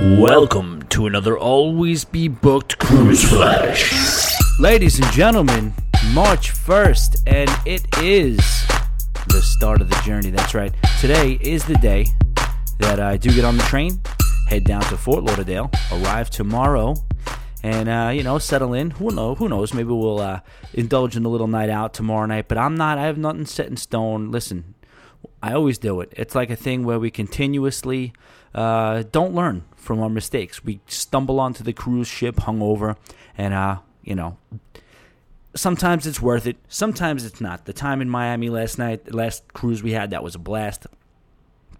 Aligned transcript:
Welcome 0.00 0.82
to 0.88 1.06
another 1.06 1.36
Always 1.36 2.06
Be 2.06 2.28
Booked 2.28 2.78
Cruise 2.78 3.22
Flash. 3.22 4.34
Ladies 4.58 4.98
and 4.98 5.12
gentlemen, 5.12 5.74
March 6.14 6.54
1st, 6.54 7.24
and 7.26 7.50
it 7.66 7.84
is 7.98 8.38
the 9.28 9.42
start 9.42 9.82
of 9.82 9.90
the 9.90 10.00
journey. 10.06 10.30
That's 10.30 10.54
right. 10.54 10.72
Today 10.98 11.38
is 11.42 11.66
the 11.66 11.74
day 11.74 12.06
that 12.78 12.98
I 12.98 13.18
do 13.18 13.30
get 13.34 13.44
on 13.44 13.58
the 13.58 13.64
train, 13.64 14.00
head 14.48 14.64
down 14.64 14.80
to 14.84 14.96
Fort 14.96 15.24
Lauderdale, 15.24 15.70
arrive 15.92 16.30
tomorrow, 16.30 16.94
and 17.62 17.90
uh, 17.90 18.10
you 18.10 18.22
know 18.22 18.38
settle 18.38 18.72
in. 18.72 18.92
Who 18.92 19.10
know? 19.10 19.34
Who 19.34 19.50
knows? 19.50 19.74
Maybe 19.74 19.90
we'll 19.90 20.20
uh, 20.20 20.40
indulge 20.72 21.14
in 21.14 21.26
a 21.26 21.28
little 21.28 21.46
night 21.46 21.68
out 21.68 21.92
tomorrow 21.92 22.24
night. 22.24 22.48
But 22.48 22.56
I'm 22.56 22.74
not. 22.74 22.96
I 22.96 23.02
have 23.02 23.18
nothing 23.18 23.44
set 23.44 23.66
in 23.66 23.76
stone. 23.76 24.30
Listen, 24.30 24.76
I 25.42 25.52
always 25.54 25.78
do 25.78 26.00
it. 26.00 26.12
It's 26.16 26.34
like 26.34 26.50
a 26.50 26.56
thing 26.56 26.84
where 26.84 26.98
we 26.98 27.10
continuously 27.10 28.12
uh, 28.54 29.04
don't 29.10 29.34
learn 29.34 29.64
from 29.76 30.00
our 30.00 30.08
mistakes. 30.08 30.64
We 30.64 30.80
stumble 30.86 31.40
onto 31.40 31.64
the 31.64 31.72
cruise 31.72 32.08
ship 32.08 32.36
hungover, 32.36 32.96
and 33.36 33.52
uh, 33.52 33.78
you 34.02 34.14
know, 34.14 34.36
sometimes 35.54 36.06
it's 36.06 36.20
worth 36.20 36.46
it. 36.46 36.56
Sometimes 36.68 37.24
it's 37.24 37.40
not. 37.40 37.64
The 37.64 37.72
time 37.72 38.00
in 38.00 38.08
Miami 38.08 38.50
last 38.50 38.78
night, 38.78 39.12
last 39.12 39.52
cruise 39.52 39.82
we 39.82 39.92
had, 39.92 40.10
that 40.10 40.22
was 40.22 40.34
a 40.34 40.38
blast. 40.38 40.86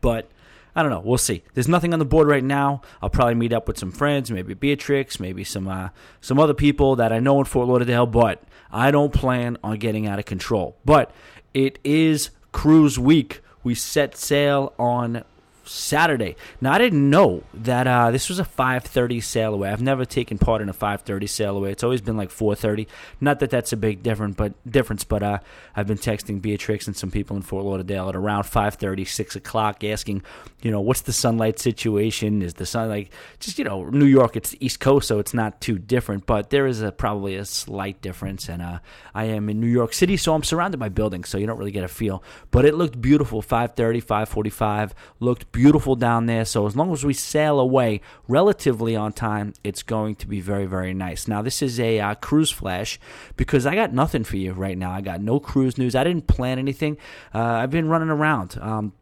But 0.01 0.29
I 0.75 0.83
don't 0.83 0.91
know. 0.91 1.03
We'll 1.05 1.19
see. 1.19 1.43
There's 1.55 1.69
nothing 1.69 1.93
on 1.93 1.99
the 1.99 2.05
board 2.05 2.27
right 2.27 2.43
now. 2.43 2.81
I'll 3.03 3.11
probably 3.11 3.35
meet 3.35 3.53
up 3.53 3.69
with 3.69 3.79
some 3.79 3.93
friends, 3.93 4.31
maybe 4.31 4.55
Beatrix, 4.55 5.21
maybe 5.21 5.45
some 5.45 5.69
uh, 5.69 5.91
some 6.21 6.39
other 6.39 6.55
people 6.55 6.97
that 6.97 7.13
I 7.13 7.21
know 7.21 7.39
in 7.39 7.45
Fort 7.45 7.69
Lauderdale. 7.69 8.07
But 8.07 8.43
I 8.71 8.91
don't 8.91 9.13
plan 9.13 9.59
on 9.63 9.79
getting 9.79 10.07
out 10.07 10.19
of 10.19 10.25
control. 10.25 10.77
But 10.85 11.13
it 11.53 11.79
is 11.85 12.31
cruise 12.53 12.99
week. 12.99 13.41
We 13.65 13.75
set 13.75 14.17
sail 14.17 14.73
on 14.79 15.25
Saturday. 15.65 16.37
Now 16.61 16.73
I 16.73 16.79
didn't 16.79 17.09
know 17.09 17.45
that 17.55 17.87
uh, 17.87 18.11
this 18.11 18.29
was 18.29 18.39
a 18.39 18.45
5:30 18.45 19.23
sail 19.23 19.55
away. 19.55 19.71
I've 19.71 19.83
never 19.83 20.05
taken 20.05 20.39
part 20.39 20.61
in 20.61 20.69
a 20.69 20.75
5:30 20.75 21.29
sail 21.29 21.57
away. 21.57 21.73
It's 21.73 21.85
always 21.85 22.01
been 22.01 22.17
like 22.17 22.31
4:30. 22.31 22.87
Not 23.21 23.41
that 23.41 23.51
that's 23.51 23.73
a 23.73 23.77
big 23.77 24.03
difference, 24.03 24.37
but 24.37 24.53
difference. 24.71 25.05
But 25.05 25.23
uh, 25.23 25.39
I've 25.77 25.87
been 25.87 25.99
texting 25.99 26.43
Beatrix 26.43 26.87
and 26.87 26.97
some 26.97 27.11
people 27.11 27.37
in 27.37 27.43
Fort 27.43 27.65
Lauderdale 27.65 28.09
at 28.09 28.17
around 28.17 28.45
5:30, 28.45 29.07
6 29.07 29.37
o'clock, 29.37 29.85
asking, 29.85 30.23
you 30.63 30.71
know, 30.71 30.81
what's 30.81 31.03
the 31.03 31.13
sunlight 31.13 31.59
situation? 31.59 32.41
Is 32.41 32.55
the 32.55 32.67
sun 32.67 32.89
like 32.89 33.11
just 33.41 33.59
you 33.59 33.65
know 33.65 33.85
New 33.91 34.07
York? 34.07 34.37
It's 34.37 34.51
the 34.51 34.65
East 34.65 34.81
Coast, 34.81 35.09
so 35.09 35.19
it's 35.19 35.35
not 35.35 35.61
too 35.61 35.79
different. 35.79 36.25
But 36.27 36.51
there 36.51 36.67
is 36.67 36.81
a 36.81 36.93
probably 36.93 37.37
a 37.37 37.45
slight 37.45 38.01
difference. 38.01 38.49
And 38.49 38.63
uh, 38.63 38.79
I 39.15 39.25
am 39.25 39.49
in 39.49 39.61
New 39.61 39.67
York 39.67 39.93
City, 39.93 40.17
so 40.17 40.35
I'm 40.35 40.45
surrounded 40.45 40.79
by 40.79 40.89
buildings, 40.89 41.29
so 41.29 41.39
you 41.39 41.47
don't 41.47 41.59
really 41.59 41.73
get 41.73 41.85
a 41.85 41.89
feel. 41.89 42.23
But 42.51 42.65
it 42.65 42.75
looked 42.75 43.01
beautiful. 43.01 43.43
5:30, 43.43 44.03
5:45 44.03 44.93
looked 45.21 45.51
beautiful 45.53 45.97
down 45.97 46.27
there. 46.27 46.45
So 46.45 46.67
as 46.67 46.77
long 46.77 46.93
as 46.93 47.05
we 47.05 47.13
sail 47.13 47.59
away 47.59 48.01
relatively 48.29 48.95
on 48.95 49.13
time, 49.13 49.55
it's 49.65 49.83
going 49.83 50.15
to 50.17 50.29
be 50.29 50.41
very, 50.41 50.67
very 50.67 50.95
nice. 50.95 51.27
Now, 51.27 51.43
this 51.43 51.61
is 51.61 51.81
a 51.81 51.99
uh, 51.99 52.15
cruise 52.15 52.51
flash 52.51 53.01
because 53.37 53.67
I 53.67 53.75
got 53.75 53.93
nothing 53.93 54.25
for 54.25 54.37
you 54.37 54.53
right 54.53 54.79
now. 54.79 54.93
I 54.93 55.01
got 55.01 55.21
no 55.21 55.41
cruise 55.41 55.77
news. 55.77 55.95
I 55.95 56.05
didn't 56.05 56.27
plan 56.27 56.59
anything. 56.59 56.97
Uh, 57.35 57.41
I've 57.41 57.71
been 57.71 57.89
running 57.89 58.11
around. 58.11 58.59
Um, 58.61 58.93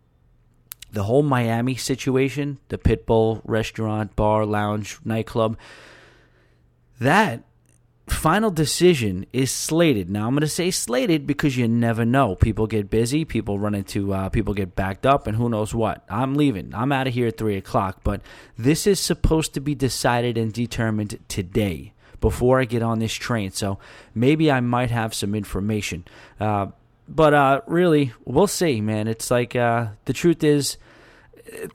the 0.92 1.05
whole 1.05 1.22
Miami 1.22 1.77
situation, 1.77 2.58
the 2.69 2.78
Pitbull 2.78 3.41
restaurant, 3.44 4.16
bar, 4.16 4.44
lounge, 4.44 4.98
nightclub, 5.05 5.56
that 7.00 7.44
final 8.08 8.50
decision 8.50 9.24
is 9.33 9.50
slated. 9.50 10.11
Now 10.11 10.27
I'm 10.27 10.34
going 10.34 10.41
to 10.41 10.48
say 10.48 10.70
slated 10.70 11.27
because 11.27 11.56
you 11.56 11.68
never 11.68 12.05
know. 12.05 12.34
People 12.34 12.66
get 12.66 12.91
busy, 12.91 13.24
people 13.24 13.58
run 13.58 13.74
into, 13.74 14.12
uh, 14.12 14.28
people 14.28 14.52
get 14.52 14.74
backed 14.74 15.06
up, 15.06 15.27
and 15.27 15.36
who 15.36 15.48
knows 15.48 15.74
what. 15.74 16.05
I'm 16.08 16.34
leaving. 16.34 16.74
I'm 16.74 16.92
out 16.92 17.06
of 17.06 17.14
here 17.14 17.28
at 17.28 17.38
three 17.38 17.56
o'clock. 17.56 18.00
But 18.02 18.20
this 18.58 18.86
is 18.86 19.00
supposed 19.00 19.55
to 19.55 19.61
be 19.61 19.74
decided 19.74 20.36
and 20.36 20.52
determined 20.52 21.18
today 21.28 21.92
before 22.20 22.61
I 22.61 22.64
get 22.64 22.83
on 22.83 22.98
this 22.98 23.14
train. 23.14 23.51
So 23.51 23.78
maybe 24.14 24.51
I 24.51 24.61
might 24.61 24.90
have 24.90 25.14
some 25.14 25.34
information. 25.34 26.05
Uh, 26.39 26.67
but 27.10 27.34
uh, 27.34 27.60
really, 27.66 28.12
we'll 28.24 28.46
see, 28.46 28.80
man. 28.80 29.08
It's 29.08 29.30
like 29.30 29.56
uh, 29.56 29.88
the 30.04 30.12
truth 30.12 30.44
is 30.44 30.78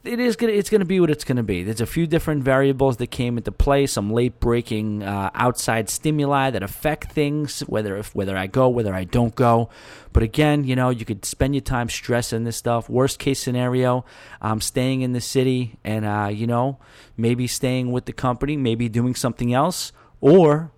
it 0.03 0.19
is 0.19 0.35
gonna 0.35 0.53
it's 0.53 0.69
gonna 0.69 0.85
be 0.85 1.00
what 1.00 1.09
it's 1.09 1.23
gonna 1.23 1.44
be. 1.44 1.63
There's 1.63 1.81
a 1.81 1.85
few 1.85 2.07
different 2.07 2.44
variables 2.44 2.97
that 2.97 3.07
came 3.07 3.38
into 3.38 3.51
play, 3.51 3.85
some 3.88 4.12
late 4.12 4.40
breaking 4.40 5.03
uh, 5.03 5.31
outside 5.34 5.90
stimuli 5.90 6.51
that 6.51 6.63
affect 6.63 7.12
things, 7.12 7.62
whether 7.62 7.97
if 7.97 8.16
whether 8.16 8.38
I 8.38 8.47
go, 8.47 8.69
whether 8.69 8.94
I 8.94 9.03
don't 9.03 9.35
go. 9.35 9.69
But 10.13 10.23
again, 10.23 10.63
you 10.63 10.75
know, 10.75 10.90
you 10.90 11.03
could 11.03 11.25
spend 11.25 11.56
your 11.56 11.62
time 11.62 11.90
stressing 11.90 12.46
this 12.46 12.56
stuff. 12.56 12.90
Worst 12.90 13.19
case 13.19 13.40
scenario, 13.40 14.06
I'm 14.41 14.62
staying 14.62 15.02
in 15.02 15.12
the 15.12 15.22
city 15.22 15.78
and 15.84 16.06
uh, 16.06 16.29
you 16.31 16.47
know 16.47 16.79
maybe 17.17 17.47
staying 17.47 17.91
with 17.91 18.06
the 18.06 18.13
company, 18.13 18.56
maybe 18.56 18.88
doing 18.88 19.16
something 19.16 19.53
else, 19.53 19.91
or 20.22 20.72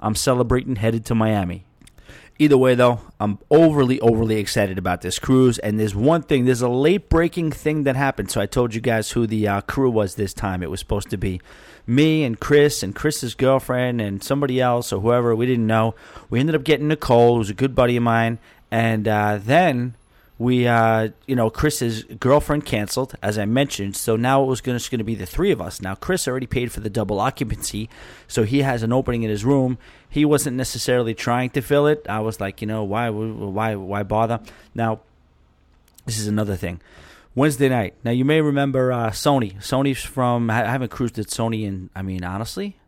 I'm 0.00 0.14
celebrating 0.14 0.76
headed 0.76 1.04
to 1.06 1.14
Miami. 1.14 1.66
Either 2.40 2.56
way, 2.56 2.74
though, 2.74 3.00
I'm 3.20 3.38
overly, 3.50 4.00
overly 4.00 4.36
excited 4.36 4.78
about 4.78 5.02
this 5.02 5.18
cruise. 5.18 5.58
And 5.58 5.78
there's 5.78 5.94
one 5.94 6.22
thing, 6.22 6.46
there's 6.46 6.62
a 6.62 6.70
late 6.70 7.10
breaking 7.10 7.52
thing 7.52 7.82
that 7.82 7.96
happened. 7.96 8.30
So 8.30 8.40
I 8.40 8.46
told 8.46 8.74
you 8.74 8.80
guys 8.80 9.10
who 9.10 9.26
the 9.26 9.46
uh, 9.46 9.60
crew 9.60 9.90
was 9.90 10.14
this 10.14 10.32
time. 10.32 10.62
It 10.62 10.70
was 10.70 10.80
supposed 10.80 11.10
to 11.10 11.18
be 11.18 11.42
me 11.86 12.24
and 12.24 12.40
Chris 12.40 12.82
and 12.82 12.94
Chris's 12.94 13.34
girlfriend 13.34 14.00
and 14.00 14.24
somebody 14.24 14.58
else 14.58 14.90
or 14.90 15.02
whoever. 15.02 15.36
We 15.36 15.44
didn't 15.44 15.66
know. 15.66 15.94
We 16.30 16.40
ended 16.40 16.54
up 16.54 16.64
getting 16.64 16.88
Nicole, 16.88 17.36
who's 17.36 17.50
a 17.50 17.54
good 17.54 17.74
buddy 17.74 17.98
of 17.98 18.04
mine. 18.04 18.38
And 18.70 19.06
uh, 19.06 19.38
then 19.38 19.96
we 20.40 20.66
uh, 20.66 21.10
you 21.26 21.36
know 21.36 21.50
chris's 21.50 22.02
girlfriend 22.04 22.64
canceled 22.64 23.14
as 23.22 23.38
i 23.38 23.44
mentioned. 23.44 23.94
So 23.94 24.16
now 24.16 24.42
it 24.42 24.46
was 24.46 24.62
going 24.62 24.78
to 24.78 25.04
be 25.04 25.14
the 25.14 25.26
three 25.26 25.52
of 25.52 25.60
us. 25.60 25.82
Now 25.82 25.94
chris 25.94 26.26
already 26.26 26.46
paid 26.46 26.72
for 26.72 26.80
the 26.80 26.88
double 26.88 27.20
occupancy 27.20 27.90
so 28.26 28.42
he 28.44 28.62
has 28.62 28.82
an 28.82 28.92
opening 28.92 29.22
in 29.22 29.30
his 29.30 29.44
room. 29.44 29.76
He 30.08 30.24
wasn't 30.24 30.56
necessarily 30.56 31.14
trying 31.14 31.50
to 31.50 31.60
fill 31.60 31.86
it. 31.86 32.06
I 32.08 32.20
was 32.20 32.40
like 32.40 32.62
you 32.62 32.66
know 32.66 32.82
why 32.82 33.10
why 33.10 33.76
why 33.76 34.02
bother? 34.02 34.40
Now 34.74 35.00
this 36.06 36.18
is 36.18 36.26
another 36.26 36.56
thing. 36.56 36.80
Wednesday 37.34 37.68
night. 37.68 37.94
Now 38.02 38.10
you 38.10 38.24
may 38.24 38.40
remember 38.40 38.90
uh, 38.90 39.10
sony. 39.10 39.56
Sony's 39.58 40.02
from 40.02 40.48
i 40.48 40.64
haven't 40.64 40.90
cruised 40.90 41.18
at 41.18 41.26
sony 41.26 41.64
in 41.64 41.90
i 41.94 42.00
mean 42.00 42.24
honestly 42.24 42.78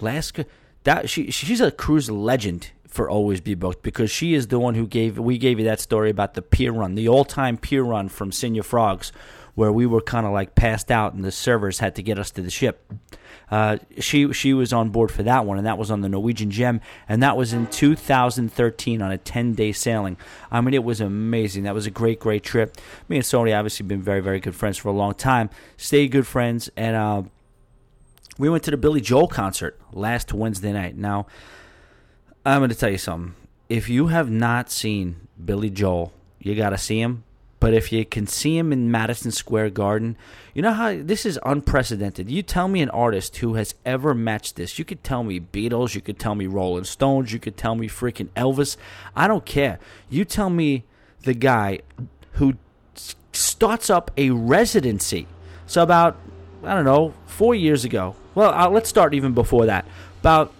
last 0.00 0.38
that 0.84 1.10
she 1.10 1.32
she's 1.32 1.60
a 1.60 1.72
cruise 1.72 2.08
legend 2.08 2.70
for 2.88 3.08
always 3.08 3.40
be 3.40 3.54
booked 3.54 3.82
because 3.82 4.10
she 4.10 4.34
is 4.34 4.48
the 4.48 4.58
one 4.58 4.74
who 4.74 4.86
gave 4.86 5.18
we 5.18 5.38
gave 5.38 5.58
you 5.58 5.64
that 5.66 5.80
story 5.80 6.10
about 6.10 6.34
the 6.34 6.42
pier 6.42 6.72
run, 6.72 6.94
the 6.94 7.08
all 7.08 7.24
time 7.24 7.56
pier 7.56 7.82
run 7.82 8.08
from 8.08 8.30
Señor 8.30 8.64
Frogs, 8.64 9.12
where 9.54 9.72
we 9.72 9.86
were 9.86 10.00
kind 10.00 10.26
of 10.26 10.32
like 10.32 10.54
passed 10.54 10.90
out 10.90 11.14
and 11.14 11.24
the 11.24 11.32
servers 11.32 11.80
had 11.80 11.94
to 11.96 12.02
get 12.02 12.18
us 12.18 12.30
to 12.30 12.42
the 12.42 12.50
ship. 12.50 12.92
Uh, 13.50 13.78
she 13.98 14.32
she 14.32 14.52
was 14.52 14.72
on 14.72 14.90
board 14.90 15.10
for 15.10 15.22
that 15.22 15.46
one, 15.46 15.58
and 15.58 15.66
that 15.66 15.78
was 15.78 15.90
on 15.90 16.00
the 16.00 16.08
Norwegian 16.08 16.50
Gem, 16.50 16.80
and 17.08 17.22
that 17.22 17.36
was 17.36 17.52
in 17.52 17.66
2013 17.66 19.00
on 19.00 19.10
a 19.10 19.18
10 19.18 19.54
day 19.54 19.72
sailing. 19.72 20.16
I 20.50 20.60
mean, 20.60 20.74
it 20.74 20.84
was 20.84 21.00
amazing. 21.00 21.64
That 21.64 21.74
was 21.74 21.86
a 21.86 21.90
great, 21.90 22.20
great 22.20 22.42
trip. 22.42 22.76
Me 23.08 23.16
and 23.16 23.24
Sony 23.24 23.56
obviously 23.56 23.86
been 23.86 24.02
very, 24.02 24.20
very 24.20 24.40
good 24.40 24.54
friends 24.54 24.76
for 24.76 24.88
a 24.88 24.92
long 24.92 25.14
time. 25.14 25.50
Stay 25.76 26.08
good 26.08 26.26
friends, 26.26 26.70
and 26.76 26.94
uh, 26.94 27.22
we 28.38 28.50
went 28.50 28.64
to 28.64 28.70
the 28.70 28.76
Billy 28.76 29.00
Joel 29.00 29.28
concert 29.28 29.80
last 29.92 30.32
Wednesday 30.32 30.72
night. 30.72 30.96
Now. 30.96 31.26
I'm 32.44 32.60
going 32.60 32.70
to 32.70 32.76
tell 32.76 32.90
you 32.90 32.98
something. 32.98 33.34
If 33.68 33.88
you 33.88 34.06
have 34.08 34.30
not 34.30 34.70
seen 34.70 35.28
Billy 35.42 35.70
Joel, 35.70 36.12
you 36.38 36.54
got 36.54 36.70
to 36.70 36.78
see 36.78 37.00
him. 37.00 37.24
But 37.60 37.74
if 37.74 37.90
you 37.90 38.04
can 38.04 38.28
see 38.28 38.56
him 38.56 38.72
in 38.72 38.90
Madison 38.90 39.32
Square 39.32 39.70
Garden, 39.70 40.16
you 40.54 40.62
know 40.62 40.72
how 40.72 40.94
this 40.96 41.26
is 41.26 41.40
unprecedented. 41.44 42.30
You 42.30 42.42
tell 42.42 42.68
me 42.68 42.82
an 42.82 42.90
artist 42.90 43.38
who 43.38 43.54
has 43.54 43.74
ever 43.84 44.14
matched 44.14 44.54
this. 44.54 44.78
You 44.78 44.84
could 44.84 45.02
tell 45.02 45.24
me 45.24 45.40
Beatles, 45.40 45.94
you 45.94 46.00
could 46.00 46.20
tell 46.20 46.36
me 46.36 46.46
Rolling 46.46 46.84
Stones, 46.84 47.32
you 47.32 47.40
could 47.40 47.56
tell 47.56 47.74
me 47.74 47.88
freaking 47.88 48.28
Elvis. 48.36 48.76
I 49.16 49.26
don't 49.26 49.44
care. 49.44 49.80
You 50.08 50.24
tell 50.24 50.50
me 50.50 50.84
the 51.22 51.34
guy 51.34 51.80
who 52.32 52.54
starts 53.32 53.90
up 53.90 54.12
a 54.16 54.30
residency. 54.30 55.26
So 55.66 55.82
about 55.82 56.16
I 56.62 56.74
don't 56.74 56.84
know, 56.84 57.14
4 57.26 57.54
years 57.54 57.84
ago. 57.84 58.16
Well, 58.34 58.52
uh, 58.52 58.68
let's 58.68 58.88
start 58.88 59.14
even 59.14 59.32
before 59.32 59.66
that. 59.66 59.84
About 60.20 60.52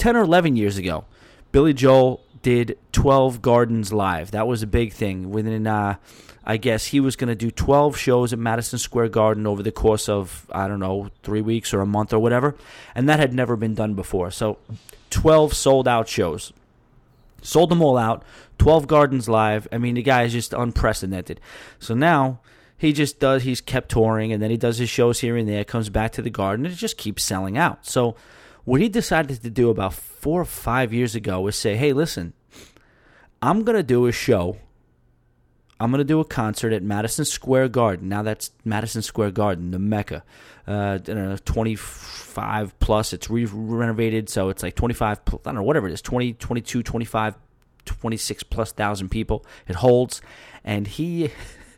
10 0.00 0.16
or 0.16 0.22
11 0.22 0.56
years 0.56 0.78
ago, 0.78 1.04
Billy 1.52 1.74
Joel 1.74 2.24
did 2.40 2.78
12 2.92 3.42
Gardens 3.42 3.92
Live. 3.92 4.30
That 4.30 4.46
was 4.46 4.62
a 4.62 4.66
big 4.66 4.94
thing. 4.94 5.30
Within, 5.30 5.66
uh, 5.66 5.96
I 6.42 6.56
guess, 6.56 6.86
he 6.86 7.00
was 7.00 7.16
going 7.16 7.28
to 7.28 7.34
do 7.34 7.50
12 7.50 7.98
shows 7.98 8.32
at 8.32 8.38
Madison 8.38 8.78
Square 8.78 9.10
Garden 9.10 9.46
over 9.46 9.62
the 9.62 9.70
course 9.70 10.08
of, 10.08 10.46
I 10.50 10.68
don't 10.68 10.80
know, 10.80 11.10
three 11.22 11.42
weeks 11.42 11.74
or 11.74 11.82
a 11.82 11.86
month 11.86 12.14
or 12.14 12.18
whatever. 12.18 12.56
And 12.94 13.10
that 13.10 13.20
had 13.20 13.34
never 13.34 13.56
been 13.56 13.74
done 13.74 13.92
before. 13.92 14.30
So 14.30 14.56
12 15.10 15.52
sold 15.52 15.86
out 15.86 16.08
shows. 16.08 16.54
Sold 17.42 17.70
them 17.70 17.82
all 17.82 17.98
out. 17.98 18.24
12 18.56 18.86
Gardens 18.86 19.28
Live. 19.28 19.68
I 19.70 19.76
mean, 19.76 19.96
the 19.96 20.02
guy 20.02 20.22
is 20.22 20.32
just 20.32 20.54
unprecedented. 20.54 21.42
So 21.78 21.94
now 21.94 22.40
he 22.78 22.94
just 22.94 23.20
does, 23.20 23.42
he's 23.42 23.60
kept 23.60 23.90
touring 23.90 24.32
and 24.32 24.42
then 24.42 24.50
he 24.50 24.56
does 24.56 24.78
his 24.78 24.88
shows 24.88 25.20
here 25.20 25.36
and 25.36 25.46
there, 25.46 25.62
comes 25.62 25.90
back 25.90 26.12
to 26.12 26.22
the 26.22 26.30
garden, 26.30 26.64
and 26.64 26.72
it 26.72 26.78
just 26.78 26.96
keeps 26.96 27.22
selling 27.22 27.58
out. 27.58 27.84
So 27.84 28.16
what 28.70 28.80
he 28.80 28.88
decided 28.88 29.42
to 29.42 29.50
do 29.50 29.68
about 29.70 29.94
four 29.94 30.40
or 30.40 30.44
five 30.44 30.92
years 30.92 31.14
ago 31.14 31.40
was 31.40 31.56
say, 31.56 31.76
hey, 31.76 31.92
listen, 31.92 32.32
I'm 33.42 33.64
going 33.64 33.76
to 33.76 33.82
do 33.82 34.06
a 34.06 34.12
show 34.12 34.58
I'm 35.80 35.90
gonna 35.90 36.04
do 36.04 36.20
a 36.20 36.24
concert 36.26 36.74
at 36.74 36.82
Madison 36.82 37.24
Square 37.24 37.70
Garden. 37.70 38.10
Now 38.10 38.22
that's 38.22 38.50
Madison 38.66 39.00
Square 39.00 39.30
Garden, 39.30 39.70
the 39.70 39.78
Mecca. 39.78 40.22
Uh, 40.66 40.98
know, 41.08 41.36
25 41.42 42.78
plus. 42.78 43.14
It's 43.14 43.30
re- 43.30 43.46
renovated, 43.50 44.28
so 44.28 44.50
it's 44.50 44.62
like 44.62 44.74
25. 44.74 45.20
I 45.26 45.36
don't 45.42 45.54
know, 45.54 45.62
whatever 45.62 45.88
it 45.88 45.94
is, 45.94 46.02
20, 46.02 46.34
22, 46.34 46.82
25, 46.82 47.34
26 47.86 48.42
plus 48.44 48.72
thousand 48.72 49.08
people. 49.08 49.46
It 49.66 49.76
holds, 49.76 50.20
and 50.62 50.86
he 50.86 51.30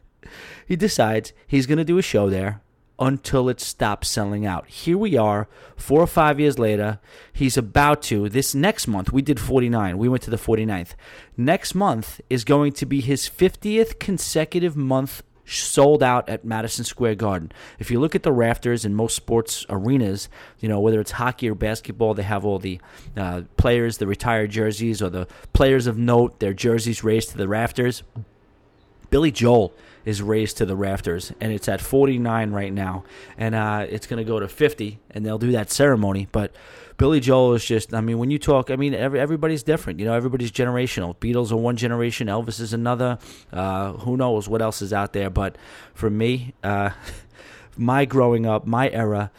he 0.67 0.75
decides 0.75 1.33
he's 1.47 1.67
gonna 1.67 1.85
do 1.85 1.97
a 1.97 2.03
show 2.03 2.29
there 2.29 2.61
until 2.99 3.49
it 3.49 3.61
stops 3.61 4.09
selling 4.09 4.47
out. 4.47 4.69
Here 4.69 4.99
we 4.99 5.17
are, 5.17 5.49
four 5.77 6.01
or 6.01 6.07
five 6.07 6.39
years 6.39 6.59
later. 6.59 7.01
He's 7.33 7.57
about 7.57 8.03
to. 8.03 8.29
This 8.29 8.55
next 8.55 8.87
month, 8.87 9.13
we 9.13 9.23
did 9.23 9.41
49. 9.41 9.99
We 9.99 10.09
went 10.09 10.23
to 10.25 10.31
the 10.31 10.37
49th. 10.37 10.95
Next 11.37 11.75
month 11.75 12.21
is 12.31 12.45
going 12.45 12.73
to 12.75 12.87
be 12.87 13.01
his 13.01 13.29
50th 13.29 13.99
consecutive 13.99 14.77
month 14.77 15.23
sold 15.45 16.03
out 16.03 16.29
at 16.29 16.45
Madison 16.45 16.85
Square 16.85 17.17
Garden. 17.17 17.53
If 17.79 17.91
you 17.91 18.01
look 18.01 18.15
at 18.15 18.23
the 18.23 18.33
rafters 18.33 18.85
in 18.85 18.95
most 18.95 19.17
sports 19.17 19.67
arenas, 19.69 20.29
you 20.61 20.69
know, 20.69 20.81
whether 20.81 21.01
it's 21.01 21.13
hockey 21.13 21.51
or 21.51 21.55
basketball, 21.55 22.15
they 22.15 22.23
have 22.23 22.45
all 22.45 22.59
the 22.59 22.81
uh, 23.17 23.43
players, 23.57 23.99
the 23.99 24.07
retired 24.07 24.51
jerseys, 24.51 25.03
or 25.03 25.11
the 25.11 25.27
players 25.53 25.87
of 25.87 25.99
note, 25.99 26.41
their 26.41 26.55
jerseys 26.55 27.03
raised 27.03 27.31
to 27.31 27.39
the 27.39 27.49
rafters. 27.49 28.03
Billy 29.11 29.31
Joel 29.31 29.75
is 30.05 30.23
raised 30.23 30.57
to 30.59 30.67
the 30.67 30.77
rafters, 30.77 31.33
and 31.41 31.53
it's 31.53 31.69
at 31.69 31.81
49 31.81 32.51
right 32.51 32.73
now, 32.73 33.05
and 33.37 33.55
uh, 33.55 33.87
it's 33.89 34.07
going 34.07 34.19
to 34.19 34.29
go 34.29 34.41
to 34.41 34.49
50, 34.49 34.99
and 35.11 35.25
they'll 35.25 35.39
do 35.39 35.53
that 35.53 35.71
ceremony. 35.71 36.29
But 36.33 36.53
Billy 36.97 37.21
Joel 37.21 37.55
is 37.55 37.65
just, 37.65 37.95
I 37.95 38.01
mean, 38.01 38.19
when 38.19 38.31
you 38.31 38.39
talk, 38.39 38.71
I 38.71 38.77
mean, 38.77 38.95
every, 38.95 39.19
everybody's 39.19 39.63
different. 39.63 39.99
You 39.99 40.07
know, 40.07 40.15
everybody's 40.15 40.53
generational. 40.53 41.17
Beatles 41.17 41.51
are 41.53 41.57
one 41.57 41.77
generation, 41.77 42.29
Elvis 42.29 42.61
is 42.61 42.73
another. 42.73 43.19
Uh, 43.53 43.93
who 43.95 44.17
knows 44.17 44.49
what 44.49 44.63
else 44.63 44.83
is 44.83 44.93
out 44.93 45.13
there? 45.13 45.31
But 45.31 45.57
for 45.95 46.11
me, 46.11 46.55
uh, 46.63 46.91
my 47.77 48.05
growing 48.05 48.47
up, 48.47 48.67
my 48.67 48.91
era, 48.91 49.31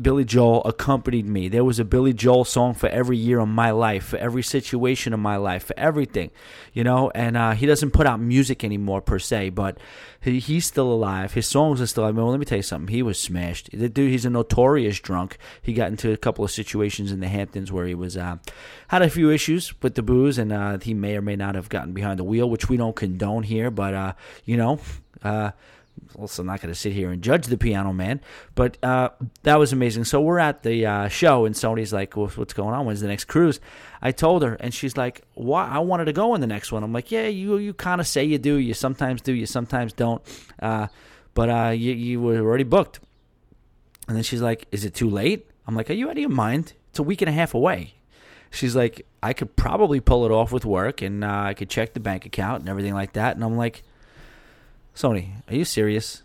Billy 0.00 0.24
Joel 0.24 0.62
accompanied 0.64 1.26
me. 1.26 1.48
There 1.48 1.64
was 1.64 1.78
a 1.78 1.84
Billy 1.84 2.12
Joel 2.12 2.44
song 2.44 2.74
for 2.74 2.88
every 2.88 3.16
year 3.16 3.40
of 3.40 3.48
my 3.48 3.70
life, 3.70 4.04
for 4.04 4.16
every 4.18 4.42
situation 4.42 5.12
of 5.12 5.20
my 5.20 5.36
life, 5.36 5.64
for 5.64 5.78
everything, 5.78 6.30
you 6.72 6.84
know. 6.84 7.10
And 7.14 7.36
uh, 7.36 7.52
he 7.52 7.66
doesn't 7.66 7.90
put 7.90 8.06
out 8.06 8.20
music 8.20 8.62
anymore 8.62 9.00
per 9.00 9.18
se, 9.18 9.50
but 9.50 9.78
he, 10.20 10.38
he's 10.38 10.66
still 10.66 10.92
alive. 10.92 11.32
His 11.32 11.48
songs 11.48 11.80
are 11.80 11.86
still. 11.86 12.06
Mean, 12.06 12.16
well, 12.16 12.30
let 12.30 12.38
me 12.38 12.46
tell 12.46 12.58
you 12.58 12.62
something. 12.62 12.94
He 12.94 13.02
was 13.02 13.20
smashed. 13.20 13.70
The 13.72 13.88
dude, 13.88 14.10
he's 14.10 14.24
a 14.24 14.30
notorious 14.30 15.00
drunk. 15.00 15.38
He 15.60 15.72
got 15.72 15.88
into 15.88 16.12
a 16.12 16.16
couple 16.16 16.44
of 16.44 16.50
situations 16.50 17.10
in 17.10 17.20
the 17.20 17.28
Hamptons 17.28 17.72
where 17.72 17.86
he 17.86 17.94
was 17.94 18.16
uh, 18.16 18.36
had 18.88 19.02
a 19.02 19.10
few 19.10 19.30
issues 19.30 19.74
with 19.82 19.94
the 19.94 20.02
booze, 20.02 20.38
and 20.38 20.52
uh, 20.52 20.78
he 20.78 20.94
may 20.94 21.16
or 21.16 21.22
may 21.22 21.36
not 21.36 21.54
have 21.54 21.68
gotten 21.68 21.92
behind 21.92 22.18
the 22.18 22.24
wheel, 22.24 22.48
which 22.48 22.68
we 22.68 22.76
don't 22.76 22.96
condone 22.96 23.42
here. 23.42 23.70
But 23.70 23.94
uh, 23.94 24.12
you 24.44 24.56
know. 24.56 24.80
Also 26.14 26.42
not 26.42 26.60
going 26.60 26.72
to 26.72 26.78
sit 26.78 26.92
here 26.92 27.10
and 27.10 27.22
judge 27.22 27.46
the 27.46 27.58
piano 27.58 27.92
man, 27.92 28.20
but 28.54 28.82
uh, 28.82 29.10
that 29.42 29.58
was 29.58 29.72
amazing. 29.72 30.04
So 30.04 30.20
we're 30.20 30.38
at 30.38 30.62
the 30.62 30.86
uh, 30.86 31.08
show, 31.08 31.44
and 31.44 31.54
Sony's 31.54 31.92
like, 31.92 32.16
well, 32.16 32.28
"What's 32.28 32.54
going 32.54 32.74
on? 32.74 32.86
When's 32.86 33.00
the 33.00 33.08
next 33.08 33.24
cruise?" 33.26 33.60
I 34.00 34.12
told 34.12 34.42
her, 34.42 34.54
and 34.54 34.72
she's 34.72 34.96
like, 34.96 35.22
"Why? 35.34 35.68
I 35.68 35.80
wanted 35.80 36.06
to 36.06 36.12
go 36.12 36.32
on 36.32 36.40
the 36.40 36.46
next 36.46 36.72
one." 36.72 36.82
I'm 36.82 36.92
like, 36.92 37.10
"Yeah, 37.10 37.26
you 37.26 37.58
you 37.58 37.74
kind 37.74 38.00
of 38.00 38.06
say 38.06 38.24
you 38.24 38.38
do. 38.38 38.54
You 38.54 38.72
sometimes 38.72 39.20
do. 39.20 39.32
You 39.32 39.46
sometimes 39.46 39.92
don't. 39.92 40.22
Uh, 40.60 40.86
but 41.34 41.50
uh, 41.50 41.70
you 41.70 41.92
you 41.92 42.20
were 42.20 42.38
already 42.38 42.64
booked." 42.64 43.00
And 44.08 44.16
then 44.16 44.22
she's 44.22 44.40
like, 44.42 44.66
"Is 44.70 44.84
it 44.84 44.94
too 44.94 45.10
late?" 45.10 45.50
I'm 45.66 45.74
like, 45.74 45.90
"Are 45.90 45.94
you 45.94 46.06
out 46.06 46.12
of 46.12 46.18
your 46.18 46.30
mind? 46.30 46.72
It's 46.90 46.98
a 46.98 47.02
week 47.02 47.20
and 47.20 47.28
a 47.28 47.32
half 47.32 47.52
away." 47.52 47.94
She's 48.50 48.76
like, 48.76 49.06
"I 49.22 49.32
could 49.32 49.56
probably 49.56 50.00
pull 50.00 50.24
it 50.24 50.30
off 50.30 50.52
with 50.52 50.64
work, 50.64 51.02
and 51.02 51.24
uh, 51.24 51.42
I 51.46 51.54
could 51.54 51.68
check 51.68 51.92
the 51.92 52.00
bank 52.00 52.24
account 52.24 52.60
and 52.60 52.68
everything 52.68 52.94
like 52.94 53.12
that." 53.14 53.34
And 53.36 53.44
I'm 53.44 53.56
like. 53.56 53.82
Sony, 54.96 55.28
are 55.46 55.54
you 55.54 55.66
serious? 55.66 56.22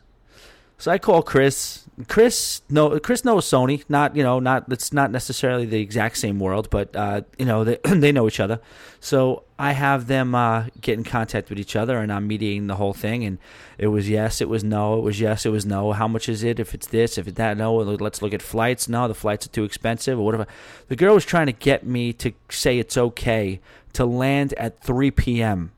So 0.77 0.89
I 0.89 0.97
call 0.97 1.21
Chris. 1.21 1.85
Chris 2.07 2.61
no, 2.69 2.99
Chris 2.99 3.23
knows 3.23 3.45
Sony. 3.45 3.83
Not 3.87 4.15
you 4.15 4.23
know, 4.23 4.39
not 4.39 4.71
it's 4.71 4.91
not 4.91 5.11
necessarily 5.11 5.65
the 5.65 5.79
exact 5.79 6.17
same 6.17 6.39
world, 6.39 6.69
but 6.71 6.95
uh, 6.95 7.21
you 7.37 7.45
know 7.45 7.63
they 7.63 7.77
they 7.85 8.11
know 8.11 8.27
each 8.27 8.39
other. 8.39 8.59
So 8.99 9.43
I 9.59 9.73
have 9.73 10.07
them 10.07 10.33
uh, 10.33 10.67
get 10.79 10.97
in 10.97 11.03
contact 11.03 11.49
with 11.49 11.59
each 11.59 11.75
other, 11.75 11.99
and 11.99 12.11
I'm 12.11 12.25
mediating 12.25 12.65
the 12.65 12.77
whole 12.77 12.93
thing. 12.93 13.25
And 13.25 13.37
it 13.77 13.87
was 13.87 14.09
yes, 14.09 14.41
it 14.41 14.49
was 14.49 14.63
no, 14.63 14.97
it 14.97 15.01
was 15.01 15.19
yes, 15.19 15.45
it 15.45 15.49
was 15.49 15.65
no. 15.65 15.91
How 15.91 16.07
much 16.07 16.29
is 16.29 16.41
it? 16.41 16.59
If 16.59 16.73
it's 16.73 16.87
this, 16.87 17.17
if 17.17 17.27
it's 17.27 17.37
that, 17.37 17.57
no. 17.57 17.75
Let's 17.75 18.21
look 18.21 18.33
at 18.33 18.41
flights. 18.41 18.87
No, 18.89 19.07
the 19.07 19.13
flights 19.13 19.45
are 19.45 19.49
too 19.49 19.65
expensive, 19.65 20.17
or 20.17 20.25
whatever. 20.25 20.47
The 20.87 20.95
girl 20.95 21.13
was 21.13 21.25
trying 21.25 21.47
to 21.47 21.53
get 21.53 21.85
me 21.85 22.13
to 22.13 22.31
say 22.49 22.79
it's 22.79 22.97
okay 22.97 23.59
to 23.93 24.05
land 24.05 24.53
at 24.53 24.79
3 24.79 25.11
p.m. 25.11 25.73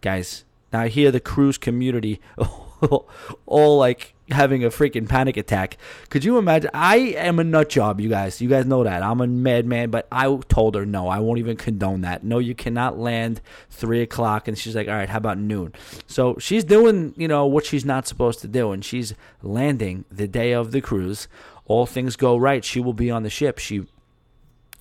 Guys, 0.00 0.44
now 0.72 0.80
I 0.80 0.88
hear 0.88 1.10
the 1.10 1.20
cruise 1.20 1.58
community 1.58 2.20
all 3.46 3.78
like 3.78 4.14
having 4.30 4.62
a 4.64 4.68
freaking 4.68 5.08
panic 5.08 5.36
attack. 5.36 5.78
Could 6.10 6.24
you 6.24 6.38
imagine? 6.38 6.70
I 6.74 6.96
am 6.96 7.38
a 7.38 7.44
nut 7.44 7.68
job, 7.68 8.00
you 8.00 8.08
guys. 8.08 8.40
You 8.40 8.48
guys 8.48 8.66
know 8.66 8.84
that. 8.84 9.02
I'm 9.02 9.20
a 9.20 9.26
madman, 9.26 9.90
but 9.90 10.06
I 10.12 10.34
told 10.48 10.74
her 10.74 10.84
no, 10.84 11.08
I 11.08 11.18
won't 11.20 11.38
even 11.38 11.56
condone 11.56 12.02
that. 12.02 12.24
No, 12.24 12.38
you 12.38 12.54
cannot 12.54 12.98
land 12.98 13.40
three 13.70 14.02
o'clock. 14.02 14.48
And 14.48 14.56
she's 14.56 14.76
like, 14.76 14.88
all 14.88 14.94
right, 14.94 15.08
how 15.08 15.18
about 15.18 15.38
noon? 15.38 15.72
So 16.06 16.36
she's 16.38 16.64
doing, 16.64 17.14
you 17.16 17.28
know, 17.28 17.46
what 17.46 17.64
she's 17.64 17.84
not 17.84 18.06
supposed 18.06 18.40
to 18.40 18.48
do, 18.48 18.72
and 18.72 18.84
she's 18.84 19.14
landing 19.42 20.04
the 20.10 20.28
day 20.28 20.52
of 20.52 20.72
the 20.72 20.80
cruise. 20.80 21.28
All 21.66 21.86
things 21.86 22.16
go 22.16 22.36
right. 22.36 22.64
She 22.64 22.80
will 22.80 22.94
be 22.94 23.10
on 23.10 23.22
the 23.22 23.30
ship. 23.30 23.58
She, 23.58 23.86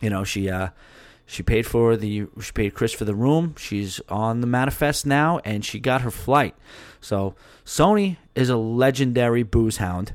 you 0.01 0.09
know, 0.09 0.23
she 0.23 0.49
uh 0.49 0.69
she 1.27 1.43
paid 1.43 1.67
for 1.67 1.97
the 1.97 2.25
she 2.41 2.51
paid 2.53 2.73
Chris 2.73 2.93
for 2.93 3.05
the 3.05 3.13
room. 3.13 3.53
She's 3.57 3.99
on 4.07 4.39
the 4.39 4.47
manifest 4.47 5.05
now, 5.05 5.39
and 5.43 5.63
she 5.63 5.77
got 5.77 6.01
her 6.01 6.09
flight. 6.09 6.55
So 7.01 7.35
Sony 7.65 8.15
is 8.33 8.49
a 8.49 8.55
legendary 8.55 9.43
booze 9.43 9.77
hound. 9.77 10.13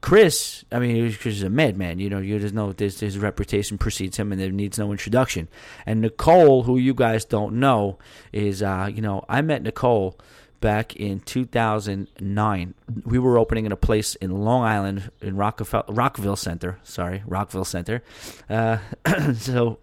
Chris, 0.00 0.64
I 0.72 0.78
mean, 0.78 1.12
Chris 1.14 1.36
is 1.36 1.42
a 1.42 1.50
madman. 1.50 1.98
You 1.98 2.10
know, 2.10 2.18
you 2.18 2.38
just 2.38 2.54
know 2.54 2.72
his, 2.76 3.00
his 3.00 3.18
reputation 3.18 3.76
precedes 3.76 4.16
him, 4.16 4.30
and 4.30 4.40
there 4.40 4.50
needs 4.50 4.78
no 4.78 4.92
introduction. 4.92 5.48
And 5.84 6.00
Nicole, 6.00 6.62
who 6.62 6.78
you 6.78 6.94
guys 6.94 7.24
don't 7.24 7.58
know, 7.58 7.98
is 8.32 8.62
uh, 8.62 8.88
you 8.92 9.02
know, 9.02 9.24
I 9.28 9.42
met 9.42 9.62
Nicole 9.62 10.16
back 10.60 10.94
in 10.94 11.18
2009. 11.20 12.74
We 13.04 13.18
were 13.18 13.36
opening 13.36 13.66
in 13.66 13.72
a 13.72 13.76
place 13.76 14.14
in 14.14 14.30
Long 14.30 14.62
Island 14.62 15.10
in 15.20 15.36
Rockville 15.36 16.36
Centre. 16.36 16.78
Sorry, 16.84 17.24
Rockville 17.26 17.64
Centre. 17.64 18.04
Uh, 18.48 18.78
so 19.34 19.80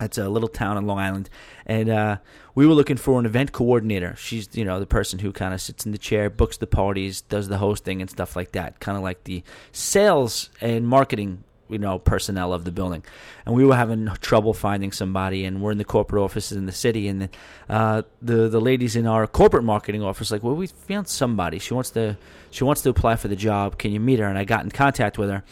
it's 0.00 0.18
a 0.18 0.28
little 0.28 0.48
town 0.48 0.76
on 0.76 0.86
Long 0.86 0.98
Island, 0.98 1.28
and 1.66 1.88
uh, 1.88 2.16
we 2.54 2.66
were 2.66 2.74
looking 2.74 2.96
for 2.96 3.18
an 3.18 3.26
event 3.26 3.52
coordinator. 3.52 4.14
She's, 4.16 4.48
you 4.52 4.64
know, 4.64 4.80
the 4.80 4.86
person 4.86 5.18
who 5.18 5.32
kind 5.32 5.54
of 5.54 5.60
sits 5.60 5.86
in 5.86 5.92
the 5.92 5.98
chair, 5.98 6.30
books 6.30 6.56
the 6.56 6.66
parties, 6.66 7.22
does 7.22 7.48
the 7.48 7.58
hosting 7.58 8.00
and 8.00 8.10
stuff 8.10 8.36
like 8.36 8.52
that. 8.52 8.80
Kind 8.80 8.96
of 8.96 9.02
like 9.02 9.24
the 9.24 9.42
sales 9.72 10.50
and 10.60 10.86
marketing, 10.86 11.44
you 11.68 11.78
know, 11.78 11.98
personnel 11.98 12.52
of 12.52 12.64
the 12.64 12.72
building. 12.72 13.04
And 13.44 13.54
we 13.54 13.64
were 13.64 13.76
having 13.76 14.06
trouble 14.20 14.54
finding 14.54 14.92
somebody, 14.92 15.44
and 15.44 15.60
we're 15.60 15.72
in 15.72 15.78
the 15.78 15.84
corporate 15.84 16.22
offices 16.22 16.56
in 16.56 16.66
the 16.66 16.72
city, 16.72 17.08
and 17.08 17.28
uh, 17.68 18.02
the 18.22 18.48
the 18.48 18.60
ladies 18.60 18.96
in 18.96 19.06
our 19.06 19.26
corporate 19.26 19.64
marketing 19.64 20.02
office 20.02 20.30
like, 20.30 20.42
well, 20.42 20.54
we 20.54 20.68
found 20.68 21.08
somebody. 21.08 21.58
She 21.58 21.74
wants 21.74 21.90
to 21.90 22.16
she 22.50 22.64
wants 22.64 22.82
to 22.82 22.90
apply 22.90 23.16
for 23.16 23.28
the 23.28 23.36
job. 23.36 23.78
Can 23.78 23.92
you 23.92 24.00
meet 24.00 24.18
her? 24.20 24.26
And 24.26 24.38
I 24.38 24.44
got 24.44 24.64
in 24.64 24.70
contact 24.70 25.18
with 25.18 25.30
her 25.30 25.42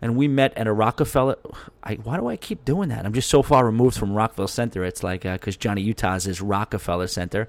and 0.00 0.16
we 0.16 0.28
met 0.28 0.56
at 0.56 0.66
a 0.66 0.72
Rockefeller. 0.72 1.36
I, 1.82 1.94
why 1.94 2.16
do 2.16 2.26
I 2.26 2.36
keep 2.36 2.64
doing 2.64 2.88
that? 2.88 3.04
I'm 3.04 3.12
just 3.12 3.28
so 3.28 3.42
far 3.42 3.64
removed 3.64 3.96
from 3.96 4.12
Rockville 4.12 4.48
Centre. 4.48 4.84
It's 4.84 5.02
like 5.02 5.22
because 5.22 5.56
uh, 5.56 5.58
Johnny 5.58 5.82
Utah's 5.82 6.26
is 6.26 6.40
Rockefeller 6.40 7.06
Center, 7.06 7.48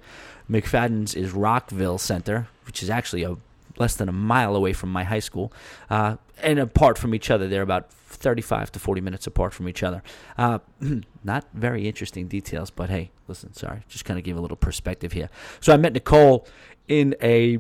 McFadden's 0.50 1.16
is 1.16 1.32
Rockville 1.32 1.98
Centre, 1.98 2.48
which 2.66 2.84
is 2.84 2.90
actually 2.90 3.24
a 3.24 3.38
less 3.78 3.96
than 3.96 4.08
a 4.08 4.14
mile 4.14 4.56
away 4.56 4.74
from 4.74 4.90
my 4.90 5.04
high 5.04 5.20
school, 5.20 5.52
uh, 5.90 6.16
and 6.42 6.60
apart 6.60 6.98
from 6.98 7.14
each 7.14 7.30
other. 7.30 7.48
They're 7.48 7.62
about 7.62 7.92
35 7.92 8.72
to 8.74 8.80
40 8.80 9.02
minutes 9.02 9.28
apart 9.28 9.54
from 9.54 9.68
each 9.68 9.84
other. 9.84 10.02
Uh, 10.38 10.60
not 11.24 11.46
very 11.54 11.88
interesting 11.88 12.28
details, 12.28 12.70
but 12.70 12.90
hey, 12.90 13.12
listen, 13.28 13.54
sorry, 13.54 13.82
just 13.88 14.06
kind 14.06 14.18
of 14.18 14.24
give 14.24 14.38
a 14.38 14.42
little 14.42 14.58
perspective 14.58 15.12
here. 15.12 15.30
So 15.60 15.74
I 15.74 15.78
met 15.78 15.94
Nicole 15.94 16.48
in 16.88 17.16
a 17.22 17.60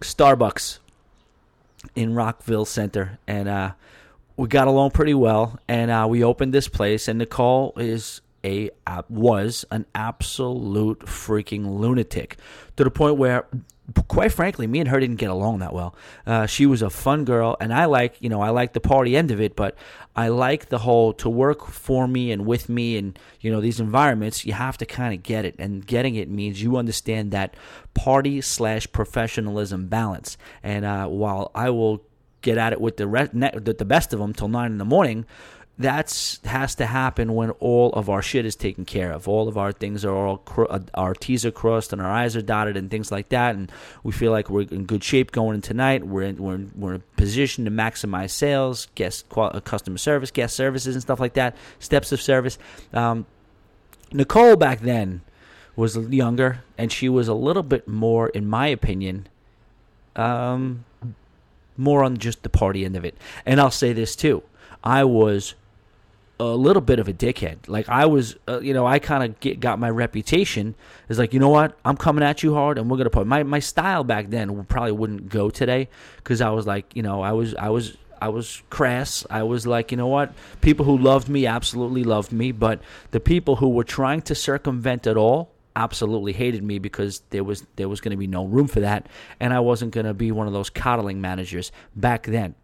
Starbucks 0.00 0.78
in 1.94 2.14
Rockville 2.14 2.64
Centre, 2.64 3.18
and 3.26 3.48
uh, 3.48 3.72
we 4.36 4.48
got 4.48 4.68
along 4.68 4.90
pretty 4.90 5.14
well, 5.14 5.58
and 5.68 5.90
uh, 5.90 6.06
we 6.08 6.22
opened 6.22 6.52
this 6.52 6.68
place. 6.68 7.08
And 7.08 7.18
Nicole 7.18 7.72
is 7.76 8.20
a 8.44 8.70
uh, 8.86 9.02
was 9.08 9.64
an 9.70 9.86
absolute 9.94 11.00
freaking 11.00 11.78
lunatic 11.78 12.36
to 12.76 12.84
the 12.84 12.90
point 12.90 13.16
where 13.16 13.46
quite 14.08 14.32
frankly, 14.32 14.66
me 14.66 14.80
and 14.80 14.88
her 14.88 14.98
didn't 14.98 15.16
get 15.16 15.30
along 15.30 15.60
that 15.60 15.72
well. 15.72 15.94
Uh, 16.26 16.46
she 16.46 16.66
was 16.66 16.82
a 16.82 16.90
fun 16.90 17.24
girl, 17.24 17.56
and 17.60 17.72
I 17.72 17.84
like, 17.84 18.16
you 18.20 18.28
know, 18.28 18.40
I 18.40 18.50
like 18.50 18.72
the 18.72 18.80
party 18.80 19.16
end 19.16 19.30
of 19.30 19.40
it, 19.40 19.54
but 19.54 19.76
I 20.14 20.28
like 20.28 20.68
the 20.68 20.78
whole 20.78 21.12
to 21.14 21.28
work 21.30 21.66
for 21.66 22.08
me 22.08 22.32
and 22.32 22.46
with 22.46 22.68
me, 22.68 22.96
and 22.96 23.18
you 23.40 23.50
know, 23.50 23.60
these 23.60 23.80
environments. 23.80 24.44
You 24.44 24.54
have 24.54 24.76
to 24.78 24.86
kind 24.86 25.14
of 25.14 25.22
get 25.22 25.44
it, 25.44 25.54
and 25.58 25.86
getting 25.86 26.16
it 26.16 26.28
means 26.28 26.62
you 26.62 26.76
understand 26.76 27.30
that 27.30 27.54
party 27.94 28.40
slash 28.40 28.90
professionalism 28.90 29.86
balance. 29.86 30.36
And 30.62 30.84
uh, 30.84 31.06
while 31.06 31.50
I 31.54 31.70
will 31.70 32.02
get 32.46 32.56
at 32.64 32.72
it 32.72 32.80
with 32.80 32.96
the, 32.96 33.06
re- 33.06 33.28
the 33.32 33.88
best 33.94 34.08
of 34.14 34.18
them 34.20 34.32
till 34.32 34.48
nine 34.48 34.70
in 34.72 34.78
the 34.78 34.90
morning. 34.96 35.26
that's 35.78 36.40
has 36.44 36.74
to 36.76 36.86
happen 36.86 37.34
when 37.34 37.50
all 37.60 37.92
of 37.92 38.08
our 38.08 38.22
shit 38.22 38.46
is 38.46 38.56
taken 38.56 38.84
care 38.84 39.12
of. 39.12 39.28
All 39.28 39.46
of 39.48 39.56
our 39.58 39.72
things 39.72 40.04
are 40.04 40.16
all 40.16 40.38
cr- 40.38 40.70
uh, 40.70 40.80
our 40.94 41.14
T's 41.14 41.44
are 41.44 41.50
crossed 41.50 41.92
and 41.92 42.00
our 42.00 42.10
I's 42.10 42.34
are 42.34 42.42
dotted 42.42 42.76
and 42.76 42.90
things 42.90 43.12
like 43.12 43.28
that. 43.28 43.54
And 43.56 43.70
we 44.02 44.12
feel 44.12 44.32
like 44.32 44.48
we're 44.48 44.62
in 44.62 44.84
good 44.86 45.04
shape 45.04 45.32
going 45.32 45.54
in 45.56 45.60
tonight. 45.60 46.06
We're 46.06 46.22
in, 46.22 46.36
we're 46.38 46.54
in, 46.54 46.72
we're 46.76 46.94
in 46.94 47.02
position 47.16 47.66
to 47.66 47.70
maximize 47.70 48.30
sales, 48.30 48.88
guest 48.94 49.28
qual- 49.28 49.54
uh, 49.54 49.60
customer 49.60 49.98
service, 49.98 50.30
guest 50.30 50.56
services, 50.56 50.94
and 50.94 51.02
stuff 51.02 51.20
like 51.20 51.34
that. 51.34 51.54
Steps 51.78 52.10
of 52.12 52.22
service. 52.22 52.58
Um, 52.94 53.26
Nicole 54.12 54.56
back 54.56 54.80
then 54.80 55.20
was 55.74 55.96
younger, 56.08 56.64
and 56.78 56.90
she 56.90 57.08
was 57.08 57.28
a 57.28 57.34
little 57.34 57.62
bit 57.62 57.86
more, 57.86 58.28
in 58.30 58.48
my 58.48 58.68
opinion, 58.68 59.26
um, 60.14 60.84
more 61.76 62.04
on 62.04 62.18
just 62.18 62.42
the 62.42 62.48
party 62.48 62.84
end 62.84 62.96
of 62.96 63.04
it. 63.04 63.16
And 63.44 63.60
I'll 63.60 63.70
say 63.70 63.92
this 63.92 64.16
too. 64.16 64.42
I 64.82 65.04
was 65.04 65.54
a 66.38 66.44
little 66.44 66.82
bit 66.82 66.98
of 66.98 67.08
a 67.08 67.12
dickhead. 67.12 67.68
Like 67.68 67.88
I 67.88 68.06
was, 68.06 68.36
uh, 68.46 68.60
you 68.60 68.74
know, 68.74 68.86
I 68.86 68.98
kind 68.98 69.24
of 69.24 69.60
got 69.60 69.78
my 69.78 69.88
reputation 69.88 70.74
as 71.08 71.18
like, 71.18 71.32
you 71.32 71.40
know 71.40 71.48
what, 71.48 71.78
I'm 71.84 71.96
coming 71.96 72.22
at 72.22 72.42
you 72.42 72.54
hard, 72.54 72.78
and 72.78 72.90
we're 72.90 72.98
gonna 72.98 73.10
put 73.10 73.26
my 73.26 73.42
my 73.42 73.58
style 73.58 74.04
back 74.04 74.28
then 74.28 74.64
probably 74.64 74.92
wouldn't 74.92 75.28
go 75.28 75.50
today 75.50 75.88
because 76.16 76.40
I 76.40 76.50
was 76.50 76.66
like, 76.66 76.94
you 76.94 77.02
know, 77.02 77.22
I 77.22 77.32
was 77.32 77.54
I 77.54 77.70
was 77.70 77.96
I 78.20 78.28
was 78.28 78.62
crass. 78.70 79.26
I 79.30 79.42
was 79.42 79.66
like, 79.66 79.90
you 79.90 79.96
know 79.96 80.08
what, 80.08 80.32
people 80.60 80.84
who 80.84 80.98
loved 80.98 81.28
me 81.28 81.46
absolutely 81.46 82.04
loved 82.04 82.32
me, 82.32 82.52
but 82.52 82.80
the 83.10 83.20
people 83.20 83.56
who 83.56 83.70
were 83.70 83.84
trying 83.84 84.22
to 84.22 84.34
circumvent 84.34 85.06
it 85.06 85.16
all 85.16 85.50
absolutely 85.76 86.32
hated 86.32 86.64
me 86.64 86.80
because 86.80 87.20
there 87.30 87.44
was 87.44 87.64
there 87.76 87.88
was 87.88 88.00
going 88.00 88.10
to 88.10 88.16
be 88.16 88.26
no 88.26 88.44
room 88.44 88.66
for 88.66 88.80
that, 88.80 89.08
and 89.38 89.54
I 89.54 89.60
wasn't 89.60 89.92
going 89.92 90.06
to 90.06 90.14
be 90.14 90.32
one 90.32 90.48
of 90.48 90.52
those 90.52 90.70
coddling 90.70 91.20
managers 91.20 91.70
back 91.94 92.24
then 92.24 92.54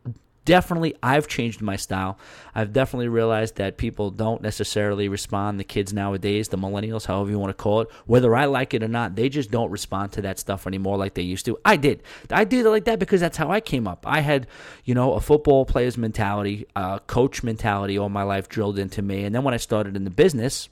definitely 0.44 0.94
I've 1.02 1.28
changed 1.28 1.60
my 1.60 1.76
style. 1.76 2.18
I've 2.54 2.72
definitely 2.72 3.08
realized 3.08 3.56
that 3.56 3.76
people 3.76 4.10
don't 4.10 4.42
necessarily 4.42 5.08
respond. 5.08 5.60
The 5.60 5.64
kids 5.64 5.92
nowadays, 5.92 6.48
the 6.48 6.58
millennials, 6.58 7.06
however 7.06 7.30
you 7.30 7.38
want 7.38 7.56
to 7.56 7.62
call 7.62 7.82
it, 7.82 7.88
whether 8.06 8.34
I 8.34 8.46
like 8.46 8.74
it 8.74 8.82
or 8.82 8.88
not, 8.88 9.14
they 9.14 9.28
just 9.28 9.50
don't 9.50 9.70
respond 9.70 10.12
to 10.12 10.22
that 10.22 10.38
stuff 10.38 10.66
anymore 10.66 10.96
like 10.96 11.14
they 11.14 11.22
used 11.22 11.46
to. 11.46 11.58
I 11.64 11.76
did. 11.76 12.02
I 12.30 12.44
did 12.44 12.66
it 12.66 12.70
like 12.70 12.84
that 12.84 12.98
because 12.98 13.20
that's 13.20 13.36
how 13.36 13.50
I 13.50 13.60
came 13.60 13.86
up. 13.86 14.04
I 14.06 14.20
had, 14.20 14.46
you 14.84 14.94
know, 14.94 15.14
a 15.14 15.20
football 15.20 15.64
player's 15.64 15.96
mentality, 15.96 16.66
a 16.74 17.00
coach 17.06 17.42
mentality 17.42 17.98
all 17.98 18.08
my 18.08 18.22
life 18.22 18.48
drilled 18.48 18.78
into 18.78 19.02
me. 19.02 19.24
And 19.24 19.34
then 19.34 19.44
when 19.44 19.54
I 19.54 19.58
started 19.58 19.96
in 19.96 20.04
the 20.04 20.10
business, 20.10 20.68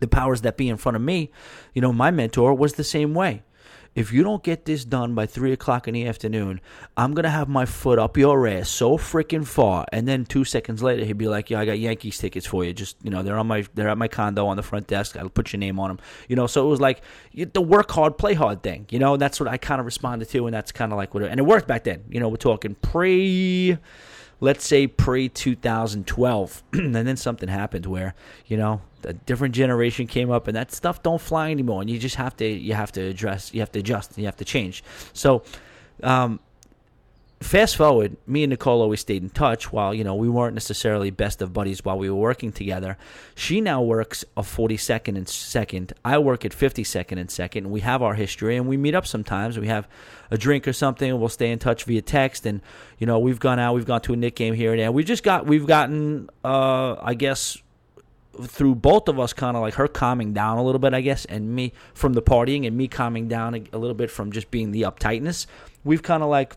the 0.00 0.08
powers 0.08 0.42
that 0.42 0.56
be 0.56 0.68
in 0.68 0.76
front 0.76 0.96
of 0.96 1.02
me, 1.02 1.30
you 1.74 1.82
know, 1.82 1.92
my 1.92 2.10
mentor 2.10 2.54
was 2.54 2.74
the 2.74 2.84
same 2.84 3.14
way 3.14 3.42
if 3.94 4.12
you 4.12 4.22
don't 4.22 4.42
get 4.42 4.64
this 4.64 4.84
done 4.84 5.14
by 5.14 5.26
three 5.26 5.52
o'clock 5.52 5.86
in 5.86 5.94
the 5.94 6.06
afternoon, 6.06 6.60
I'm 6.96 7.12
gonna 7.12 7.30
have 7.30 7.48
my 7.48 7.66
foot 7.66 7.98
up 7.98 8.16
your 8.16 8.46
ass 8.46 8.68
so 8.70 8.96
freaking 8.96 9.46
far. 9.46 9.84
And 9.92 10.08
then 10.08 10.24
two 10.24 10.44
seconds 10.44 10.82
later, 10.82 11.04
he'd 11.04 11.18
be 11.18 11.28
like, 11.28 11.50
"Yeah, 11.50 11.60
I 11.60 11.66
got 11.66 11.78
Yankees 11.78 12.16
tickets 12.16 12.46
for 12.46 12.64
you. 12.64 12.72
Just 12.72 12.96
you 13.02 13.10
know, 13.10 13.22
they're 13.22 13.36
on 13.36 13.46
my 13.46 13.64
they're 13.74 13.90
at 13.90 13.98
my 13.98 14.08
condo 14.08 14.46
on 14.46 14.56
the 14.56 14.62
front 14.62 14.86
desk. 14.86 15.16
I'll 15.16 15.28
put 15.28 15.52
your 15.52 15.60
name 15.60 15.78
on 15.78 15.88
them. 15.88 15.98
You 16.28 16.36
know." 16.36 16.46
So 16.46 16.64
it 16.64 16.68
was 16.68 16.80
like 16.80 17.02
the 17.34 17.60
work 17.60 17.90
hard, 17.90 18.16
play 18.16 18.34
hard 18.34 18.62
thing. 18.62 18.86
You 18.90 18.98
know, 18.98 19.16
that's 19.16 19.38
what 19.38 19.48
I 19.48 19.58
kind 19.58 19.78
of 19.78 19.84
responded 19.84 20.28
to, 20.30 20.46
and 20.46 20.54
that's 20.54 20.72
kind 20.72 20.92
of 20.92 20.96
like 20.96 21.12
what, 21.12 21.24
it, 21.24 21.30
and 21.30 21.38
it 21.38 21.44
worked 21.44 21.68
back 21.68 21.84
then. 21.84 22.04
You 22.08 22.20
know, 22.20 22.28
we're 22.28 22.36
talking 22.36 22.74
pre 22.76 23.76
let's 24.42 24.66
say 24.66 24.88
pre 24.88 25.28
2012 25.28 26.62
and 26.72 26.94
then 26.94 27.16
something 27.16 27.48
happened 27.48 27.86
where 27.86 28.14
you 28.46 28.56
know 28.56 28.82
a 29.04 29.12
different 29.12 29.54
generation 29.54 30.06
came 30.06 30.30
up 30.30 30.48
and 30.48 30.56
that 30.56 30.72
stuff 30.72 31.02
don't 31.02 31.20
fly 31.20 31.50
anymore 31.50 31.80
and 31.80 31.88
you 31.88 31.98
just 31.98 32.16
have 32.16 32.36
to 32.36 32.46
you 32.46 32.74
have 32.74 32.92
to 32.92 33.00
address 33.00 33.54
you 33.54 33.60
have 33.60 33.72
to 33.72 33.78
adjust 33.78 34.18
you 34.18 34.26
have 34.26 34.36
to 34.36 34.44
change. 34.44 34.84
So 35.14 35.44
um, 36.02 36.40
fast 37.42 37.76
forward, 37.76 38.16
me 38.26 38.42
and 38.42 38.50
Nicole 38.50 38.82
always 38.82 39.00
stayed 39.00 39.22
in 39.22 39.30
touch 39.30 39.72
while, 39.72 39.94
you 39.94 40.04
know, 40.04 40.14
we 40.14 40.28
weren't 40.28 40.54
necessarily 40.54 41.10
best 41.10 41.40
of 41.40 41.52
buddies 41.52 41.84
while 41.84 41.98
we 41.98 42.10
were 42.10 42.16
working 42.16 42.52
together. 42.52 42.96
She 43.34 43.60
now 43.60 43.80
works 43.82 44.24
a 44.36 44.42
42nd 44.42 45.16
and 45.16 45.28
second. 45.28 45.92
I 46.04 46.18
work 46.18 46.44
at 46.44 46.52
52nd 46.52 47.18
and 47.18 47.30
second. 47.30 47.64
And 47.64 47.72
we 47.72 47.80
have 47.80 48.02
our 48.02 48.14
history 48.14 48.56
and 48.56 48.68
we 48.68 48.76
meet 48.76 48.94
up 48.94 49.06
sometimes. 49.06 49.58
We 49.58 49.68
have 49.68 49.88
a 50.30 50.38
drink 50.38 50.66
or 50.66 50.72
something 50.72 51.10
and 51.10 51.20
we'll 51.20 51.28
stay 51.28 51.50
in 51.50 51.58
touch 51.58 51.84
via 51.84 52.02
text. 52.02 52.44
And, 52.46 52.60
you 52.98 53.06
know, 53.06 53.18
we've 53.18 53.40
gone 53.40 53.58
out, 53.58 53.74
we've 53.74 53.86
gone 53.86 54.00
to 54.02 54.12
a 54.12 54.16
Knick 54.16 54.36
game 54.36 54.54
here 54.54 54.72
and 54.72 54.80
there. 54.80 54.92
We 54.92 55.04
just 55.04 55.22
got, 55.22 55.46
we've 55.46 55.66
gotten, 55.66 56.28
uh, 56.44 56.96
I 57.00 57.14
guess, 57.14 57.58
through 58.40 58.74
both 58.74 59.08
of 59.08 59.20
us 59.20 59.32
kind 59.32 59.56
of 59.56 59.62
like 59.62 59.74
her 59.74 59.88
calming 59.88 60.32
down 60.32 60.58
a 60.58 60.64
little 60.64 60.78
bit, 60.78 60.94
I 60.94 61.00
guess, 61.00 61.24
and 61.26 61.54
me 61.54 61.72
from 61.94 62.14
the 62.14 62.22
partying 62.22 62.66
and 62.66 62.76
me 62.76 62.88
calming 62.88 63.28
down 63.28 63.54
a, 63.54 63.62
a 63.72 63.78
little 63.78 63.94
bit 63.94 64.10
from 64.10 64.32
just 64.32 64.50
being 64.50 64.72
the 64.72 64.82
uptightness. 64.82 65.46
We've 65.84 66.02
kind 66.02 66.22
of 66.22 66.28
like 66.28 66.56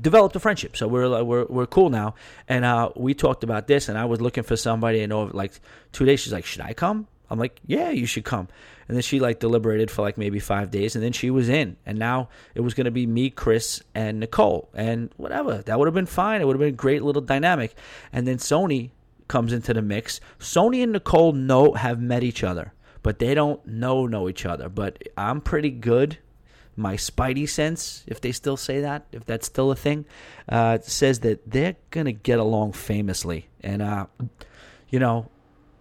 developed 0.00 0.36
a 0.36 0.40
friendship. 0.40 0.76
So 0.76 0.88
we're 0.88 1.22
we're 1.22 1.44
we're 1.46 1.66
cool 1.66 1.90
now. 1.90 2.14
And 2.48 2.64
uh, 2.64 2.90
we 2.96 3.14
talked 3.14 3.44
about 3.44 3.66
this, 3.66 3.88
and 3.88 3.98
I 3.98 4.04
was 4.04 4.20
looking 4.20 4.44
for 4.44 4.56
somebody, 4.56 5.00
and 5.02 5.12
over 5.12 5.32
like 5.32 5.52
two 5.92 6.04
days, 6.04 6.20
she's 6.20 6.32
like, 6.32 6.44
"Should 6.44 6.62
I 6.62 6.74
come?" 6.74 7.06
I'm 7.30 7.38
like, 7.38 7.60
"Yeah, 7.66 7.90
you 7.90 8.06
should 8.06 8.24
come." 8.24 8.48
And 8.86 8.96
then 8.96 9.02
she 9.02 9.18
like 9.18 9.40
deliberated 9.40 9.90
for 9.90 10.02
like 10.02 10.18
maybe 10.18 10.38
five 10.38 10.70
days, 10.70 10.94
and 10.94 11.02
then 11.02 11.12
she 11.12 11.30
was 11.30 11.48
in. 11.48 11.76
And 11.86 11.98
now 11.98 12.28
it 12.54 12.60
was 12.60 12.74
going 12.74 12.84
to 12.84 12.90
be 12.90 13.06
me, 13.06 13.30
Chris, 13.30 13.82
and 13.94 14.20
Nicole, 14.20 14.68
and 14.74 15.10
whatever. 15.16 15.58
That 15.62 15.78
would 15.78 15.86
have 15.86 15.94
been 15.94 16.06
fine. 16.06 16.40
It 16.40 16.46
would 16.46 16.54
have 16.54 16.60
been 16.60 16.68
a 16.68 16.72
great 16.72 17.02
little 17.02 17.22
dynamic. 17.22 17.74
And 18.12 18.26
then 18.26 18.36
Sony 18.36 18.90
comes 19.28 19.52
into 19.52 19.72
the 19.72 19.82
mix. 19.82 20.20
Sony 20.38 20.82
and 20.82 20.92
Nicole 20.92 21.32
know 21.32 21.72
have 21.72 22.00
met 22.00 22.22
each 22.22 22.44
other, 22.44 22.74
but 23.02 23.18
they 23.18 23.34
don't 23.34 23.64
know 23.66 24.06
know 24.06 24.28
each 24.28 24.44
other. 24.44 24.68
But 24.68 25.02
I'm 25.16 25.40
pretty 25.40 25.70
good 25.70 26.18
my 26.76 26.96
spidey 26.96 27.48
sense, 27.48 28.04
if 28.06 28.20
they 28.20 28.32
still 28.32 28.56
say 28.56 28.80
that, 28.80 29.06
if 29.12 29.24
that's 29.24 29.46
still 29.46 29.70
a 29.70 29.76
thing, 29.76 30.04
uh, 30.48 30.78
says 30.82 31.20
that 31.20 31.50
they're 31.50 31.76
going 31.90 32.06
to 32.06 32.12
get 32.12 32.38
along 32.38 32.72
famously. 32.72 33.48
And, 33.62 33.82
uh, 33.82 34.06
you 34.88 34.98
know, 34.98 35.28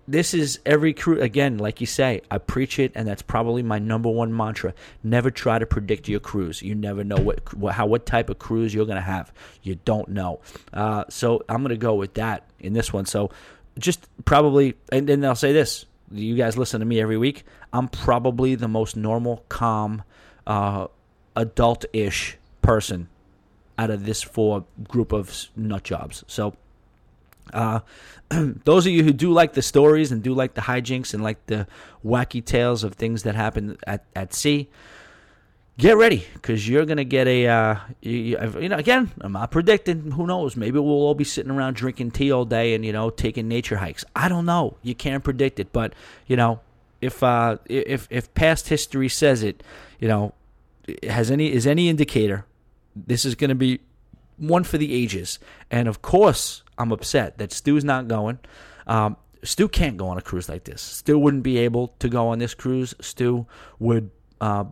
this 0.08 0.34
is 0.34 0.60
every 0.66 0.94
crew, 0.94 1.22
again, 1.22 1.58
like 1.58 1.80
you 1.80 1.88
say, 1.88 2.22
I 2.30 2.38
preach 2.38 2.78
it, 2.78 2.92
and 2.94 3.08
that's 3.08 3.22
probably 3.22 3.64
my 3.64 3.80
number 3.80 4.10
one 4.10 4.36
mantra. 4.36 4.74
Never 5.02 5.32
try 5.32 5.60
to 5.60 5.66
predict 5.66 6.10
your 6.10 6.20
cruise. 6.20 6.62
You 6.62 6.76
never 6.76 7.04
know 7.04 7.16
what, 7.16 7.54
what 7.54 7.76
how 7.76 7.86
what 7.86 8.06
type 8.06 8.30
of 8.30 8.38
cruise 8.38 8.74
you're 8.74 8.86
going 8.86 8.98
to 8.98 9.02
have. 9.02 9.32
You 9.62 9.76
don't 9.86 10.10
know. 10.10 10.42
Uh, 10.74 11.06
so 11.10 11.44
I'm 11.48 11.62
going 11.62 11.70
to 11.70 11.78
go 11.78 11.96
with 11.96 12.16
that 12.16 12.50
in 12.60 12.74
this 12.74 12.92
one. 12.92 13.06
So 13.06 13.32
just 13.80 14.08
probably, 14.26 14.76
and 14.92 15.08
then 15.08 15.24
I'll 15.24 15.36
say 15.36 15.54
this. 15.54 15.86
You 16.12 16.36
guys 16.36 16.58
listen 16.58 16.82
to 16.82 16.86
me 16.86 17.00
every 17.00 17.18
week. 17.18 17.44
I'm 17.72 17.88
probably 17.88 18.56
the 18.56 18.68
most 18.68 18.96
normal, 18.96 19.46
calm, 19.50 20.04
uh, 20.48 20.88
adult-ish 21.36 22.38
person 22.62 23.10
out 23.78 23.90
of 23.90 24.06
this 24.06 24.22
four 24.22 24.66
group 24.88 25.12
of 25.12 25.48
nut 25.56 25.84
jobs. 25.84 26.24
So, 26.28 26.56
uh, 27.54 27.80
those 28.30 28.86
of 28.86 28.92
you 28.92 29.04
who 29.04 29.14
do 29.14 29.32
like 29.32 29.54
the 29.54 29.62
stories 29.62 30.12
and 30.12 30.24
do 30.24 30.34
like 30.34 30.54
the 30.54 30.62
hijinks 30.62 31.14
and 31.14 31.24
like 31.24 31.46
the 31.48 31.68
wacky 32.06 32.44
tales 32.44 32.84
of 32.84 32.94
things 32.96 33.24
that 33.24 33.36
happen 33.36 33.78
at, 33.86 34.06
at 34.16 34.34
sea, 34.34 34.70
get 35.78 35.98
ready 35.98 36.26
because 36.36 36.68
you're 36.68 36.86
gonna 36.86 37.04
get 37.04 37.28
a 37.28 37.48
uh, 37.48 37.76
you, 38.02 38.38
you, 38.60 38.70
know 38.70 38.78
again 38.78 39.12
i'm 39.22 39.32
not 39.32 39.50
predicting 39.50 40.12
who 40.12 40.28
knows? 40.28 40.56
Maybe 40.56 40.80
we'll 40.80 40.94
all 40.94 41.16
be 41.16 41.24
sitting 41.24 41.52
around 41.52 41.76
drinking 41.76 42.12
tea 42.12 42.32
all 42.32 42.46
day 42.46 42.76
and 42.76 42.86
you 42.86 42.94
know 42.94 43.10
taking 43.10 43.48
nature 43.48 43.78
hikes. 43.78 44.06
I 44.16 44.30
don't 44.30 44.46
know. 44.46 44.78
You 44.82 44.96
can't 44.96 45.24
predict 45.24 45.60
it 45.60 45.74
but 45.74 45.94
you 46.28 46.36
know 46.36 46.60
if 47.04 47.22
uh 47.22 47.58
if 47.66 48.08
if 48.10 48.34
past 48.34 48.70
history 48.70 49.10
says 49.10 49.44
it 49.44 49.64
you 50.00 50.08
know 50.08 50.34
has 51.04 51.32
any 51.32 51.52
is 51.52 51.66
any 51.68 51.90
indicator, 51.90 52.46
this 52.96 53.26
is 53.26 53.36
going 53.36 53.50
to 53.50 53.56
be 53.56 53.80
one 54.38 54.64
for 54.64 54.78
the 54.78 54.94
ages. 54.94 55.40
And 55.72 55.88
of 55.88 56.02
course, 56.02 56.64
I'm 56.78 56.92
upset 56.92 57.38
that 57.38 57.52
Stu's 57.52 57.84
not 57.84 58.08
going. 58.08 58.40
Um, 58.88 59.18
Stu 59.44 59.68
can't 59.68 59.98
go 59.98 60.08
on 60.08 60.18
a 60.18 60.22
cruise 60.22 60.48
like 60.50 60.64
this. 60.64 60.82
Stu 60.82 61.20
wouldn't 61.20 61.44
be 61.44 61.58
able 61.58 61.90
to 62.00 62.10
go 62.10 62.30
on 62.30 62.40
this 62.40 62.54
cruise. 62.54 62.96
Stu 63.02 63.46
would 63.80 64.10
uh, 64.40 64.66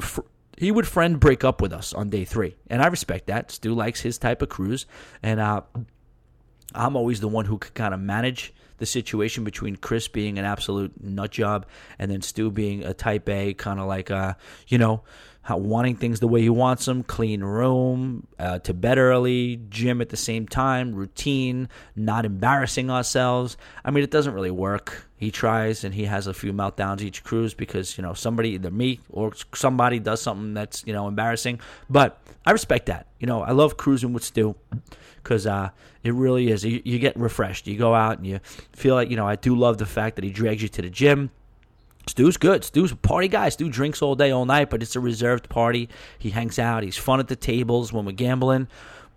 fr- 0.00 0.20
he 0.56 0.70
would 0.70 0.86
friend 0.86 1.20
break 1.20 1.44
up 1.44 1.60
with 1.60 1.72
us 1.72 1.92
on 1.92 2.10
day 2.10 2.24
three, 2.24 2.56
and 2.68 2.82
I 2.82 2.88
respect 2.88 3.26
that. 3.28 3.50
Stu 3.50 3.74
likes 3.74 4.00
his 4.00 4.18
type 4.18 4.42
of 4.42 4.48
cruise, 4.48 4.86
and 5.22 5.40
uh, 5.40 5.62
I'm 6.74 6.96
always 6.96 7.20
the 7.20 7.28
one 7.28 7.44
who 7.46 7.58
could 7.58 7.74
kind 7.74 7.94
of 7.94 8.00
manage 8.00 8.52
the 8.78 8.86
situation 8.86 9.44
between 9.44 9.76
Chris 9.76 10.08
being 10.08 10.38
an 10.38 10.44
absolute 10.44 10.92
nut 11.02 11.30
job 11.30 11.66
and 11.98 12.10
then 12.10 12.22
Stu 12.22 12.50
being 12.50 12.84
a 12.84 12.94
type 12.94 13.28
A, 13.28 13.54
kind 13.54 13.78
of 13.78 13.86
like, 13.86 14.10
uh, 14.10 14.34
you 14.66 14.78
know, 14.78 15.02
wanting 15.56 15.96
things 15.96 16.20
the 16.20 16.28
way 16.28 16.42
he 16.42 16.50
wants 16.50 16.84
them, 16.84 17.02
clean 17.02 17.42
room, 17.42 18.26
uh, 18.38 18.58
to 18.60 18.74
bed 18.74 18.98
early, 18.98 19.60
gym 19.68 20.00
at 20.00 20.10
the 20.10 20.16
same 20.16 20.46
time, 20.46 20.94
routine, 20.94 21.68
not 21.96 22.24
embarrassing 22.24 22.90
ourselves. 22.90 23.56
I 23.84 23.90
mean, 23.90 24.04
it 24.04 24.10
doesn't 24.10 24.34
really 24.34 24.50
work. 24.50 25.06
He 25.16 25.30
tries 25.30 25.84
and 25.84 25.94
he 25.94 26.04
has 26.04 26.26
a 26.26 26.34
few 26.34 26.52
meltdowns 26.52 27.00
each 27.00 27.24
cruise 27.24 27.54
because, 27.54 27.96
you 27.96 28.02
know, 28.02 28.14
somebody, 28.14 28.50
either 28.50 28.70
me 28.70 29.00
or 29.10 29.32
somebody 29.54 29.98
does 29.98 30.20
something 30.22 30.54
that's, 30.54 30.84
you 30.86 30.92
know, 30.92 31.08
embarrassing. 31.08 31.60
But 31.88 32.20
I 32.44 32.52
respect 32.52 32.86
that. 32.86 33.06
You 33.18 33.26
know, 33.26 33.42
I 33.42 33.52
love 33.52 33.76
cruising 33.76 34.12
with 34.12 34.24
Stu 34.24 34.54
because 35.16 35.46
uh, 35.46 35.70
it 36.04 36.14
really 36.14 36.50
is. 36.50 36.64
You, 36.64 36.80
you, 36.84 36.98
get 36.98 37.16
refreshed. 37.16 37.66
You 37.66 37.76
go 37.76 37.94
out 37.94 38.18
and 38.18 38.26
you 38.26 38.40
feel 38.72 38.94
like, 38.94 39.10
you 39.10 39.16
know, 39.16 39.26
I 39.26 39.36
do 39.36 39.56
love 39.56 39.78
the 39.78 39.86
fact 39.86 40.16
that 40.16 40.24
he 40.24 40.30
drags 40.30 40.62
you 40.62 40.68
to 40.68 40.82
the 40.82 40.90
gym. 40.90 41.30
Stu's 42.08 42.36
good. 42.36 42.64
Stu's 42.64 42.92
a 42.92 42.96
party 42.96 43.28
guy. 43.28 43.48
Stu 43.50 43.68
drinks 43.68 44.02
all 44.02 44.14
day, 44.14 44.30
all 44.30 44.44
night, 44.44 44.70
but 44.70 44.82
it's 44.82 44.96
a 44.96 45.00
reserved 45.00 45.48
party. 45.48 45.88
He 46.18 46.30
hangs 46.30 46.58
out. 46.58 46.82
He's 46.82 46.96
fun 46.96 47.20
at 47.20 47.28
the 47.28 47.36
tables 47.36 47.92
when 47.92 48.04
we're 48.04 48.12
gambling. 48.12 48.68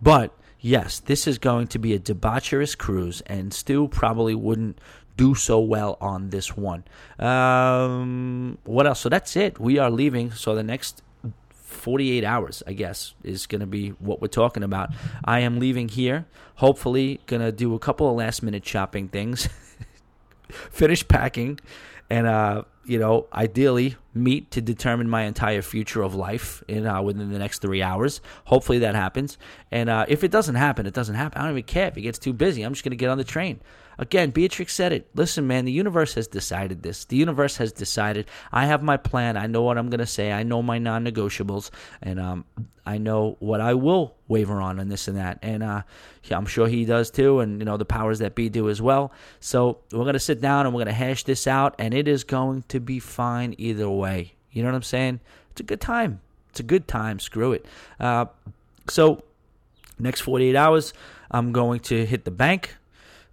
But 0.01 0.37
yes, 0.59 0.99
this 0.99 1.27
is 1.27 1.37
going 1.37 1.67
to 1.67 1.79
be 1.79 1.93
a 1.93 1.99
debaucherous 1.99 2.77
cruise, 2.77 3.21
and 3.21 3.53
Stu 3.53 3.87
probably 3.87 4.35
wouldn't 4.35 4.79
do 5.17 5.35
so 5.35 5.59
well 5.59 5.97
on 6.01 6.29
this 6.29 6.55
one. 6.55 6.83
Um, 7.19 8.57
what 8.63 8.87
else? 8.87 9.01
So 9.01 9.09
that's 9.09 9.35
it. 9.35 9.59
We 9.59 9.77
are 9.77 9.91
leaving. 9.91 10.31
So 10.31 10.55
the 10.55 10.63
next 10.63 11.03
48 11.81 12.23
hours, 12.23 12.63
I 12.67 12.73
guess, 12.73 13.13
is 13.23 13.47
going 13.47 13.61
to 13.61 13.67
be 13.67 13.89
what 13.89 14.21
we're 14.21 14.27
talking 14.27 14.63
about. 14.63 14.89
I 15.23 15.39
am 15.39 15.59
leaving 15.59 15.89
here. 15.89 16.25
Hopefully, 16.55 17.19
going 17.25 17.41
to 17.41 17.51
do 17.51 17.73
a 17.73 17.79
couple 17.79 18.09
of 18.09 18.15
last 18.15 18.43
minute 18.43 18.65
shopping 18.65 19.07
things, 19.07 19.49
finish 20.49 21.07
packing, 21.07 21.59
and 22.09 22.27
uh, 22.27 22.63
you 22.85 22.99
know, 22.99 23.27
ideally 23.33 23.95
meet 24.13 24.51
to 24.51 24.61
determine 24.61 25.09
my 25.09 25.23
entire 25.23 25.61
future 25.61 26.01
of 26.01 26.15
life 26.15 26.63
in 26.67 26.85
uh, 26.85 27.01
within 27.01 27.31
the 27.31 27.39
next 27.39 27.59
three 27.59 27.81
hours. 27.81 28.21
Hopefully 28.45 28.79
that 28.79 28.95
happens. 28.95 29.37
And 29.71 29.89
uh, 29.89 30.05
if 30.07 30.23
it 30.23 30.31
doesn't 30.31 30.55
happen, 30.55 30.85
it 30.85 30.93
doesn't 30.93 31.15
happen. 31.15 31.39
I 31.39 31.45
don't 31.45 31.51
even 31.53 31.63
care 31.63 31.87
if 31.87 31.97
it 31.97 32.01
gets 32.01 32.19
too 32.19 32.33
busy. 32.33 32.63
I'm 32.63 32.73
just 32.73 32.83
going 32.83 32.91
to 32.91 32.97
get 32.97 33.09
on 33.09 33.17
the 33.17 33.23
train. 33.23 33.61
Again, 34.01 34.31
Beatrix 34.31 34.73
said 34.73 34.93
it. 34.93 35.09
Listen, 35.13 35.45
man, 35.45 35.65
the 35.65 35.71
universe 35.71 36.15
has 36.15 36.27
decided 36.27 36.81
this. 36.81 37.05
The 37.05 37.17
universe 37.17 37.57
has 37.57 37.71
decided. 37.71 38.25
I 38.51 38.65
have 38.65 38.81
my 38.81 38.97
plan. 38.97 39.37
I 39.37 39.45
know 39.45 39.61
what 39.61 39.77
I'm 39.77 39.89
going 39.89 39.99
to 39.99 40.07
say. 40.07 40.31
I 40.31 40.41
know 40.41 40.63
my 40.63 40.79
non 40.79 41.05
negotiables. 41.05 41.69
And 42.01 42.19
um, 42.19 42.45
I 42.83 42.97
know 42.97 43.37
what 43.39 43.61
I 43.61 43.75
will 43.75 44.15
waver 44.27 44.59
on 44.59 44.79
and 44.79 44.91
this 44.91 45.07
and 45.07 45.17
that. 45.17 45.37
And 45.43 45.61
uh, 45.61 45.83
yeah, 46.23 46.37
I'm 46.37 46.47
sure 46.47 46.67
he 46.67 46.83
does 46.83 47.11
too. 47.11 47.41
And, 47.41 47.59
you 47.59 47.65
know, 47.65 47.77
the 47.77 47.85
powers 47.85 48.19
that 48.19 48.33
be 48.33 48.49
do 48.49 48.69
as 48.69 48.81
well. 48.81 49.11
So 49.39 49.81
we're 49.91 49.99
going 49.99 50.13
to 50.13 50.19
sit 50.19 50.41
down 50.41 50.65
and 50.65 50.73
we're 50.73 50.83
going 50.83 50.93
to 50.95 50.99
hash 50.99 51.23
this 51.23 51.45
out. 51.45 51.75
And 51.77 51.93
it 51.93 52.07
is 52.07 52.23
going 52.23 52.63
to 52.69 52.79
be 52.79 52.99
fine 52.99 53.53
either 53.59 53.89
way. 53.89 54.00
You 54.51 54.63
know 54.63 54.69
what 54.69 54.75
I'm 54.75 54.83
saying? 54.83 55.19
It's 55.51 55.61
a 55.61 55.63
good 55.63 55.81
time. 55.81 56.21
It's 56.49 56.59
a 56.59 56.63
good 56.63 56.87
time. 56.87 57.19
Screw 57.19 57.53
it. 57.53 57.65
Uh, 57.99 58.25
so, 58.89 59.23
next 59.99 60.21
48 60.21 60.55
hours, 60.55 60.93
I'm 61.29 61.51
going 61.51 61.79
to 61.81 62.05
hit 62.05 62.25
the 62.25 62.31
bank. 62.31 62.75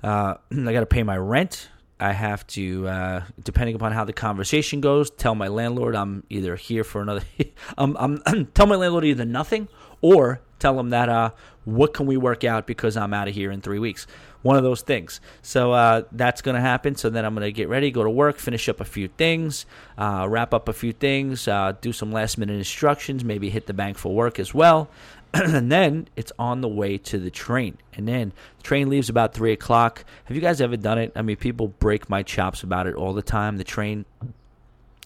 Uh, 0.03 0.35
I 0.53 0.73
got 0.73 0.81
to 0.81 0.87
pay 0.87 1.03
my 1.03 1.17
rent. 1.17 1.69
I 2.01 2.13
have 2.13 2.47
to, 2.49 2.87
uh, 2.87 3.23
depending 3.43 3.75
upon 3.75 3.91
how 3.91 4.05
the 4.05 4.13
conversation 4.13 4.81
goes, 4.81 5.11
tell 5.11 5.35
my 5.35 5.49
landlord 5.49 5.97
I'm 5.97 6.23
either 6.31 6.55
here 6.55 6.85
for 6.85 7.03
another. 7.03 7.23
I'm, 7.79 7.97
I'm 7.97 8.47
tell 8.55 8.67
my 8.67 8.77
landlord 8.77 9.05
either 9.05 9.25
nothing 9.25 9.69
or 10.01 10.41
tell 10.59 10.77
them 10.77 10.91
that 10.91 11.09
uh, 11.09 11.31
what 11.65 11.93
can 11.93 12.07
we 12.07 12.17
work 12.17 12.45
out 12.45 12.67
because 12.67 12.97
I'm 12.97 13.13
out 13.13 13.29
of 13.29 13.35
here 13.35 13.51
in 13.51 13.61
three 13.61 13.79
weeks. 13.79 14.07
One 14.43 14.57
of 14.57 14.63
those 14.63 14.83
things. 14.83 15.21
So 15.43 15.73
uh, 15.73 16.03
that's 16.13 16.43
going 16.43 16.55
to 16.55 16.61
happen. 16.61 16.95
So 16.95 17.11
then 17.11 17.25
I'm 17.25 17.35
going 17.35 17.45
to 17.45 17.53
get 17.53 17.69
ready, 17.69 17.91
go 17.91 18.05
to 18.05 18.11
work, 18.11 18.39
finish 18.39 18.69
up 18.69 18.81
a 18.81 18.85
few 18.85 19.09
things, 19.09 19.67
uh, 19.99 20.27
wrap 20.29 20.55
up 20.55 20.69
a 20.69 20.73
few 20.73 20.93
things, 20.93 21.49
uh, 21.49 21.75
do 21.81 21.93
some 21.93 22.13
last 22.13 22.39
minute 22.39 22.57
instructions, 22.57 23.25
maybe 23.25 23.51
hit 23.51 23.67
the 23.67 23.75
bank 23.75 23.99
for 23.99 24.15
work 24.15 24.39
as 24.39 24.55
well. 24.55 24.89
and 25.35 25.71
then 25.71 26.09
it's 26.17 26.33
on 26.39 26.61
the 26.61 26.69
way 26.69 26.97
to 26.97 27.19
the 27.19 27.31
train. 27.31 27.77
And 27.95 28.09
then 28.09 28.33
the 28.59 28.63
train 28.63 28.89
leaves 28.89 29.09
about 29.09 29.35
three 29.35 29.53
o'clock. 29.53 30.05
Have 30.25 30.37
you 30.37 30.41
guys 30.41 30.61
ever 30.61 30.77
done 30.77 30.99
it? 30.99 31.13
I 31.15 31.23
mean, 31.23 31.37
people 31.37 31.69
break 31.69 32.09
my 32.09 32.23
chops 32.23 32.63
about 32.63 32.87
it 32.87 32.95
all 32.95 33.13
the 33.13 33.23
time. 33.23 33.59
The 33.59 33.65
train. 33.65 34.07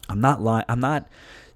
I'm 0.09 0.21
not 0.21 0.41
lying. 0.41 0.65
I'm 0.69 0.81
not 0.81 1.09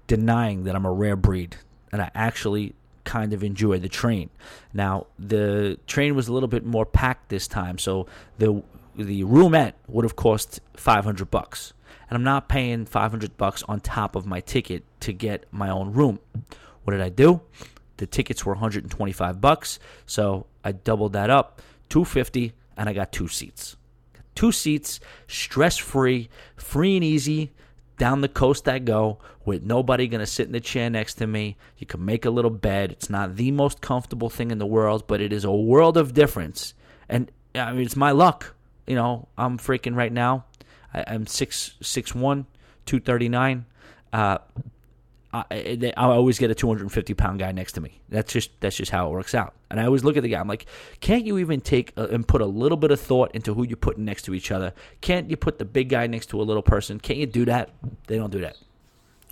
denying 0.07 0.63
that 0.63 0.75
I'm 0.75 0.85
a 0.85 0.91
rare 0.91 1.15
breed, 1.15 1.57
and 1.91 2.01
I 2.01 2.09
actually 2.15 2.73
kind 3.07 3.33
of 3.33 3.43
enjoy 3.43 3.79
the 3.79 3.89
train. 3.89 4.29
Now, 4.73 5.07
the 5.17 5.79
train 5.87 6.13
was 6.15 6.27
a 6.27 6.33
little 6.33 6.49
bit 6.49 6.65
more 6.65 6.85
packed 6.85 7.29
this 7.29 7.47
time, 7.47 7.79
so 7.79 8.05
the 8.37 8.61
the 8.95 9.23
roomette 9.23 9.73
would 9.87 10.03
have 10.03 10.15
cost 10.15 10.59
500 10.75 11.29
bucks. 11.31 11.73
And 12.09 12.17
I'm 12.17 12.23
not 12.23 12.49
paying 12.49 12.85
500 12.85 13.37
bucks 13.37 13.63
on 13.67 13.79
top 13.79 14.15
of 14.15 14.25
my 14.25 14.39
ticket 14.41 14.83
to 15.01 15.13
get 15.13 15.45
my 15.51 15.69
own 15.69 15.93
room. 15.93 16.19
What 16.83 16.91
did 16.91 17.01
I 17.01 17.09
do? 17.09 17.41
The 17.97 18.07
tickets 18.07 18.45
were 18.45 18.53
125 18.53 19.41
bucks, 19.41 19.79
so 20.05 20.47
I 20.63 20.71
doubled 20.71 21.13
that 21.13 21.29
up, 21.29 21.61
250, 21.89 22.53
and 22.75 22.89
I 22.89 22.93
got 22.93 23.11
two 23.11 23.27
seats. 23.27 23.75
Two 24.35 24.51
seats, 24.51 24.99
stress 25.27 25.77
free, 25.77 26.29
free 26.55 26.95
and 26.95 27.03
easy. 27.03 27.51
Down 27.97 28.21
the 28.21 28.29
coast 28.29 28.67
I 28.67 28.79
go 28.79 29.17
with 29.43 29.63
nobody 29.63 30.07
going 30.07 30.19
to 30.19 30.27
sit 30.27 30.45
in 30.45 30.53
the 30.53 30.59
chair 30.59 30.89
next 30.89 31.15
to 31.15 31.27
me. 31.27 31.57
You 31.77 31.87
can 31.87 32.05
make 32.05 32.25
a 32.25 32.29
little 32.29 32.51
bed. 32.51 32.91
It's 32.91 33.09
not 33.09 33.35
the 33.35 33.51
most 33.51 33.81
comfortable 33.81 34.29
thing 34.29 34.51
in 34.51 34.59
the 34.59 34.65
world, 34.67 35.05
but 35.07 35.19
it 35.19 35.33
is 35.33 35.43
a 35.43 35.51
world 35.51 35.97
of 35.97 36.13
difference. 36.13 36.73
And 37.09 37.31
I 37.55 37.71
mean, 37.71 37.85
it's 37.85 37.95
my 37.95 38.11
luck. 38.11 38.53
You 38.85 38.95
know, 38.95 39.27
I'm 39.37 39.57
freaking 39.57 39.95
right 39.95 40.11
now. 40.11 40.45
I, 40.93 41.13
am 41.13 41.27
six 41.27 41.75
six 41.81 42.13
one, 42.13 42.45
two 42.85 42.99
thirty 42.99 43.29
nine. 43.29 43.65
Uh, 44.13 44.37
I, 45.33 45.91
I 45.97 46.05
always 46.05 46.39
get 46.39 46.51
a 46.51 46.55
250 46.55 47.13
pound 47.13 47.39
guy 47.39 47.51
next 47.51 47.73
to 47.73 47.81
me. 47.81 47.99
That's 48.09 48.31
just 48.31 48.49
that's 48.61 48.75
just 48.75 48.91
how 48.91 49.07
it 49.07 49.11
works 49.11 49.35
out. 49.35 49.53
And 49.69 49.79
I 49.79 49.85
always 49.85 50.03
look 50.03 50.15
at 50.15 50.23
the 50.23 50.29
guy. 50.29 50.39
I'm 50.39 50.47
like, 50.47 50.65
can't 51.01 51.25
you 51.25 51.37
even 51.37 51.59
take 51.59 51.91
a, 51.97 52.05
and 52.05 52.25
put 52.25 52.41
a 52.41 52.45
little 52.45 52.77
bit 52.77 52.91
of 52.91 52.99
thought 52.99 53.31
into 53.35 53.53
who 53.53 53.63
you're 53.63 53.77
putting 53.77 54.05
next 54.05 54.23
to 54.23 54.33
each 54.33 54.51
other? 54.51 54.73
Can't 55.01 55.29
you 55.29 55.35
put 55.35 55.59
the 55.59 55.65
big 55.65 55.89
guy 55.89 56.07
next 56.07 56.27
to 56.27 56.41
a 56.41 56.43
little 56.43 56.63
person? 56.63 56.99
Can't 56.99 57.19
you 57.19 57.25
do 57.25 57.45
that? 57.45 57.71
They 58.07 58.17
don't 58.17 58.31
do 58.31 58.39
that. 58.41 58.57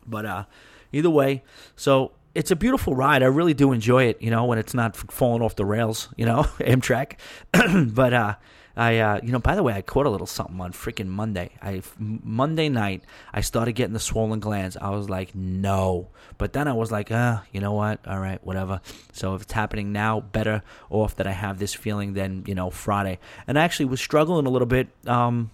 But 0.05 0.25
uh, 0.25 0.43
either 0.91 1.09
way, 1.09 1.43
so 1.77 2.11
it's 2.35 2.51
a 2.51 2.55
beautiful 2.55 2.93
ride. 2.93 3.23
I 3.23 3.27
really 3.27 3.53
do 3.53 3.71
enjoy 3.71 4.03
it. 4.03 4.21
You 4.21 4.31
know, 4.31 4.43
when 4.43 4.57
it's 4.57 4.73
not 4.73 4.97
falling 4.97 5.41
off 5.41 5.55
the 5.55 5.65
rails. 5.65 6.09
You 6.17 6.25
know, 6.25 6.43
Amtrak. 6.59 7.13
but 7.93 8.13
uh, 8.13 8.35
I, 8.77 8.99
uh, 8.99 9.19
you 9.23 9.31
know, 9.31 9.39
by 9.39 9.55
the 9.55 9.63
way, 9.63 9.73
I 9.73 9.81
caught 9.81 10.05
a 10.05 10.09
little 10.09 10.27
something 10.27 10.59
on 10.59 10.73
freaking 10.73 11.07
Monday. 11.07 11.51
I 11.61 11.81
Monday 11.97 12.69
night, 12.69 13.03
I 13.33 13.41
started 13.41 13.73
getting 13.73 13.93
the 13.93 13.99
swollen 13.99 14.39
glands. 14.39 14.75
I 14.77 14.89
was 14.89 15.09
like, 15.09 15.33
no, 15.33 16.09
but 16.37 16.53
then 16.53 16.67
I 16.67 16.73
was 16.73 16.91
like, 16.91 17.11
uh, 17.11 17.41
you 17.51 17.61
know 17.61 17.73
what? 17.73 18.05
All 18.07 18.19
right, 18.19 18.43
whatever. 18.43 18.81
So 19.13 19.35
if 19.35 19.43
it's 19.43 19.53
happening 19.53 19.91
now, 19.91 20.19
better 20.19 20.61
off 20.89 21.15
that 21.15 21.27
I 21.27 21.31
have 21.31 21.57
this 21.59 21.73
feeling 21.73 22.13
than 22.13 22.43
you 22.47 22.55
know 22.55 22.69
Friday. 22.69 23.19
And 23.47 23.57
I 23.57 23.63
actually 23.63 23.85
was 23.85 24.01
struggling 24.01 24.45
a 24.45 24.49
little 24.49 24.67
bit. 24.67 24.89
Um, 25.07 25.51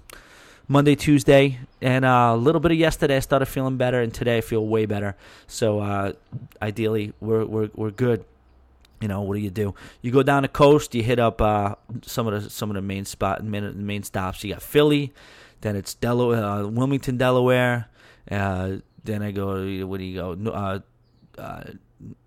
Monday, 0.68 0.96
Tuesday, 0.96 1.60
and 1.82 2.06
uh, 2.06 2.32
a 2.34 2.38
little 2.38 2.62
bit 2.62 2.72
of 2.72 2.78
yesterday. 2.78 3.18
I 3.18 3.20
started 3.20 3.48
feeling 3.48 3.76
better, 3.76 4.02
and 4.02 4.14
today 4.14 4.38
I 4.38 4.42
feel 4.42 4.66
way 4.66 4.86
better. 4.86 5.18
So 5.46 5.82
uh, 5.82 6.14
ideally, 6.62 7.12
we're 7.20 7.44
we're 7.46 7.70
we're 7.76 7.92
good 7.92 8.24
you 9.02 9.08
know 9.08 9.22
what 9.22 9.36
do 9.36 9.42
you 9.42 9.50
do? 9.50 9.74
You 10.02 10.12
go 10.12 10.24
down 10.24 10.44
the 10.44 10.48
coast. 10.48 10.94
You 10.96 11.04
hit 11.04 11.20
up 11.20 11.42
uh, 11.42 11.76
some 12.04 12.28
of 12.28 12.44
the 12.44 12.50
some 12.50 12.70
of 12.70 12.76
the 12.76 12.82
main 12.82 13.06
spot 13.06 13.44
main, 13.44 13.86
main 13.86 14.04
stops. 14.04 14.44
You 14.44 14.54
got 14.54 14.62
Philly, 14.62 15.12
then 15.62 15.76
it's 15.76 15.94
Delaware, 15.94 16.44
uh, 16.44 16.68
Wilmington, 16.68 17.18
Delaware. 17.18 17.88
Uh, 18.30 18.78
then 19.04 19.24
I 19.24 19.32
go. 19.32 19.86
Where 19.86 19.98
do 19.98 20.04
you 20.06 20.16
go? 20.16 20.52
Uh, 20.52 20.80
uh, 21.38 21.64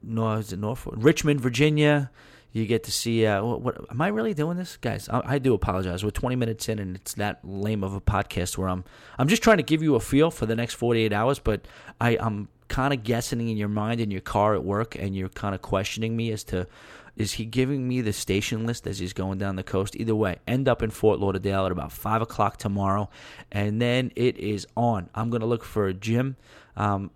no, 0.02 0.32
is 0.32 0.52
it 0.52 0.58
Norfolk? 0.58 0.94
Richmond, 0.96 1.40
Virginia. 1.40 2.10
You 2.52 2.66
get 2.66 2.84
to 2.84 2.92
see. 2.92 3.26
Uh, 3.26 3.44
what, 3.44 3.62
what 3.62 3.90
am 3.90 4.00
I 4.00 4.08
really 4.08 4.32
doing 4.32 4.56
this, 4.56 4.76
guys? 4.76 5.08
I, 5.08 5.22
I, 5.24 5.38
do 5.40 5.54
apologize. 5.54 6.04
We're 6.04 6.10
20 6.10 6.36
minutes 6.36 6.68
in, 6.68 6.78
and 6.78 6.94
it's 6.94 7.14
that 7.14 7.40
lame 7.42 7.82
of 7.82 7.94
a 7.94 8.00
podcast 8.00 8.56
where 8.56 8.68
I'm. 8.68 8.84
I'm 9.18 9.26
just 9.26 9.42
trying 9.42 9.56
to 9.56 9.64
give 9.64 9.82
you 9.82 9.96
a 9.96 10.00
feel 10.00 10.30
for 10.30 10.46
the 10.46 10.54
next 10.54 10.74
48 10.74 11.12
hours, 11.12 11.40
but 11.40 11.66
I, 12.00 12.16
I'm 12.20 12.48
kind 12.68 12.94
of 12.94 13.02
guessing 13.02 13.48
in 13.48 13.56
your 13.56 13.68
mind 13.68 14.00
in 14.00 14.10
your 14.10 14.20
car 14.20 14.54
at 14.54 14.64
work 14.64 14.94
and 14.96 15.14
you're 15.14 15.28
kind 15.28 15.54
of 15.54 15.62
questioning 15.62 16.16
me 16.16 16.32
as 16.32 16.44
to 16.44 16.66
is 17.16 17.34
he 17.34 17.44
giving 17.44 17.86
me 17.86 18.00
the 18.00 18.12
station 18.12 18.66
list 18.66 18.86
as 18.86 18.98
he's 18.98 19.12
going 19.12 19.38
down 19.38 19.56
the 19.56 19.62
coast? 19.62 19.94
Either 19.96 20.14
way, 20.14 20.38
end 20.48 20.68
up 20.68 20.82
in 20.82 20.90
Fort 20.90 21.20
Lauderdale 21.20 21.66
at 21.66 21.72
about 21.72 21.92
5 21.92 22.22
o'clock 22.22 22.56
tomorrow, 22.56 23.08
and 23.52 23.80
then 23.80 24.10
it 24.16 24.36
is 24.36 24.66
on. 24.76 25.08
I'm 25.14 25.30
going 25.30 25.40
to 25.40 25.46
look 25.46 25.64
for 25.64 25.86
a 25.86 25.94
gym. 25.94 26.36
Um, 26.76 27.10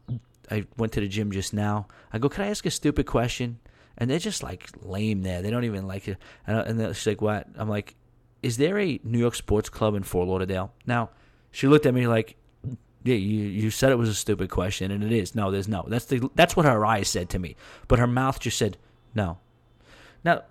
I 0.51 0.67
went 0.77 0.93
to 0.93 1.01
the 1.01 1.09
gym 1.09 1.33
just 1.33 1.53
now. 1.53 1.89
I 2.13 2.19
go, 2.19 2.29
Can 2.29 2.45
I 2.45 2.49
ask 2.49 2.65
a 2.65 2.71
stupid 2.71 3.07
question? 3.07 3.59
And 3.97 4.09
they're 4.09 4.21
just 4.21 4.45
like 4.45 4.69
lame 4.83 5.23
there. 5.23 5.43
They 5.43 5.51
don't 5.51 5.65
even 5.65 5.89
like 5.89 6.07
it. 6.07 6.17
And, 6.47 6.81
and 6.81 6.97
she's 6.97 7.07
like, 7.07 7.21
What? 7.21 7.49
I'm 7.57 7.69
like, 7.69 7.97
Is 8.43 8.57
there 8.57 8.79
a 8.79 9.01
New 9.03 9.19
York 9.19 9.35
sports 9.35 9.69
club 9.69 9.97
in 9.97 10.05
Fort 10.05 10.29
Lauderdale? 10.29 10.73
Now, 10.87 11.11
she 11.51 11.67
looked 11.67 11.87
at 11.87 11.95
me 11.95 12.07
like, 12.07 12.37
yeah, 13.09 13.15
you, 13.15 13.45
you 13.45 13.71
said 13.71 13.91
it 13.91 13.97
was 13.97 14.09
a 14.11 14.15
stupid 14.15 14.51
question, 14.51 14.91
and 14.91 15.03
it 15.03 15.13
is. 15.13 15.35
No, 15.35 15.51
there's 15.51 15.69
no. 15.69 15.85
That's 15.89 16.05
the 16.05 16.29
that's 16.35 16.55
what 16.57 16.67
her 16.67 16.85
eyes 16.85 17.09
said 17.09 17.31
to 17.31 17.39
me, 17.39 17.57
but 17.89 17.99
her 17.99 18.07
mouth 18.07 18.39
just 18.39 18.59
said 18.59 18.77
no. 19.15 19.39
Now, 20.25 20.43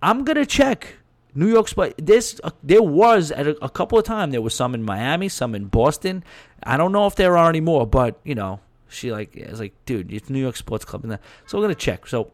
I'm 0.00 0.24
gonna 0.24 0.46
check 0.46 0.94
New 1.34 1.48
York 1.48 1.66
spot. 1.66 1.94
This 1.98 2.40
uh, 2.44 2.50
there 2.62 2.82
was 2.82 3.32
at 3.32 3.48
a, 3.48 3.64
a 3.64 3.68
couple 3.68 3.98
of 3.98 4.04
times. 4.04 4.30
There 4.32 4.40
was 4.40 4.54
some 4.54 4.74
in 4.74 4.84
Miami, 4.84 5.28
some 5.28 5.56
in 5.56 5.66
Boston. 5.66 6.22
I 6.62 6.76
don't 6.76 6.92
know 6.92 7.06
if 7.06 7.16
there 7.16 7.36
are 7.36 7.48
any 7.48 7.60
more, 7.60 7.84
but 7.84 8.20
you 8.22 8.36
know, 8.36 8.60
she 8.88 9.10
like 9.10 9.36
I 9.44 9.50
was 9.50 9.58
like, 9.58 9.74
dude, 9.84 10.12
it's 10.12 10.30
New 10.30 10.40
York 10.40 10.56
Sports 10.56 10.84
Club, 10.84 11.02
and 11.02 11.12
that. 11.12 11.20
so 11.46 11.58
we're 11.58 11.64
gonna 11.64 11.74
check. 11.74 12.06
So 12.06 12.30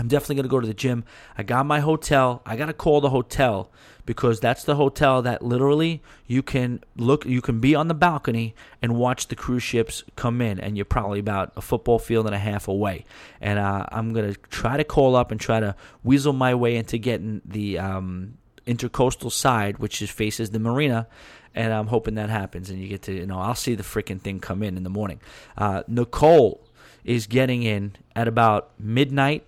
I'm 0.00 0.08
definitely 0.08 0.36
going 0.36 0.44
to 0.44 0.50
go 0.50 0.60
to 0.60 0.66
the 0.66 0.72
gym. 0.72 1.04
I 1.36 1.42
got 1.42 1.66
my 1.66 1.80
hotel. 1.80 2.40
I 2.46 2.56
got 2.56 2.66
to 2.66 2.72
call 2.72 3.02
the 3.02 3.10
hotel 3.10 3.70
because 4.06 4.40
that's 4.40 4.64
the 4.64 4.76
hotel 4.76 5.20
that 5.22 5.42
literally 5.42 6.02
you 6.26 6.42
can 6.42 6.82
look, 6.96 7.26
you 7.26 7.42
can 7.42 7.60
be 7.60 7.74
on 7.74 7.88
the 7.88 7.94
balcony 7.94 8.54
and 8.80 8.96
watch 8.96 9.28
the 9.28 9.36
cruise 9.36 9.62
ships 9.62 10.02
come 10.16 10.40
in, 10.40 10.58
and 10.58 10.76
you're 10.76 10.86
probably 10.86 11.20
about 11.20 11.52
a 11.54 11.60
football 11.60 11.98
field 11.98 12.24
and 12.24 12.34
a 12.34 12.38
half 12.38 12.66
away. 12.66 13.04
And 13.42 13.58
uh, 13.58 13.84
I'm 13.92 14.14
going 14.14 14.32
to 14.32 14.40
try 14.48 14.78
to 14.78 14.84
call 14.84 15.16
up 15.16 15.30
and 15.30 15.38
try 15.38 15.60
to 15.60 15.76
weasel 16.02 16.32
my 16.32 16.54
way 16.54 16.76
into 16.76 16.96
getting 16.96 17.42
the 17.44 17.78
um, 17.78 18.38
intercoastal 18.66 19.30
side, 19.30 19.78
which 19.78 20.00
is 20.00 20.10
faces 20.10 20.50
the 20.50 20.58
marina. 20.58 21.08
And 21.54 21.74
I'm 21.74 21.88
hoping 21.88 22.14
that 22.14 22.30
happens, 22.30 22.70
and 22.70 22.80
you 22.80 22.88
get 22.88 23.02
to, 23.02 23.12
you 23.12 23.26
know, 23.26 23.38
I'll 23.38 23.54
see 23.54 23.74
the 23.74 23.82
freaking 23.82 24.20
thing 24.20 24.40
come 24.40 24.62
in 24.62 24.76
in 24.78 24.82
the 24.82 24.90
morning. 24.90 25.20
Uh, 25.58 25.82
Nicole 25.88 26.66
is 27.04 27.26
getting 27.26 27.64
in 27.64 27.96
at 28.14 28.28
about 28.28 28.70
midnight 28.78 29.44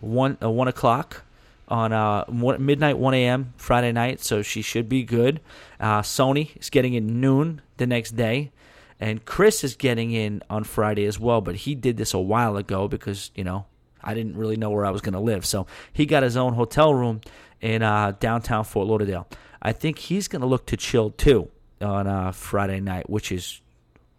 one 0.00 0.38
uh, 0.42 0.50
one 0.50 0.68
o'clock 0.68 1.24
on 1.68 1.92
uh, 1.92 2.24
one, 2.26 2.64
midnight 2.64 2.98
1 2.98 3.14
a.m. 3.14 3.54
Friday 3.56 3.92
night, 3.92 4.20
so 4.20 4.42
she 4.42 4.60
should 4.60 4.88
be 4.88 5.04
good. 5.04 5.40
Uh, 5.78 6.02
Sony 6.02 6.56
is 6.58 6.68
getting 6.68 6.94
in 6.94 7.20
noon 7.20 7.62
the 7.76 7.86
next 7.86 8.16
day. 8.16 8.50
And 8.98 9.24
Chris 9.24 9.64
is 9.64 9.76
getting 9.76 10.12
in 10.12 10.42
on 10.50 10.64
Friday 10.64 11.06
as 11.06 11.18
well, 11.18 11.40
but 11.40 11.54
he 11.54 11.74
did 11.74 11.96
this 11.96 12.12
a 12.12 12.18
while 12.18 12.58
ago 12.58 12.86
because, 12.86 13.30
you 13.34 13.44
know, 13.44 13.64
I 14.02 14.12
didn't 14.12 14.36
really 14.36 14.56
know 14.56 14.68
where 14.68 14.84
I 14.84 14.90
was 14.90 15.00
going 15.00 15.14
to 15.14 15.20
live. 15.20 15.46
So 15.46 15.66
he 15.92 16.04
got 16.04 16.22
his 16.22 16.36
own 16.36 16.52
hotel 16.52 16.92
room 16.92 17.22
in 17.62 17.82
uh, 17.82 18.12
downtown 18.20 18.64
Fort 18.64 18.86
Lauderdale. 18.86 19.26
I 19.62 19.72
think 19.72 19.98
he's 19.98 20.28
going 20.28 20.42
to 20.42 20.46
look 20.46 20.66
to 20.66 20.76
chill 20.76 21.10
too 21.10 21.48
on 21.80 22.06
uh, 22.06 22.32
Friday 22.32 22.80
night, 22.80 23.08
which 23.08 23.32
is 23.32 23.62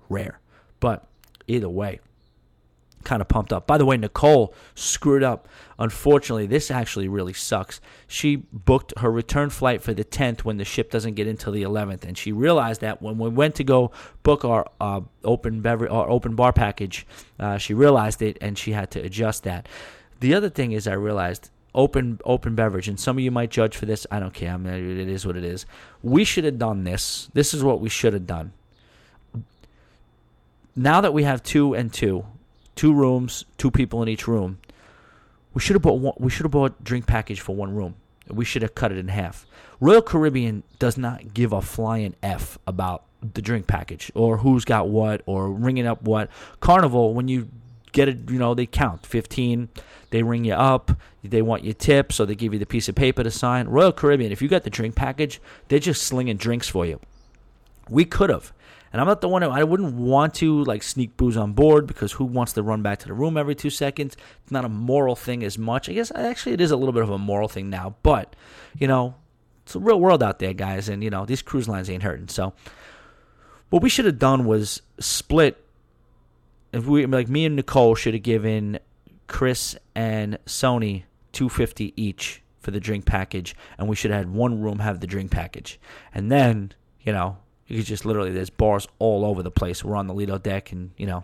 rare. 0.09 0.39
But 0.79 1.07
either 1.47 1.69
way, 1.69 1.99
kind 3.03 3.21
of 3.21 3.27
pumped 3.27 3.51
up. 3.53 3.67
By 3.67 3.77
the 3.77 3.85
way, 3.85 3.97
Nicole 3.97 4.53
screwed 4.75 5.23
up. 5.23 5.47
Unfortunately, 5.79 6.45
this 6.45 6.69
actually 6.69 7.07
really 7.07 7.33
sucks. 7.33 7.81
She 8.07 8.35
booked 8.35 8.93
her 8.99 9.11
return 9.11 9.49
flight 9.49 9.81
for 9.81 9.93
the 9.93 10.03
10th 10.03 10.41
when 10.41 10.57
the 10.57 10.65
ship 10.65 10.91
doesn't 10.91 11.15
get 11.15 11.27
until 11.27 11.51
the 11.51 11.63
11th, 11.63 12.03
and 12.03 12.17
she 12.17 12.31
realized 12.31 12.81
that 12.81 13.01
when 13.01 13.17
we 13.17 13.29
went 13.29 13.55
to 13.55 13.63
go 13.63 13.91
book 14.23 14.45
our 14.45 14.69
uh, 14.79 15.01
open 15.23 15.61
beverage, 15.61 15.91
our 15.91 16.09
open 16.09 16.35
bar 16.35 16.53
package, 16.53 17.05
uh, 17.39 17.57
she 17.57 17.73
realized 17.73 18.21
it 18.21 18.37
and 18.41 18.57
she 18.57 18.71
had 18.71 18.91
to 18.91 18.99
adjust 18.99 19.43
that. 19.43 19.67
The 20.19 20.35
other 20.35 20.49
thing 20.49 20.71
is, 20.71 20.87
I 20.87 20.93
realized 20.93 21.49
open 21.73 22.19
open 22.25 22.55
beverage, 22.55 22.87
and 22.87 22.99
some 22.99 23.17
of 23.17 23.23
you 23.23 23.31
might 23.31 23.49
judge 23.49 23.75
for 23.75 23.85
this. 23.85 24.05
I 24.11 24.19
don't 24.19 24.33
care. 24.33 24.53
I 24.53 24.57
mean, 24.57 24.99
it 24.99 25.09
is 25.09 25.25
what 25.25 25.37
it 25.37 25.43
is. 25.43 25.65
We 26.03 26.23
should 26.23 26.43
have 26.43 26.59
done 26.59 26.83
this. 26.83 27.29
This 27.33 27.53
is 27.53 27.63
what 27.63 27.79
we 27.79 27.89
should 27.89 28.13
have 28.13 28.27
done. 28.27 28.53
Now 30.75 31.01
that 31.01 31.13
we 31.13 31.23
have 31.23 31.43
two 31.43 31.73
and 31.73 31.91
two, 31.91 32.25
two 32.81 32.93
rooms, 32.95 33.45
two 33.59 33.69
people 33.69 34.01
in 34.01 34.09
each 34.09 34.27
room. 34.27 34.57
We 35.53 35.61
should 35.61 35.75
have 35.75 35.83
bought 35.83 35.99
one, 35.99 36.15
we 36.17 36.31
should 36.31 36.45
have 36.45 36.51
bought 36.51 36.83
drink 36.83 37.05
package 37.05 37.39
for 37.39 37.55
one 37.55 37.75
room. 37.75 37.93
We 38.27 38.43
should 38.43 38.63
have 38.63 38.73
cut 38.73 38.91
it 38.91 38.97
in 38.97 39.07
half. 39.07 39.45
Royal 39.79 40.01
Caribbean 40.01 40.63
does 40.79 40.97
not 40.97 41.31
give 41.31 41.53
a 41.53 41.61
flying 41.61 42.15
f 42.23 42.57
about 42.65 43.03
the 43.35 43.41
drink 43.43 43.67
package 43.67 44.11
or 44.15 44.37
who's 44.37 44.65
got 44.65 44.89
what 44.89 45.21
or 45.27 45.51
ringing 45.51 45.85
up 45.85 46.01
what. 46.01 46.31
Carnival, 46.59 47.13
when 47.13 47.27
you 47.27 47.49
get 47.91 48.07
it, 48.07 48.31
you 48.31 48.39
know 48.39 48.55
they 48.55 48.65
count 48.65 49.05
fifteen. 49.05 49.69
They 50.09 50.23
ring 50.23 50.43
you 50.43 50.55
up. 50.55 50.91
They 51.23 51.43
want 51.43 51.63
your 51.63 51.75
tip, 51.75 52.11
so 52.11 52.25
they 52.25 52.33
give 52.33 52.51
you 52.51 52.57
the 52.57 52.65
piece 52.65 52.89
of 52.89 52.95
paper 52.95 53.21
to 53.21 53.29
sign. 53.29 53.67
Royal 53.67 53.91
Caribbean, 53.91 54.31
if 54.31 54.41
you 54.41 54.47
got 54.47 54.63
the 54.63 54.71
drink 54.71 54.95
package, 54.95 55.39
they're 55.67 55.77
just 55.77 56.01
slinging 56.01 56.37
drinks 56.37 56.67
for 56.67 56.83
you. 56.87 56.99
We 57.87 58.05
could 58.05 58.31
have. 58.31 58.51
And 58.91 58.99
I'm 58.99 59.07
not 59.07 59.21
the 59.21 59.29
one 59.29 59.41
who 59.41 59.49
I 59.49 59.63
wouldn't 59.63 59.93
want 59.93 60.33
to 60.35 60.63
like 60.63 60.83
sneak 60.83 61.15
booze 61.15 61.37
on 61.37 61.53
board 61.53 61.87
because 61.87 62.11
who 62.13 62.25
wants 62.25 62.53
to 62.53 62.63
run 62.63 62.81
back 62.81 62.99
to 62.99 63.07
the 63.07 63.13
room 63.13 63.37
every 63.37 63.55
two 63.55 63.69
seconds? 63.69 64.17
It's 64.43 64.51
not 64.51 64.65
a 64.65 64.69
moral 64.69 65.15
thing 65.15 65.43
as 65.43 65.57
much. 65.57 65.87
I 65.87 65.93
guess 65.93 66.11
actually 66.13 66.53
it 66.53 66.61
is 66.61 66.71
a 66.71 66.75
little 66.75 66.93
bit 66.93 67.03
of 67.03 67.09
a 67.09 67.17
moral 67.17 67.47
thing 67.47 67.69
now, 67.69 67.95
but 68.03 68.35
you 68.77 68.87
know, 68.87 69.15
it's 69.63 69.75
a 69.75 69.79
real 69.79 69.99
world 69.99 70.21
out 70.21 70.39
there, 70.39 70.53
guys, 70.53 70.89
and 70.89 71.03
you 71.03 71.09
know 71.09 71.25
these 71.25 71.41
cruise 71.41 71.69
lines 71.69 71.89
ain't 71.89 72.03
hurting. 72.03 72.27
So, 72.27 72.53
what 73.69 73.81
we 73.81 73.89
should 73.89 74.05
have 74.05 74.19
done 74.19 74.45
was 74.45 74.81
split. 74.99 75.63
If 76.73 76.85
we 76.85 77.05
like 77.05 77.29
me 77.29 77.45
and 77.45 77.55
Nicole 77.55 77.95
should 77.95 78.13
have 78.13 78.23
given 78.23 78.79
Chris 79.27 79.77
and 79.95 80.37
Sony 80.45 81.03
two 81.31 81.47
fifty 81.47 81.93
each 81.95 82.41
for 82.59 82.71
the 82.71 82.79
drink 82.79 83.05
package, 83.05 83.55
and 83.77 83.87
we 83.87 83.95
should 83.95 84.11
have 84.11 84.25
had 84.25 84.33
one 84.33 84.61
room 84.61 84.79
have 84.79 84.99
the 84.99 85.07
drink 85.07 85.31
package, 85.31 85.79
and 86.13 86.31
then 86.31 86.73
you 87.01 87.13
know 87.13 87.37
you 87.71 87.77
could 87.77 87.85
just 87.85 88.05
literally 88.05 88.31
there's 88.31 88.49
bars 88.49 88.85
all 88.99 89.23
over 89.23 89.41
the 89.41 89.49
place. 89.49 89.81
We're 89.81 89.95
on 89.95 90.07
the 90.07 90.13
Lido 90.13 90.37
deck, 90.37 90.73
and 90.73 90.91
you 90.97 91.07
know, 91.07 91.23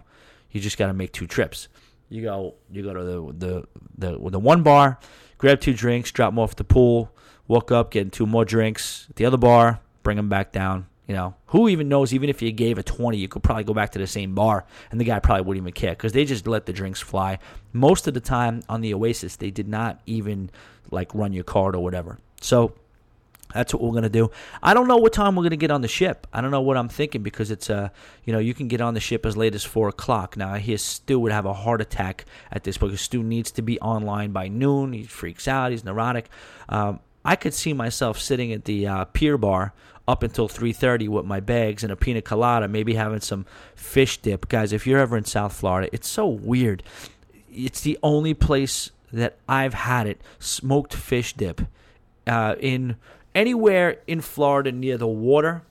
you 0.49 0.61
just 0.61 0.77
got 0.77 0.87
to 0.87 0.93
make 0.93 1.11
two 1.11 1.27
trips. 1.27 1.67
You 2.07 2.21
go, 2.21 2.55
you 2.71 2.83
go 2.83 2.93
to 2.93 3.03
the 3.03 3.65
the 3.97 4.17
the 4.17 4.29
the 4.29 4.39
one 4.39 4.63
bar, 4.63 4.97
grab 5.37 5.59
two 5.59 5.73
drinks, 5.73 6.09
drop 6.09 6.31
them 6.31 6.39
off 6.39 6.51
at 6.51 6.57
the 6.57 6.63
pool, 6.63 7.11
walk 7.49 7.69
up, 7.73 7.91
get 7.91 8.13
two 8.13 8.25
more 8.25 8.45
drinks 8.45 9.07
at 9.09 9.17
the 9.17 9.25
other 9.25 9.37
bar, 9.37 9.81
bring 10.03 10.15
them 10.15 10.29
back 10.29 10.53
down. 10.53 10.87
You 11.05 11.15
know, 11.15 11.35
who 11.47 11.67
even 11.67 11.89
knows? 11.89 12.13
Even 12.13 12.29
if 12.29 12.41
you 12.41 12.53
gave 12.53 12.77
a 12.77 12.83
twenty, 12.83 13.17
you 13.17 13.27
could 13.27 13.43
probably 13.43 13.65
go 13.65 13.73
back 13.73 13.91
to 13.91 13.99
the 13.99 14.07
same 14.07 14.33
bar, 14.33 14.65
and 14.89 15.01
the 15.01 15.05
guy 15.05 15.19
probably 15.19 15.43
wouldn't 15.43 15.63
even 15.63 15.73
care 15.73 15.91
because 15.91 16.13
they 16.13 16.23
just 16.23 16.47
let 16.47 16.65
the 16.65 16.73
drinks 16.73 17.01
fly. 17.01 17.39
Most 17.73 18.07
of 18.07 18.13
the 18.13 18.21
time 18.21 18.63
on 18.69 18.79
the 18.79 18.93
Oasis, 18.93 19.35
they 19.35 19.51
did 19.51 19.67
not 19.67 19.99
even 20.05 20.49
like 20.91 21.13
run 21.13 21.33
your 21.33 21.43
card 21.43 21.75
or 21.75 21.83
whatever. 21.83 22.19
So 22.39 22.73
that's 23.53 23.73
what 23.73 23.81
we're 23.81 23.93
gonna 23.93 24.09
do. 24.09 24.31
I 24.61 24.73
don't 24.73 24.87
know 24.87 24.97
what 24.97 25.13
time 25.13 25.35
we're 25.35 25.43
gonna 25.43 25.55
get 25.55 25.71
on 25.71 25.81
the 25.81 25.87
ship. 25.87 26.27
I 26.33 26.41
don't 26.41 26.51
know 26.51 26.61
what 26.61 26.77
I'm 26.77 26.89
thinking 26.89 27.23
because 27.23 27.51
it's 27.51 27.69
uh 27.69 27.89
you 28.23 28.33
know 28.33 28.39
you 28.39 28.53
can 28.53 28.67
get 28.67 28.81
on 28.81 28.93
the 28.93 28.99
ship 28.99 29.25
as 29.25 29.37
late 29.37 29.55
as 29.55 29.63
four 29.63 29.87
o'clock. 29.87 30.37
Now 30.37 30.53
I 30.53 30.59
hear 30.59 30.77
Stu 30.77 31.19
would 31.19 31.31
have 31.31 31.45
a 31.45 31.53
heart 31.53 31.81
attack 31.81 32.25
at 32.51 32.63
this 32.63 32.77
because 32.77 33.01
Stu 33.01 33.23
needs 33.23 33.51
to 33.51 33.61
be 33.61 33.79
online 33.79 34.31
by 34.31 34.47
noon. 34.47 34.93
He 34.93 35.03
freaks 35.03 35.47
out. 35.47 35.71
He's 35.71 35.83
neurotic. 35.83 36.29
Um, 36.69 36.99
I 37.23 37.35
could 37.35 37.53
see 37.53 37.73
myself 37.73 38.19
sitting 38.19 38.53
at 38.53 38.65
the 38.65 38.87
uh, 38.87 39.05
pier 39.05 39.37
bar 39.37 39.73
up 40.07 40.23
until 40.23 40.47
3:30 40.47 41.09
with 41.09 41.25
my 41.25 41.39
bags 41.39 41.83
and 41.83 41.91
a 41.91 41.95
pina 41.95 42.21
colada, 42.21 42.67
maybe 42.67 42.95
having 42.95 43.19
some 43.19 43.45
fish 43.75 44.17
dip. 44.19 44.47
Guys, 44.47 44.71
if 44.71 44.87
you're 44.87 44.99
ever 44.99 45.17
in 45.17 45.25
South 45.25 45.53
Florida, 45.53 45.89
it's 45.91 46.07
so 46.07 46.27
weird. 46.27 46.83
It's 47.51 47.81
the 47.81 47.97
only 48.01 48.33
place 48.33 48.91
that 49.11 49.37
I've 49.47 49.73
had 49.73 50.07
it 50.07 50.21
smoked 50.39 50.93
fish 50.93 51.33
dip 51.33 51.61
uh, 52.25 52.55
in 52.59 52.97
anywhere 53.37 53.99
in 54.07 54.19
Florida 54.19 54.71
near 54.71 54.97
the 54.97 55.07
water 55.07 55.61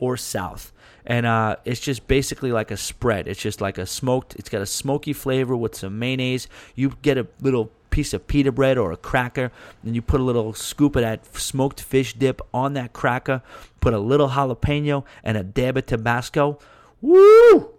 or 0.00 0.16
south. 0.16 0.72
And 1.06 1.24
uh, 1.24 1.56
it's 1.64 1.78
just 1.78 2.08
basically 2.08 2.50
like 2.50 2.72
a 2.72 2.76
spread. 2.76 3.28
It's 3.28 3.40
just 3.40 3.60
like 3.60 3.78
a 3.78 3.86
smoked. 3.86 4.34
It's 4.34 4.48
got 4.48 4.60
a 4.60 4.66
smoky 4.66 5.12
flavor 5.12 5.56
with 5.56 5.76
some 5.76 6.00
mayonnaise. 6.00 6.48
You 6.74 6.94
get 7.02 7.16
a 7.16 7.28
little 7.40 7.70
piece 7.90 8.12
of 8.12 8.26
pita 8.26 8.50
bread 8.50 8.76
or 8.76 8.90
a 8.90 8.96
cracker, 8.96 9.52
and 9.84 9.94
you 9.94 10.02
put 10.02 10.20
a 10.20 10.24
little 10.24 10.52
scoop 10.52 10.96
of 10.96 11.02
that 11.02 11.24
smoked 11.36 11.80
fish 11.80 12.12
dip 12.14 12.42
on 12.52 12.72
that 12.74 12.92
cracker. 12.92 13.40
Put 13.80 13.94
a 13.94 14.00
little 14.00 14.30
jalapeno 14.30 15.04
and 15.22 15.36
a 15.36 15.44
dab 15.44 15.76
of 15.76 15.86
Tabasco. 15.86 16.58
Woo! 17.00 17.70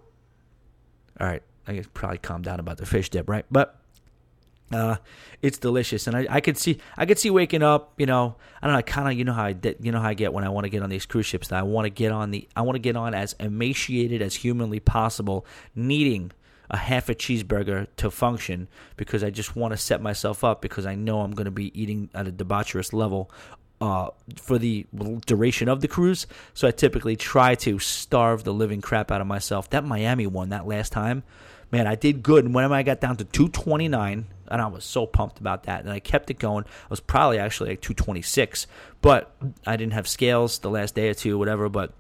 All 1.20 1.28
right, 1.28 1.44
I 1.68 1.74
guess 1.74 1.86
probably 1.94 2.20
calm 2.20 2.44
down 2.44 2.62
about 2.62 2.78
the 2.78 2.86
fish 2.86 3.10
dip, 3.10 3.30
right? 3.30 3.46
But 3.52 3.78
uh, 4.72 4.98
it's 5.42 5.58
delicious, 5.58 6.08
and 6.08 6.18
I, 6.18 6.28
I 6.30 6.42
could 6.42 6.58
see 6.58 6.80
I 6.98 7.06
could 7.06 7.20
see 7.20 7.30
waking 7.30 7.64
up. 7.64 7.94
You 7.98 8.06
know, 8.06 8.36
I 8.62 8.68
don't 8.68 8.76
know. 8.76 8.82
Kind 8.82 9.08
of, 9.08 9.18
you 9.18 9.24
know 9.24 9.34
how 9.34 9.46
I 9.46 9.56
you 9.80 9.92
know 9.92 10.00
how 10.00 10.10
I 10.10 10.14
get 10.14 10.34
when 10.34 10.44
I 10.44 10.50
want 10.50 10.66
to 10.66 10.70
get 10.70 10.84
on 10.84 10.90
these 10.90 11.06
cruise 11.06 11.26
ships. 11.26 11.50
That 11.50 11.60
I 11.60 11.64
want 11.64 11.86
to 11.86 11.90
get 11.90 12.12
on 12.12 12.32
the 12.32 12.48
I 12.56 12.62
want 12.62 12.76
to 12.76 12.80
get 12.80 12.96
on 12.96 13.14
as 13.14 13.34
emaciated 13.40 14.22
as 14.22 14.36
humanly 14.36 14.80
possible, 14.80 15.46
needing 15.76 16.32
a 16.70 16.78
half 16.78 17.08
a 17.08 17.16
cheeseburger 17.16 17.88
to 17.96 18.12
function 18.12 18.68
because 18.98 19.24
I 19.24 19.30
just 19.30 19.56
want 19.56 19.72
to 19.72 19.78
set 19.78 20.02
myself 20.02 20.44
up 20.44 20.62
because 20.62 20.86
I 20.86 20.96
know 20.96 21.22
I'm 21.22 21.32
going 21.32 21.46
to 21.46 21.52
be 21.52 21.80
eating 21.80 22.10
at 22.14 22.28
a 22.28 22.32
debaucherous 22.32 22.92
level 22.92 23.32
uh, 23.80 24.10
for 24.36 24.58
the 24.58 24.86
duration 25.26 25.70
of 25.70 25.82
the 25.82 25.88
cruise. 25.88 26.28
So 26.54 26.68
I 26.68 26.72
typically 26.72 27.16
try 27.16 27.56
to 27.56 27.80
starve 27.80 28.44
the 28.44 28.54
living 28.54 28.82
crap 28.82 29.12
out 29.12 29.22
of 29.22 29.28
myself. 29.28 29.70
That 29.70 29.86
Miami 29.86 30.28
one, 30.28 30.50
that 30.50 30.68
last 30.68 30.92
time, 30.92 31.24
man, 31.72 31.88
I 31.88 31.96
did 31.96 32.24
good. 32.24 32.46
And 32.46 32.54
when 32.54 32.72
I 32.72 32.84
got 32.84 33.02
down 33.02 33.18
to 33.18 33.24
229, 33.24 34.26
and 34.50 34.62
I 34.62 34.68
was 34.68 34.84
so 34.84 35.06
pumped 35.06 35.40
about 35.40 35.64
that. 35.64 35.82
And 35.82 35.92
I 35.92 36.00
kept 36.00 36.30
it 36.30 36.40
going. 36.40 36.64
I 36.66 36.90
was 36.90 37.00
probably 37.00 37.40
actually 37.40 37.72
like 37.72 37.82
226, 37.82 38.68
but 39.02 39.36
I 39.66 39.76
didn't 39.76 39.94
have 39.94 40.08
scales 40.08 40.60
the 40.60 40.70
last 40.70 40.96
day 40.96 41.10
or 41.10 41.14
two, 41.14 41.38
whatever. 41.38 41.70
But 41.70 41.94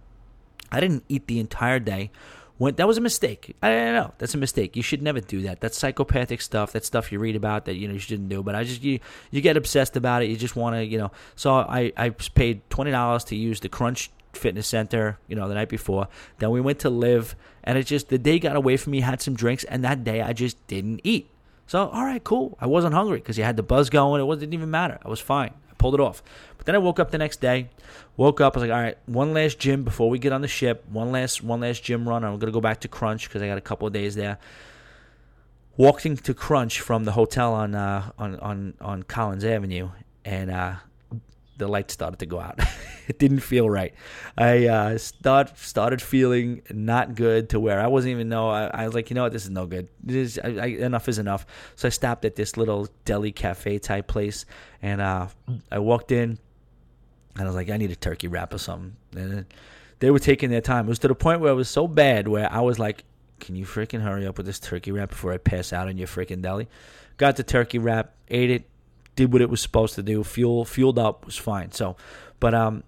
I 0.71 0.79
didn't 0.79 1.03
eat 1.09 1.27
the 1.27 1.39
entire 1.39 1.79
day. 1.79 2.11
When, 2.57 2.73
that 2.75 2.87
was 2.87 2.97
a 2.97 3.01
mistake. 3.01 3.55
I 3.61 3.69
don't 3.69 3.93
know. 3.93 4.13
That's 4.17 4.33
a 4.33 4.37
mistake. 4.37 4.75
You 4.75 4.81
should 4.81 5.03
never 5.03 5.19
do 5.19 5.43
that. 5.43 5.61
That's 5.61 5.77
psychopathic 5.77 6.41
stuff. 6.41 6.71
That's 6.71 6.87
stuff 6.87 7.11
you 7.11 7.19
read 7.19 7.35
about 7.35 7.65
that 7.65 7.75
you 7.75 7.87
know 7.87 7.93
you 7.93 7.99
shouldn't 7.99 8.29
do. 8.29 8.41
But 8.41 8.55
I 8.55 8.63
just 8.63 8.81
you 8.81 8.99
you 9.29 9.41
get 9.41 9.57
obsessed 9.57 9.95
about 9.95 10.23
it. 10.23 10.29
You 10.29 10.37
just 10.37 10.55
want 10.55 10.75
to 10.75 10.83
you 10.83 10.97
know. 10.97 11.11
So 11.35 11.53
I 11.53 11.93
I 11.95 12.09
paid 12.09 12.67
twenty 12.71 12.89
dollars 12.89 13.25
to 13.25 13.35
use 13.35 13.59
the 13.59 13.69
Crunch 13.69 14.09
Fitness 14.33 14.67
Center. 14.67 15.17
You 15.27 15.35
know 15.35 15.47
the 15.47 15.55
night 15.55 15.69
before. 15.69 16.07
Then 16.39 16.51
we 16.51 16.61
went 16.61 16.79
to 16.79 16.89
live, 16.89 17.35
and 17.63 17.77
it 17.77 17.85
just 17.85 18.09
the 18.09 18.17
day 18.17 18.39
got 18.39 18.55
away 18.55 18.77
from 18.77 18.91
me. 18.91 19.01
Had 19.01 19.21
some 19.21 19.35
drinks, 19.35 19.63
and 19.63 19.83
that 19.83 20.03
day 20.03 20.21
I 20.21 20.33
just 20.33 20.65
didn't 20.67 21.01
eat. 21.03 21.29
So, 21.67 21.89
all 21.89 22.05
right, 22.05 22.23
cool. 22.23 22.57
I 22.61 22.65
wasn't 22.65 22.93
hungry 22.93 23.17
because 23.19 23.37
you 23.37 23.43
had 23.43 23.57
the 23.57 23.63
buzz 23.63 23.89
going. 23.89 24.21
It 24.21 24.39
didn't 24.39 24.53
even 24.53 24.71
matter. 24.71 24.99
I 25.03 25.09
was 25.09 25.19
fine. 25.19 25.53
I 25.69 25.73
pulled 25.77 25.95
it 25.95 25.99
off. 25.99 26.23
But 26.57 26.65
then 26.65 26.75
I 26.75 26.77
woke 26.77 26.97
up 26.97 27.11
the 27.11 27.17
next 27.17 27.41
day. 27.41 27.69
Woke 28.15 28.39
up. 28.39 28.55
I 28.55 28.59
was 28.59 28.69
like, 28.69 28.75
all 28.75 28.81
right, 28.81 28.97
one 29.05 29.33
last 29.33 29.59
gym 29.59 29.83
before 29.83 30.09
we 30.09 30.17
get 30.17 30.31
on 30.31 30.41
the 30.41 30.47
ship. 30.47 30.85
One 30.89 31.11
last, 31.11 31.43
one 31.43 31.59
last 31.59 31.83
gym 31.83 32.07
run. 32.07 32.23
I'm 32.23 32.39
gonna 32.39 32.53
go 32.53 32.61
back 32.61 32.79
to 32.81 32.87
Crunch 32.87 33.27
because 33.27 33.41
I 33.41 33.47
got 33.47 33.57
a 33.57 33.61
couple 33.61 33.85
of 33.85 33.93
days 33.93 34.15
there. 34.15 34.37
Walking 35.75 36.15
to 36.17 36.33
Crunch 36.33 36.79
from 36.79 37.03
the 37.03 37.11
hotel 37.11 37.53
on 37.53 37.75
uh, 37.75 38.11
on 38.17 38.39
on 38.39 38.73
on 38.79 39.03
Collins 39.03 39.43
Avenue, 39.43 39.89
and 40.25 40.49
uh, 40.49 40.75
the 41.57 41.67
light 41.67 41.91
started 41.91 42.19
to 42.19 42.25
go 42.25 42.39
out. 42.39 42.59
it 43.07 43.19
didn't 43.19 43.39
feel 43.39 43.69
right. 43.69 43.93
I 44.37 44.67
uh, 44.67 44.97
start 44.97 45.57
started 45.57 46.01
feeling 46.01 46.61
not 46.71 47.15
good 47.15 47.49
to 47.49 47.59
where 47.59 47.79
I 47.79 47.87
wasn't 47.87 48.11
even 48.11 48.29
know. 48.29 48.49
I, 48.49 48.67
I 48.67 48.85
was 48.85 48.93
like, 48.93 49.09
you 49.09 49.15
know 49.15 49.23
what, 49.23 49.33
this 49.33 49.43
is 49.43 49.49
no 49.49 49.65
good. 49.65 49.89
This 50.03 50.37
is, 50.37 50.39
I, 50.39 50.49
I, 50.49 50.65
enough 50.67 51.07
is 51.09 51.17
enough. 51.17 51.45
So 51.75 51.87
I 51.87 51.89
stopped 51.89 52.25
at 52.25 52.35
this 52.35 52.57
little 52.57 52.87
deli 53.05 53.31
cafe 53.31 53.79
type 53.79 54.07
place, 54.07 54.45
and 54.81 55.01
uh, 55.01 55.27
I 55.71 55.79
walked 55.79 56.11
in, 56.11 56.37
and 57.35 57.43
I 57.43 57.45
was 57.45 57.55
like, 57.55 57.69
I 57.69 57.77
need 57.77 57.91
a 57.91 57.95
turkey 57.95 58.27
wrap 58.27 58.53
or 58.53 58.57
something. 58.57 58.95
And 59.15 59.45
they 59.99 60.11
were 60.11 60.19
taking 60.19 60.49
their 60.49 60.61
time. 60.61 60.85
It 60.85 60.89
was 60.89 60.99
to 60.99 61.07
the 61.07 61.15
point 61.15 61.41
where 61.41 61.51
it 61.51 61.55
was 61.55 61.69
so 61.69 61.87
bad 61.87 62.27
where 62.27 62.51
I 62.51 62.61
was 62.61 62.79
like, 62.79 63.03
can 63.39 63.55
you 63.55 63.65
freaking 63.65 64.01
hurry 64.01 64.25
up 64.25 64.37
with 64.37 64.45
this 64.45 64.59
turkey 64.59 64.91
wrap 64.91 65.09
before 65.09 65.31
I 65.31 65.37
pass 65.37 65.73
out 65.73 65.89
in 65.89 65.97
your 65.97 66.07
freaking 66.07 66.41
deli? 66.41 66.67
Got 67.17 67.35
the 67.35 67.43
turkey 67.43 67.79
wrap, 67.79 68.13
ate 68.29 68.49
it, 68.51 68.69
did 69.17 69.33
what 69.33 69.41
it 69.41 69.49
was 69.49 69.59
supposed 69.59 69.95
to 69.95 70.03
do. 70.03 70.23
Fuel 70.23 70.63
fueled 70.63 70.97
up 70.97 71.25
was 71.25 71.35
fine. 71.35 71.73
So, 71.73 71.97
but 72.39 72.53
um, 72.53 72.83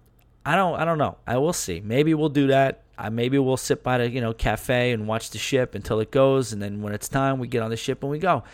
I 0.46 0.56
don't 0.56 0.80
I 0.80 0.86
don't 0.86 0.96
know. 0.96 1.18
I 1.26 1.36
will 1.36 1.52
see. 1.52 1.80
Maybe 1.80 2.14
we'll 2.14 2.30
do 2.30 2.46
that. 2.46 2.84
I, 2.96 3.10
maybe 3.10 3.38
we'll 3.38 3.58
sit 3.58 3.82
by 3.82 3.98
the 3.98 4.08
you 4.08 4.22
know 4.22 4.32
cafe 4.32 4.92
and 4.92 5.06
watch 5.06 5.30
the 5.30 5.38
ship 5.38 5.74
until 5.74 6.00
it 6.00 6.10
goes, 6.10 6.54
and 6.54 6.62
then 6.62 6.80
when 6.80 6.94
it's 6.94 7.08
time, 7.08 7.38
we 7.38 7.48
get 7.48 7.62
on 7.62 7.68
the 7.68 7.76
ship 7.76 8.02
and 8.02 8.10
we 8.10 8.18
go. 8.18 8.44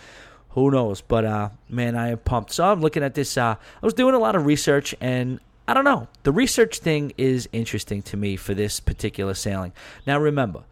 Who 0.50 0.70
knows? 0.70 1.02
But 1.02 1.24
uh, 1.24 1.50
man, 1.68 1.94
I 1.96 2.08
am 2.08 2.18
pumped. 2.18 2.52
So 2.52 2.64
I'm 2.64 2.80
looking 2.80 3.04
at 3.04 3.14
this. 3.14 3.36
Uh, 3.36 3.54
I 3.54 3.86
was 3.86 3.94
doing 3.94 4.14
a 4.14 4.18
lot 4.18 4.34
of 4.34 4.46
research, 4.46 4.94
and 5.00 5.38
I 5.68 5.74
don't 5.74 5.84
know. 5.84 6.08
The 6.22 6.32
research 6.32 6.78
thing 6.78 7.12
is 7.18 7.48
interesting 7.52 8.02
to 8.02 8.16
me 8.16 8.36
for 8.36 8.54
this 8.54 8.80
particular 8.80 9.34
sailing. 9.34 9.72
Now, 10.06 10.18
remember, 10.18 10.64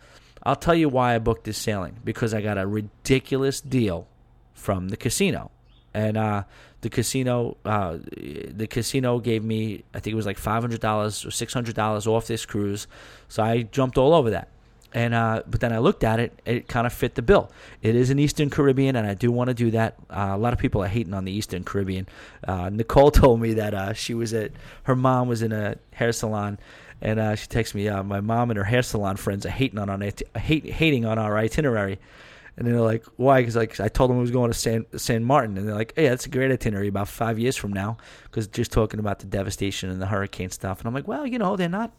I'll 0.42 0.56
tell 0.56 0.74
you 0.74 0.88
why 0.88 1.14
I 1.14 1.18
booked 1.18 1.44
this 1.44 1.58
sailing 1.58 1.98
because 2.02 2.32
I 2.32 2.40
got 2.40 2.56
a 2.56 2.66
ridiculous 2.66 3.60
deal 3.60 4.08
from 4.54 4.88
the 4.88 4.96
casino, 4.96 5.50
and 5.94 6.16
uh, 6.16 6.42
the 6.80 6.90
casino, 6.90 7.56
uh, 7.64 7.98
the 8.02 8.66
casino 8.66 9.20
gave 9.20 9.42
me, 9.44 9.84
I 9.94 10.00
think 10.00 10.12
it 10.12 10.16
was 10.16 10.26
like 10.26 10.38
five 10.38 10.62
hundred 10.62 10.80
dollars 10.80 11.24
or 11.24 11.30
six 11.30 11.54
hundred 11.54 11.76
dollars 11.76 12.06
off 12.06 12.26
this 12.26 12.44
cruise, 12.44 12.86
so 13.28 13.42
I 13.42 13.62
jumped 13.62 13.96
all 13.96 14.12
over 14.12 14.30
that. 14.30 14.48
And 14.92 15.14
uh, 15.14 15.42
but 15.46 15.60
then 15.60 15.72
I 15.72 15.78
looked 15.78 16.04
at 16.04 16.20
it; 16.20 16.38
it 16.44 16.68
kind 16.68 16.86
of 16.86 16.92
fit 16.92 17.14
the 17.14 17.22
bill. 17.22 17.50
It 17.82 17.96
is 17.96 18.10
an 18.10 18.18
Eastern 18.18 18.50
Caribbean, 18.50 18.96
and 18.96 19.06
I 19.06 19.14
do 19.14 19.32
want 19.32 19.48
to 19.48 19.54
do 19.54 19.70
that. 19.72 19.96
Uh, 20.10 20.30
a 20.32 20.38
lot 20.38 20.52
of 20.52 20.58
people 20.58 20.82
are 20.82 20.88
hating 20.88 21.14
on 21.14 21.24
the 21.24 21.32
Eastern 21.32 21.64
Caribbean. 21.64 22.06
Uh, 22.46 22.70
Nicole 22.70 23.10
told 23.22 23.40
me 23.40 23.54
that 23.54 23.74
uh, 23.74 23.92
she 23.92 24.14
was 24.14 24.32
at 24.34 24.52
her 24.84 24.94
mom 24.94 25.26
was 25.28 25.42
in 25.42 25.52
a 25.52 25.76
hair 25.92 26.12
salon, 26.12 26.58
and 27.00 27.18
she 27.38 27.46
texted 27.46 27.74
me, 27.74 27.88
"My 28.02 28.20
mom 28.20 28.50
and 28.50 28.58
her 28.58 28.64
hair 28.64 28.82
salon 28.82 29.16
friends 29.16 29.46
are 29.46 29.50
hating 29.50 29.78
on 29.78 30.00
hate, 30.36 30.68
hating 30.68 31.04
on 31.04 31.18
our 31.18 31.38
itinerary." 31.38 31.98
And 32.56 32.66
they're 32.66 32.80
like, 32.80 33.04
"Why?" 33.16 33.40
Because 33.40 33.56
like 33.56 33.80
I 33.80 33.88
told 33.88 34.10
them 34.10 34.18
I 34.18 34.20
was 34.20 34.30
going 34.30 34.50
to 34.50 34.58
San 34.58 34.86
San 34.96 35.24
Martin, 35.24 35.58
and 35.58 35.66
they're 35.66 35.74
like, 35.74 35.92
"Hey, 35.96 36.08
that's 36.08 36.26
a 36.26 36.28
great 36.28 36.52
itinerary 36.52 36.88
about 36.88 37.08
five 37.08 37.38
years 37.38 37.56
from 37.56 37.72
now." 37.72 37.96
Because 38.24 38.46
just 38.46 38.70
talking 38.70 39.00
about 39.00 39.18
the 39.18 39.26
devastation 39.26 39.90
and 39.90 40.00
the 40.00 40.06
hurricane 40.06 40.50
stuff, 40.50 40.78
and 40.78 40.86
I'm 40.86 40.94
like, 40.94 41.08
"Well, 41.08 41.26
you 41.26 41.38
know, 41.38 41.56
they're 41.56 41.68
not 41.68 41.92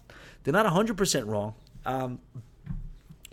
they're 0.44 0.54
not 0.54 0.65
100 0.65 0.96
percent 0.96 1.28
wrong." 1.28 1.56
Um, 1.86 2.20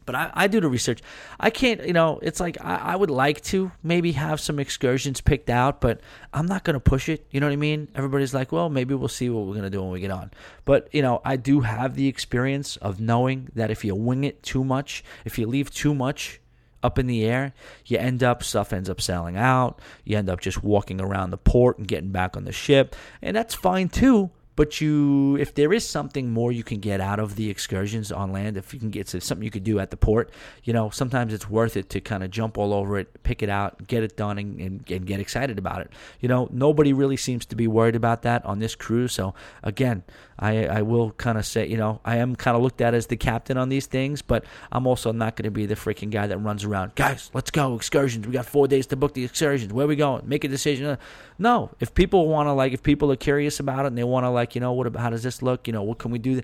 but 0.05 0.15
I, 0.15 0.31
I 0.35 0.47
do 0.47 0.61
the 0.61 0.69
research. 0.69 1.01
I 1.39 1.51
can't, 1.51 1.87
you 1.87 1.93
know, 1.93 2.19
it's 2.23 2.41
like 2.41 2.59
I, 2.61 2.77
I 2.77 2.97
would 2.97 3.11
like 3.11 3.41
to 3.45 3.73
maybe 3.83 4.13
have 4.13 4.41
some 4.41 4.59
excursions 4.59 5.21
picked 5.21 5.51
out, 5.51 5.81
but 5.81 6.01
I'm 6.33 6.47
not 6.47 6.65
going 6.65 6.75
to 6.75 6.81
push 6.81 7.09
it. 7.09 7.27
You 7.31 7.41
know 7.41 7.47
what 7.47 7.53
I 7.53 7.57
mean? 7.57 7.89
Everybody's 7.95 8.35
like, 8.35 8.53
well, 8.53 8.69
maybe 8.69 8.95
we'll 8.95 9.09
see 9.09 9.31
what 9.31 9.47
we're 9.47 9.55
going 9.55 9.65
to 9.65 9.71
do 9.71 9.83
when 9.83 9.93
we 9.93 10.01
get 10.01 10.11
on. 10.11 10.31
But, 10.65 10.89
you 10.93 11.03
know, 11.03 11.21
I 11.25 11.37
do 11.37 11.61
have 11.61 11.95
the 11.95 12.09
experience 12.09 12.77
of 12.79 13.01
knowing 13.01 13.49
that 13.55 13.71
if 13.71 13.85
you 13.85 13.95
wing 13.95 14.25
it 14.25 14.43
too 14.43 14.65
much, 14.65 15.05
if 15.25 15.39
you 15.39 15.47
leave 15.47 15.71
too 15.71 15.95
much 15.95 16.41
up 16.83 16.99
in 16.99 17.07
the 17.07 17.25
air, 17.25 17.55
you 17.87 17.99
end 17.99 18.23
up, 18.23 18.42
stuff 18.42 18.73
ends 18.73 18.90
up 18.90 19.01
selling 19.01 19.37
out. 19.37 19.81
You 20.05 20.18
end 20.18 20.29
up 20.29 20.40
just 20.40 20.62
walking 20.62 21.01
around 21.01 21.31
the 21.31 21.38
port 21.38 21.79
and 21.79 21.87
getting 21.87 22.11
back 22.11 22.37
on 22.37 22.45
the 22.45 22.53
ship. 22.53 22.97
And 23.21 23.37
that's 23.37 23.55
fine 23.55 23.88
too 23.88 24.31
but 24.57 24.81
you 24.81 25.37
if 25.37 25.55
there 25.55 25.73
is 25.73 25.87
something 25.87 26.31
more 26.31 26.53
you 26.53 26.65
can 26.65 26.79
get 26.79 27.01
out 27.01 27.19
of 27.19 27.37
the 27.37 27.51
excursions 27.51 28.11
on 28.11 28.33
land 28.33 28.57
if 28.57 28.73
you 28.73 28.81
can 28.81 28.91
get 28.91 29.09
something 29.09 29.43
you 29.43 29.51
could 29.51 29.65
do 29.65 29.79
at 29.79 29.91
the 29.91 29.97
port 29.97 30.31
you 30.65 30.73
know 30.73 30.91
sometimes 30.91 31.33
it's 31.33 31.49
worth 31.49 31.77
it 31.77 31.88
to 31.91 32.01
kind 32.01 32.23
of 32.23 32.31
jump 32.31 32.57
all 32.57 32.73
over 32.73 32.99
it 32.99 33.23
pick 33.23 33.43
it 33.43 33.49
out 33.49 33.87
get 33.87 34.03
it 34.03 34.17
done 34.17 34.38
and, 34.38 34.61
and, 34.61 34.91
and, 34.91 35.07
get 35.07 35.21
excited 35.21 35.59
about 35.59 35.81
it. 35.81 35.91
You 36.21 36.29
know 36.29 36.49
nobody 36.53 36.93
really 36.93 37.17
seems 37.17 37.45
to 37.47 37.57
be 37.57 37.67
worried 37.67 37.97
about 37.97 38.23
that 38.23 38.45
on 38.45 38.59
this 38.59 38.75
cruise. 38.75 39.12
So 39.12 39.35
again 39.62 40.03
i 40.38 40.65
i 40.67 40.83
will 40.83 41.11
kind 41.12 41.37
of 41.37 41.45
say 41.45 41.67
you 41.67 41.77
know 41.77 42.01
i 42.05 42.17
am 42.17 42.35
kind 42.35 42.57
of 42.57 42.62
looked 42.62 42.81
at 42.81 42.95
as 42.95 43.07
the 43.09 43.17
captain 43.17 43.59
on 43.59 43.69
these 43.69 43.87
things 43.87 44.23
but 44.23 44.47
i'm 44.73 44.87
also 44.87 45.12
not 45.12 45.37
going 45.37 45.45
to 45.45 45.51
be 45.51 45.67
the 45.67 45.75
freaking 45.75 46.11
guy 46.11 46.27
that 46.27 46.38
runs 46.38 46.65
around 46.65 46.95
guys 46.95 47.31
let's 47.35 47.51
go 47.51 47.77
excursions. 47.77 48.27
We 48.27 48.33
got 48.33 48.47
four 48.47 48.69
days 48.69 48.87
to 48.88 48.97
book 48.97 49.15
the 49.15 49.25
excursions. 49.25 49.73
Where 49.73 49.87
we 49.87 49.97
going? 49.97 50.29
Make 50.29 50.45
a 50.45 50.49
decision. 50.49 50.99
No. 51.38 51.71
If 51.81 51.95
people 51.95 52.29
want 52.29 52.47
to 52.47 52.53
like 52.53 52.73
if 52.73 52.83
people 52.83 53.11
are 53.12 53.17
curious 53.17 53.61
about 53.61 53.85
it 53.85 53.88
and 53.88 53.99
they 53.99 54.05
want 54.05 54.25
to 54.25 54.31
like 54.31 54.41
like, 54.42 54.55
you 54.57 54.61
know, 54.61 54.72
what? 54.72 54.87
About 54.87 55.02
how 55.02 55.11
does 55.11 55.22
this 55.22 55.42
look? 55.42 55.66
You 55.68 55.72
know, 55.72 55.85
what 55.85 55.98
can 55.98 56.11
we 56.11 56.18
do? 56.18 56.42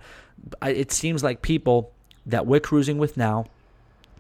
It 0.63 0.93
seems 0.93 1.23
like 1.23 1.43
people 1.43 1.93
that 2.27 2.47
we're 2.47 2.61
cruising 2.61 2.99
with 2.99 3.17
now 3.17 3.47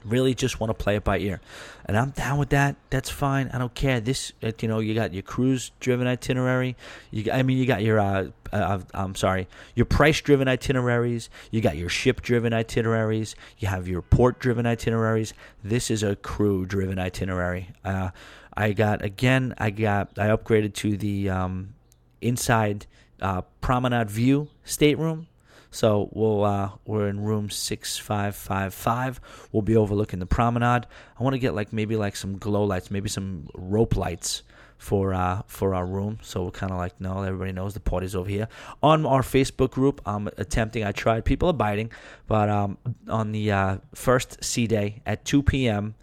really 0.04 0.34
just 0.34 0.60
want 0.60 0.70
to 0.70 0.74
play 0.74 0.96
it 0.96 1.04
by 1.04 1.18
ear, 1.18 1.40
and 1.86 1.96
I'm 1.96 2.10
down 2.10 2.38
with 2.38 2.50
that. 2.50 2.76
That's 2.90 3.10
fine. 3.10 3.50
I 3.52 3.58
don't 3.58 3.74
care. 3.74 4.00
This, 4.00 4.32
uh, 4.42 4.52
you 4.60 4.68
know, 4.68 4.78
you 4.78 4.94
got 4.94 5.12
your 5.12 5.22
cruise-driven 5.22 6.06
itinerary. 6.06 6.76
You, 7.10 7.32
I 7.32 7.42
mean, 7.42 7.58
you 7.58 7.66
got 7.66 7.82
your. 7.82 7.98
Uh, 7.98 8.28
uh, 8.52 8.80
I'm 8.94 9.14
sorry, 9.14 9.48
your 9.74 9.86
price-driven 9.86 10.48
itineraries. 10.48 11.28
You 11.50 11.60
got 11.60 11.76
your 11.76 11.90
ship-driven 11.90 12.52
itineraries. 12.52 13.34
You 13.58 13.68
have 13.68 13.88
your 13.88 14.02
port-driven 14.02 14.66
itineraries. 14.66 15.34
This 15.62 15.90
is 15.90 16.02
a 16.02 16.16
crew-driven 16.16 16.98
itinerary. 16.98 17.70
Uh, 17.84 18.10
I 18.56 18.72
got 18.72 19.04
again. 19.04 19.54
I 19.58 19.70
got. 19.70 20.18
I 20.18 20.28
upgraded 20.28 20.74
to 20.74 20.96
the 20.96 21.30
um, 21.30 21.74
inside 22.20 22.86
uh, 23.20 23.42
promenade 23.60 24.10
view 24.10 24.48
stateroom. 24.64 25.26
So 25.70 26.08
we'll 26.12 26.44
uh, 26.44 26.70
we're 26.86 27.08
in 27.08 27.20
room 27.20 27.50
six 27.50 27.98
five 27.98 28.34
five 28.34 28.72
five. 28.72 29.20
We'll 29.52 29.62
be 29.62 29.76
overlooking 29.76 30.18
the 30.18 30.26
promenade. 30.26 30.86
I 31.18 31.22
want 31.22 31.34
to 31.34 31.38
get 31.38 31.54
like 31.54 31.72
maybe 31.72 31.96
like 31.96 32.16
some 32.16 32.38
glow 32.38 32.64
lights, 32.64 32.90
maybe 32.90 33.08
some 33.08 33.48
rope 33.54 33.96
lights 33.96 34.42
for 34.78 35.12
uh, 35.12 35.42
for 35.46 35.74
our 35.74 35.86
room. 35.86 36.18
So 36.22 36.44
we're 36.44 36.52
kind 36.52 36.72
of 36.72 36.78
like, 36.78 36.98
no, 37.00 37.22
everybody 37.22 37.52
knows 37.52 37.74
the 37.74 37.80
party's 37.80 38.14
over 38.14 38.30
here. 38.30 38.48
On 38.82 39.04
our 39.04 39.22
Facebook 39.22 39.70
group, 39.70 40.00
I'm 40.06 40.28
attempting. 40.38 40.84
I 40.84 40.92
tried. 40.92 41.24
People 41.24 41.50
are 41.50 41.54
biting, 41.54 41.90
but 42.26 42.48
um, 42.48 42.78
on 43.08 43.32
the 43.32 43.52
uh, 43.52 43.78
first 43.94 44.42
sea 44.42 44.66
day 44.66 45.02
at 45.04 45.24
2 45.24 45.42
p.m. 45.42 45.94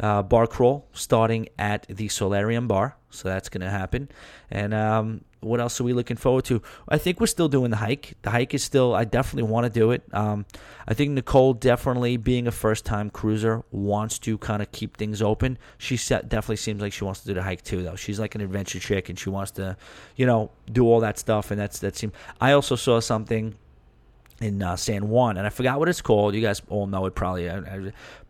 Uh, 0.00 0.22
bar 0.22 0.46
crawl 0.46 0.88
starting 0.92 1.48
at 1.58 1.86
the 1.88 2.08
Solarium 2.08 2.66
Bar. 2.66 2.96
So 3.10 3.28
that's 3.28 3.48
to 3.50 3.70
happen. 3.70 4.08
And 4.50 4.72
um, 4.74 5.24
what 5.42 5.60
else 5.60 5.80
are 5.80 5.84
we 5.84 5.92
looking 5.92 6.16
forward 6.16 6.44
to? 6.46 6.62
I 6.88 6.98
think 6.98 7.20
we're 7.20 7.26
still 7.26 7.48
doing 7.48 7.70
the 7.70 7.76
hike. 7.76 8.14
The 8.22 8.30
hike 8.30 8.54
is 8.54 8.62
still, 8.62 8.94
I 8.94 9.04
definitely 9.04 9.50
want 9.50 9.64
to 9.64 9.70
do 9.70 9.90
it. 9.90 10.02
Um, 10.12 10.46
I 10.86 10.94
think 10.94 11.10
Nicole, 11.10 11.54
definitely 11.54 12.16
being 12.16 12.46
a 12.46 12.50
first 12.50 12.84
time 12.84 13.10
cruiser, 13.10 13.64
wants 13.70 14.18
to 14.20 14.38
kind 14.38 14.62
of 14.62 14.72
keep 14.72 14.96
things 14.96 15.20
open. 15.20 15.58
She 15.78 15.96
definitely 15.96 16.56
seems 16.56 16.80
like 16.80 16.92
she 16.92 17.04
wants 17.04 17.20
to 17.20 17.26
do 17.26 17.34
the 17.34 17.42
hike 17.42 17.62
too, 17.62 17.82
though. 17.82 17.96
She's 17.96 18.20
like 18.20 18.34
an 18.34 18.40
adventure 18.40 18.78
chick 18.78 19.08
and 19.08 19.18
she 19.18 19.30
wants 19.30 19.50
to, 19.52 19.76
you 20.16 20.26
know, 20.26 20.50
do 20.70 20.84
all 20.84 21.00
that 21.00 21.18
stuff. 21.18 21.50
And 21.50 21.60
that's, 21.60 21.80
that 21.80 21.96
seems, 21.96 22.12
I 22.40 22.52
also 22.52 22.76
saw 22.76 23.00
something 23.00 23.54
in 24.42 24.62
uh, 24.62 24.76
San 24.76 25.08
Juan, 25.08 25.36
and 25.36 25.46
I 25.46 25.50
forgot 25.50 25.78
what 25.78 25.88
it's 25.88 26.00
called. 26.00 26.34
You 26.34 26.40
guys 26.40 26.60
all 26.68 26.86
know 26.86 27.06
it 27.06 27.14
probably, 27.14 27.50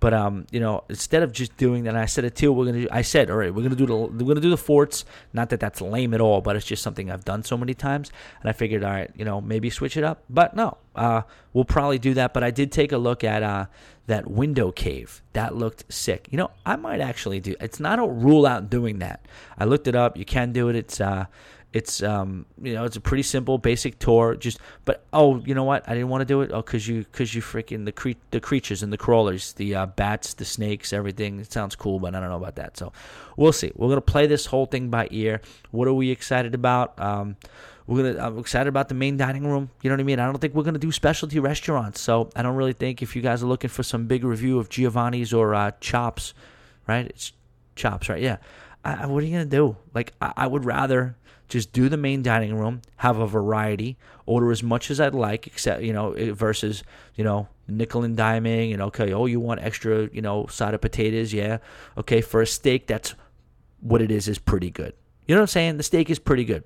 but 0.00 0.14
um, 0.14 0.46
you 0.50 0.60
know, 0.60 0.84
instead 0.88 1.22
of 1.22 1.32
just 1.32 1.56
doing 1.56 1.84
that, 1.84 1.96
I 1.96 2.06
said 2.06 2.24
it 2.24 2.36
too. 2.36 2.52
We're 2.52 2.66
gonna. 2.66 2.82
Do, 2.82 2.88
I 2.90 3.02
said, 3.02 3.30
all 3.30 3.36
right, 3.36 3.54
we're 3.54 3.62
gonna 3.62 3.76
do 3.76 3.86
the 3.86 3.96
we're 3.96 4.28
gonna 4.28 4.40
do 4.40 4.50
the 4.50 4.56
forts. 4.56 5.04
Not 5.32 5.50
that 5.50 5.60
that's 5.60 5.80
lame 5.80 6.14
at 6.14 6.20
all, 6.20 6.40
but 6.40 6.56
it's 6.56 6.66
just 6.66 6.82
something 6.82 7.10
I've 7.10 7.24
done 7.24 7.42
so 7.42 7.56
many 7.56 7.74
times, 7.74 8.10
and 8.40 8.48
I 8.48 8.52
figured, 8.52 8.84
all 8.84 8.90
right, 8.90 9.10
you 9.16 9.24
know, 9.24 9.40
maybe 9.40 9.70
switch 9.70 9.96
it 9.96 10.04
up. 10.04 10.22
But 10.28 10.54
no, 10.54 10.76
uh, 10.94 11.22
we'll 11.52 11.64
probably 11.64 11.98
do 11.98 12.14
that. 12.14 12.34
But 12.34 12.44
I 12.44 12.50
did 12.50 12.72
take 12.72 12.92
a 12.92 12.98
look 12.98 13.24
at 13.24 13.42
uh, 13.42 13.66
that 14.06 14.30
window 14.30 14.72
cave. 14.72 15.22
That 15.32 15.56
looked 15.56 15.92
sick. 15.92 16.28
You 16.30 16.38
know, 16.38 16.50
I 16.66 16.76
might 16.76 17.00
actually 17.00 17.40
do. 17.40 17.54
It's 17.60 17.80
not 17.80 17.98
a 17.98 18.06
rule 18.06 18.46
out 18.46 18.70
doing 18.70 18.98
that. 18.98 19.26
I 19.58 19.64
looked 19.64 19.86
it 19.86 19.94
up. 19.94 20.16
You 20.16 20.24
can 20.24 20.52
do 20.52 20.68
it. 20.68 20.76
It's 20.76 21.00
uh, 21.00 21.26
it's 21.72 22.02
um 22.02 22.46
you 22.60 22.74
know 22.74 22.84
it's 22.84 22.96
a 22.96 23.00
pretty 23.00 23.22
simple 23.22 23.58
basic 23.58 23.98
tour. 23.98 24.34
Just 24.34 24.58
but 24.84 25.04
oh 25.12 25.38
you 25.40 25.54
know 25.54 25.64
what 25.64 25.88
I 25.88 25.94
didn't 25.94 26.08
want 26.08 26.22
to 26.22 26.26
do 26.26 26.42
it 26.42 26.50
oh 26.52 26.62
because 26.62 26.86
you 26.86 27.04
because 27.04 27.34
you 27.34 27.42
freaking 27.42 27.84
the 27.84 27.92
cre- 27.92 28.20
the 28.30 28.40
creatures 28.40 28.82
and 28.82 28.92
the 28.92 28.98
crawlers 28.98 29.52
the 29.54 29.74
uh, 29.74 29.86
bats 29.86 30.34
the 30.34 30.44
snakes 30.44 30.92
everything 30.92 31.40
it 31.40 31.52
sounds 31.52 31.76
cool 31.76 31.98
but 31.98 32.14
I 32.14 32.20
don't 32.20 32.28
know 32.28 32.36
about 32.36 32.56
that 32.56 32.76
so 32.76 32.92
we'll 33.36 33.52
see 33.52 33.72
we're 33.74 33.88
gonna 33.88 34.00
play 34.00 34.26
this 34.26 34.46
whole 34.46 34.66
thing 34.66 34.88
by 34.90 35.08
ear. 35.10 35.40
What 35.70 35.88
are 35.88 35.94
we 35.94 36.10
excited 36.10 36.54
about? 36.54 36.98
Um, 37.00 37.36
we're 37.86 38.12
gonna 38.12 38.26
I'm 38.26 38.38
excited 38.38 38.68
about 38.68 38.88
the 38.88 38.94
main 38.94 39.16
dining 39.16 39.46
room. 39.46 39.70
You 39.82 39.90
know 39.90 39.96
what 39.96 40.00
I 40.00 40.04
mean? 40.04 40.20
I 40.20 40.26
don't 40.26 40.38
think 40.38 40.54
we're 40.54 40.62
gonna 40.62 40.78
do 40.78 40.92
specialty 40.92 41.38
restaurants. 41.38 42.00
So 42.00 42.30
I 42.36 42.42
don't 42.42 42.56
really 42.56 42.72
think 42.72 43.02
if 43.02 43.16
you 43.16 43.22
guys 43.22 43.42
are 43.42 43.46
looking 43.46 43.70
for 43.70 43.82
some 43.82 44.06
big 44.06 44.24
review 44.24 44.58
of 44.58 44.68
Giovanni's 44.68 45.32
or 45.32 45.54
uh, 45.54 45.72
Chops, 45.80 46.34
right? 46.86 47.06
It's 47.06 47.32
Chops, 47.76 48.08
right? 48.08 48.22
Yeah. 48.22 48.38
I, 48.84 49.06
what 49.06 49.22
are 49.22 49.26
you 49.26 49.32
gonna 49.32 49.46
do? 49.46 49.76
Like 49.94 50.12
I, 50.20 50.32
I 50.36 50.46
would 50.46 50.64
rather 50.64 51.16
just 51.52 51.72
do 51.72 51.88
the 51.88 51.96
main 51.96 52.22
dining 52.22 52.56
room, 52.56 52.80
have 52.96 53.18
a 53.18 53.26
variety, 53.26 53.98
order 54.26 54.50
as 54.50 54.62
much 54.62 54.90
as 54.90 55.00
I'd 55.00 55.14
like, 55.14 55.46
except 55.46 55.82
you 55.82 55.92
know 55.92 56.14
versus 56.34 56.82
you 57.14 57.24
know 57.24 57.48
nickel 57.68 58.02
and 58.02 58.16
diming 58.16 58.72
and 58.72 58.82
okay, 58.82 59.12
oh 59.12 59.26
you 59.26 59.38
want 59.38 59.60
extra 59.60 60.08
you 60.12 60.22
know 60.22 60.46
side 60.46 60.74
of 60.74 60.80
potatoes, 60.80 61.32
yeah, 61.32 61.58
okay 61.96 62.20
for 62.20 62.40
a 62.40 62.46
steak 62.46 62.86
that's 62.86 63.14
what 63.80 64.00
it 64.00 64.10
is 64.10 64.28
is 64.28 64.38
pretty 64.38 64.70
good. 64.70 64.94
You 65.26 65.34
know 65.34 65.40
what 65.40 65.44
I'm 65.44 65.48
saying? 65.48 65.76
The 65.76 65.82
steak 65.82 66.10
is 66.10 66.18
pretty 66.18 66.44
good. 66.44 66.64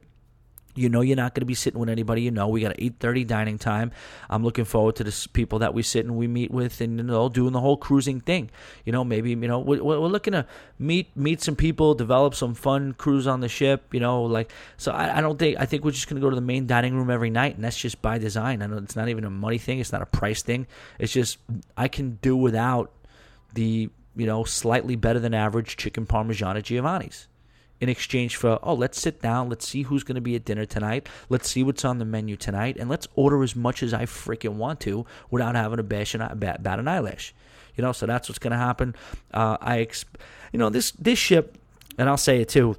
You 0.77 0.89
know 0.89 1.01
you're 1.01 1.17
not 1.17 1.35
going 1.35 1.41
to 1.41 1.47
be 1.47 1.55
sitting 1.55 1.81
with 1.81 1.89
anybody 1.89 2.23
you 2.23 2.31
know. 2.31 2.49
We 2.49 2.61
got 2.61 2.79
an 2.79 2.85
8:30 2.85 3.27
dining 3.27 3.59
time. 3.59 3.93
I'm 4.29 4.45
looking 4.45 4.65
forward 4.65 4.97
to 4.97 5.05
the 5.05 5.29
people 5.33 5.59
that 5.61 5.75
we 5.75 5.83
sit 5.83 6.05
and 6.05 6.17
we 6.17 6.27
meet 6.27 6.51
with, 6.51 6.81
and 6.81 6.99
you 6.99 7.05
know, 7.05 7.29
doing 7.29 7.53
the 7.53 7.61
whole 7.61 7.77
cruising 7.77 8.21
thing. 8.21 8.51
You 8.85 8.93
know, 8.93 9.05
maybe 9.05 9.31
you 9.31 9.37
know 9.37 9.59
we're, 9.59 9.83
we're 9.83 9.99
looking 9.99 10.33
to 10.33 10.47
meet 10.79 11.17
meet 11.17 11.43
some 11.43 11.57
people, 11.57 11.95
develop 11.95 12.35
some 12.35 12.55
fun 12.55 12.93
cruise 12.93 13.27
on 13.27 13.41
the 13.41 13.49
ship. 13.49 13.93
You 13.93 14.01
know, 14.01 14.23
like 14.25 14.53
so. 14.77 14.93
I, 14.93 15.19
I 15.19 15.21
don't 15.21 15.39
think 15.39 15.59
I 15.59 15.67
think 15.67 15.85
we're 15.85 15.93
just 15.93 16.09
going 16.09 16.21
to 16.21 16.25
go 16.25 16.31
to 16.31 16.37
the 16.37 16.43
main 16.43 16.67
dining 16.67 16.95
room 16.95 17.11
every 17.11 17.31
night, 17.31 17.57
and 17.57 17.65
that's 17.65 17.79
just 17.79 18.03
by 18.03 18.19
design. 18.19 18.63
I 18.63 18.67
know 18.67 18.79
it's 18.79 18.97
not 18.97 19.09
even 19.09 19.25
a 19.25 19.31
money 19.31 19.59
thing. 19.59 19.79
It's 19.79 19.93
not 19.93 20.03
a 20.03 20.07
price 20.07 20.43
thing. 20.43 20.67
It's 20.99 21.13
just 21.13 21.39
I 21.77 21.89
can 21.89 22.19
do 22.23 22.37
without 22.37 22.93
the 23.55 23.91
you 24.17 24.27
know 24.27 24.45
slightly 24.45 24.97
better 24.97 25.21
than 25.21 25.35
average 25.35 25.77
chicken 25.77 26.07
parmesan 26.07 26.57
at 26.57 26.65
Giovanni's 26.65 27.29
in 27.81 27.89
exchange 27.89 28.37
for, 28.37 28.59
oh, 28.63 28.75
let's 28.75 29.01
sit 29.01 29.21
down, 29.21 29.49
let's 29.49 29.67
see 29.67 29.83
who's 29.83 30.03
going 30.03 30.15
to 30.15 30.21
be 30.21 30.35
at 30.35 30.45
dinner 30.45 30.65
tonight, 30.65 31.09
let's 31.29 31.51
see 31.51 31.63
what's 31.63 31.85
on 31.85 31.99
the 31.99 32.05
menu 32.05 32.37
tonight, 32.37 32.77
and 32.79 32.89
let's 32.89 33.07
order 33.15 33.43
as 33.43 33.55
much 33.55 33.83
as 33.83 33.93
I 33.93 34.05
freaking 34.05 34.55
want 34.55 34.81
to 34.81 35.05
without 35.31 35.55
having 35.55 35.77
to 35.77 35.83
bash 35.83 36.15
an, 36.15 36.39
bat, 36.39 36.63
bat 36.63 36.79
an 36.79 36.89
eyelash. 36.89 37.35
You 37.77 37.83
know, 37.83 37.93
so 37.93 38.07
that's 38.07 38.29
what's 38.29 38.39
going 38.39 38.53
to 38.53 38.57
happen. 38.57 38.95
Uh, 39.35 39.59
I, 39.61 39.81
ex- 39.81 40.07
you 40.53 40.59
know, 40.59 40.71
this 40.71 40.93
this 40.93 41.19
ship, 41.19 41.59
and 41.99 42.09
I'll 42.09 42.17
say 42.17 42.41
it 42.41 42.49
too 42.49 42.77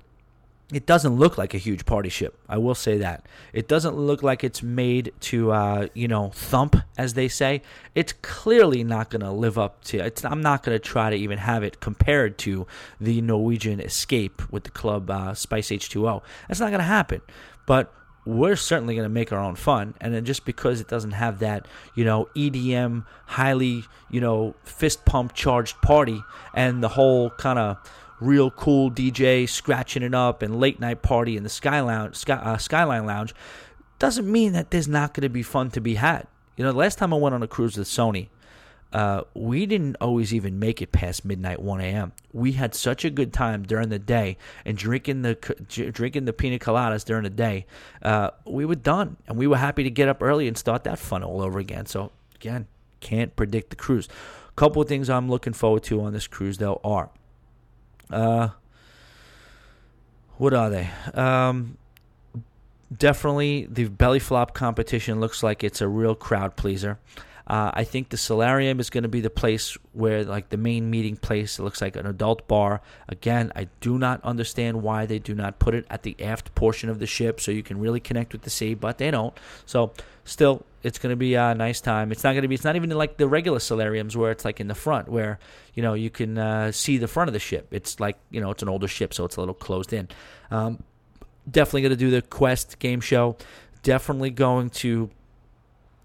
it 0.74 0.86
doesn't 0.86 1.16
look 1.16 1.38
like 1.38 1.54
a 1.54 1.58
huge 1.58 1.86
party 1.86 2.10
ship. 2.10 2.38
I 2.50 2.58
will 2.58 2.76
say 2.76 2.98
that. 2.98 3.26
It 3.54 3.70
doesn't 3.70 3.96
look 3.96 4.22
like 4.22 4.44
it's 4.44 4.62
made 4.62 5.14
to, 5.22 5.52
uh, 5.52 5.88
you 5.94 6.10
know, 6.10 6.32
thump, 6.34 6.76
as 6.98 7.14
they 7.14 7.30
say. 7.30 7.62
It's 7.96 8.12
clearly 8.22 8.84
not 8.84 9.10
going 9.10 9.22
to 9.22 9.32
live 9.32 9.58
up 9.58 9.82
to. 9.86 10.12
I'm 10.26 10.42
not 10.42 10.64
going 10.64 10.76
to 10.76 10.80
try 10.80 11.10
to 11.10 11.16
even 11.16 11.38
have 11.38 11.64
it 11.64 11.80
compared 11.80 12.38
to 12.40 12.68
the 13.00 13.22
Norwegian 13.22 13.80
Escape 13.80 14.42
with 14.52 14.66
the 14.66 14.70
club 14.70 15.10
uh, 15.10 15.34
Spice 15.34 15.70
H2O. 15.70 16.22
That's 16.50 16.60
not 16.60 16.70
going 16.70 16.80
to 16.80 16.86
happen. 16.86 17.22
But 17.66 17.94
we're 18.26 18.58
certainly 18.58 18.94
going 18.94 19.06
to 19.06 19.14
make 19.14 19.32
our 19.32 19.40
own 19.40 19.56
fun. 19.56 19.94
And 20.02 20.14
then 20.14 20.26
just 20.26 20.44
because 20.44 20.82
it 20.82 20.90
doesn't 20.90 21.12
have 21.12 21.40
that, 21.40 21.66
you 21.96 22.04
know, 22.04 22.28
EDM, 22.36 23.06
highly, 23.26 23.86
you 24.12 24.20
know, 24.20 24.54
fist 24.66 25.06
pump 25.06 25.34
charged 25.34 25.82
party 25.82 26.22
and 26.54 26.84
the 26.84 26.90
whole 26.90 27.30
kind 27.30 27.58
of 27.58 27.78
real 28.20 28.50
cool 28.50 28.90
DJ 28.92 29.48
scratching 29.48 30.04
it 30.04 30.14
up 30.14 30.42
and 30.42 30.60
late 30.60 30.80
night 30.80 31.02
party 31.02 31.38
in 31.38 31.44
the 31.44 31.50
Sky 31.50 31.82
Lounge, 31.82 32.16
Sky, 32.16 32.36
uh, 32.36 32.58
Skyline 32.58 33.06
Lounge 33.06 33.34
doesn't 34.00 34.32
mean 34.32 34.54
that 34.54 34.72
there's 34.72 34.88
not 34.88 35.14
going 35.14 35.24
to 35.24 35.30
be 35.30 35.44
fun 35.44 35.72
to 35.72 35.82
be 35.82 35.96
had. 35.96 36.28
You 36.56 36.64
know, 36.64 36.72
the 36.72 36.78
last 36.78 36.98
time 36.98 37.14
I 37.14 37.18
went 37.18 37.36
on 37.36 37.44
a 37.44 37.48
cruise 37.48 37.78
with 37.78 37.88
Sony, 37.88 38.30
uh, 38.94 39.24
we 39.34 39.66
didn't 39.66 39.98
always 40.00 40.34
even 40.34 40.60
make 40.60 40.82
it 40.82 40.92
past 40.92 41.26
midnight, 41.26 41.62
1 41.62 41.82
a.m. 41.82 42.14
We 42.32 42.54
had 42.54 42.74
such 42.74 43.04
a 43.04 43.10
good 43.10 43.34
time 43.34 43.64
during 43.64 43.90
the 43.90 44.00
day 44.00 44.38
and 44.66 44.78
drinking 44.78 45.24
the 45.24 45.36
drinking 45.94 46.26
the 46.26 46.34
pina 46.34 46.58
coladas 46.58 47.04
during 47.04 47.24
the 47.24 47.30
day. 47.30 47.66
Uh, 48.02 48.32
we 48.46 48.66
were 48.66 48.76
done, 48.76 49.18
and 49.28 49.38
we 49.38 49.46
were 49.46 49.58
happy 49.58 49.84
to 49.84 49.90
get 49.90 50.08
up 50.08 50.24
early 50.24 50.48
and 50.48 50.58
start 50.58 50.86
that 50.86 51.00
fun 51.00 51.22
all 51.22 51.42
over 51.42 51.60
again. 51.60 51.86
So 51.86 52.12
again, 52.36 52.68
can't 53.02 53.36
predict 53.36 53.72
the 53.72 53.76
cruise. 53.76 54.08
A 54.50 54.54
couple 54.54 54.82
of 54.82 54.88
things 54.88 55.10
I'm 55.10 55.30
looking 55.30 55.54
forward 55.54 55.84
to 55.84 56.02
on 56.02 56.14
this 56.14 56.28
cruise 56.28 56.58
though 56.58 56.80
are 56.84 57.10
uh, 58.12 58.50
what 60.38 60.54
are 60.54 60.70
they? 60.70 60.90
Um, 61.14 61.78
definitely 62.96 63.68
the 63.70 63.86
belly 63.86 64.20
flop 64.20 64.54
competition 64.54 65.20
looks 65.20 65.44
like 65.44 65.64
it's 65.64 65.82
a 65.82 65.88
real 65.88 66.16
crowd 66.16 66.56
pleaser. 66.56 67.00
Uh, 67.48 67.72
I 67.74 67.86
think 67.86 68.10
the 68.10 68.18
solarium 68.18 68.80
is 68.80 68.90
going 68.90 69.04
to 69.04 69.10
be 69.10 69.22
the 69.22 69.30
place 69.30 69.78
where, 69.94 70.26
like, 70.26 70.50
the 70.50 70.58
main 70.58 70.90
meeting 70.90 71.16
place. 71.16 71.60
It 71.60 71.64
looks 71.64 71.82
like 71.82 71.96
an 71.96 72.06
adult 72.06 72.48
bar. 72.48 72.82
Again, 73.08 73.54
I 73.56 73.70
do 73.80 73.98
not 73.98 74.22
understand 74.24 74.84
why 74.84 75.06
they 75.06 75.18
do 75.18 75.34
not 75.34 75.58
put 75.58 75.74
it 75.74 75.86
at 75.90 76.04
the 76.04 76.22
aft 76.22 76.54
portion 76.56 76.90
of 76.90 77.00
the 77.00 77.08
ship 77.08 77.40
so 77.40 77.52
you 77.52 77.64
can 77.64 77.80
really 77.80 78.02
connect 78.02 78.34
with 78.34 78.42
the 78.42 78.50
sea, 78.50 78.74
but 78.74 78.98
they 78.98 79.12
don't. 79.12 79.38
So, 79.66 79.94
still, 80.26 80.66
it's 80.84 81.00
going 81.00 81.12
to 81.12 81.18
be 81.18 81.36
a 81.36 81.56
nice 81.56 81.82
time. 81.82 82.12
It's 82.12 82.24
not 82.24 82.34
going 82.34 82.44
to 82.44 82.48
be. 82.48 82.56
It's 82.56 82.64
not 82.64 82.76
even 82.76 82.90
like 82.92 83.18
the 83.18 83.28
regular 83.28 83.60
solariums 83.60 84.16
where 84.16 84.32
it's 84.32 84.46
like 84.46 84.60
in 84.60 84.68
the 84.68 84.76
front, 84.76 85.10
where 85.10 85.40
you 85.74 85.82
know 85.82 85.94
you 85.94 86.10
can 86.10 86.38
uh, 86.38 86.72
see 86.72 86.98
the 86.98 87.08
front 87.08 87.30
of 87.30 87.34
the 87.34 87.40
ship. 87.40 87.68
It's 87.72 88.00
like 88.00 88.18
you 88.30 88.42
know 88.42 88.52
it's 88.52 88.62
an 88.62 88.70
older 88.70 88.88
ship, 88.88 89.14
so 89.14 89.26
it's 89.26 89.38
a 89.38 89.40
little 89.40 89.56
closed 89.56 89.94
in. 89.94 90.08
Um, 90.52 90.84
definitely 91.50 91.82
going 91.82 91.92
to 91.92 91.98
do 91.98 92.12
the 92.12 92.22
quest 92.22 92.80
game 92.80 93.02
show. 93.02 93.38
Definitely 93.84 94.32
going 94.32 94.70
to 94.72 95.10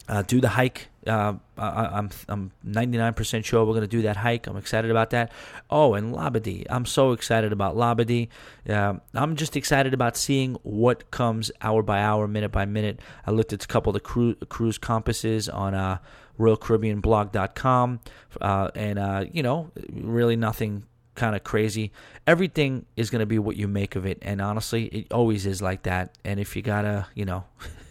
uh, 0.09 0.23
do 0.23 0.41
the 0.41 0.49
hike. 0.49 0.89
Uh, 1.07 1.35
I, 1.59 1.99
am 1.99 2.11
I'm 2.29 2.53
99% 2.67 3.45
sure 3.45 3.65
we're 3.65 3.73
going 3.73 3.83
to 3.83 3.87
do 3.87 4.03
that 4.03 4.17
hike. 4.17 4.47
I'm 4.47 4.57
excited 4.57 4.91
about 4.91 5.11
that. 5.11 5.33
Oh, 5.71 5.95
and 5.95 6.15
Labadee. 6.15 6.67
I'm 6.71 6.87
so 6.87 7.13
excited 7.13 7.53
about 7.53 7.77
Labadee. 7.77 8.29
Uh, 8.69 8.95
I'm 9.15 9.37
just 9.37 9.57
excited 9.57 9.95
about 9.95 10.17
seeing 10.17 10.57
what 10.63 11.11
comes 11.11 11.51
hour 11.61 11.83
by 11.83 12.01
hour, 12.01 12.29
minute 12.29 12.53
by 12.53 12.65
minute. 12.67 13.01
I 13.27 13.31
looked 13.33 13.53
at 13.53 13.65
a 13.65 13.67
couple 13.67 13.91
of 13.91 13.95
the 13.95 14.01
cru- 14.01 14.35
cruise 14.49 14.79
compasses 14.79 15.49
on 15.49 15.75
uh, 15.75 15.99
RoyalCaribbeanBlog.com, 16.39 18.01
uh, 18.41 18.71
and 18.75 18.99
uh, 18.99 19.25
you 19.33 19.43
know, 19.43 19.71
really 19.93 20.37
nothing 20.37 20.85
kind 21.15 21.37
of 21.37 21.45
crazy. 21.45 21.93
Everything 22.27 22.87
is 22.97 23.11
going 23.11 23.21
to 23.21 23.27
be 23.27 23.39
what 23.39 23.57
you 23.57 23.69
make 23.69 23.97
of 23.97 24.07
it, 24.07 24.19
and 24.23 24.41
honestly, 24.41 24.87
it 24.87 25.13
always 25.13 25.47
is 25.47 25.61
like 25.61 25.83
that. 25.83 26.17
And 26.25 26.41
if 26.41 26.57
you 26.57 26.63
gotta, 26.63 27.07
you 27.15 27.25
know. 27.25 27.45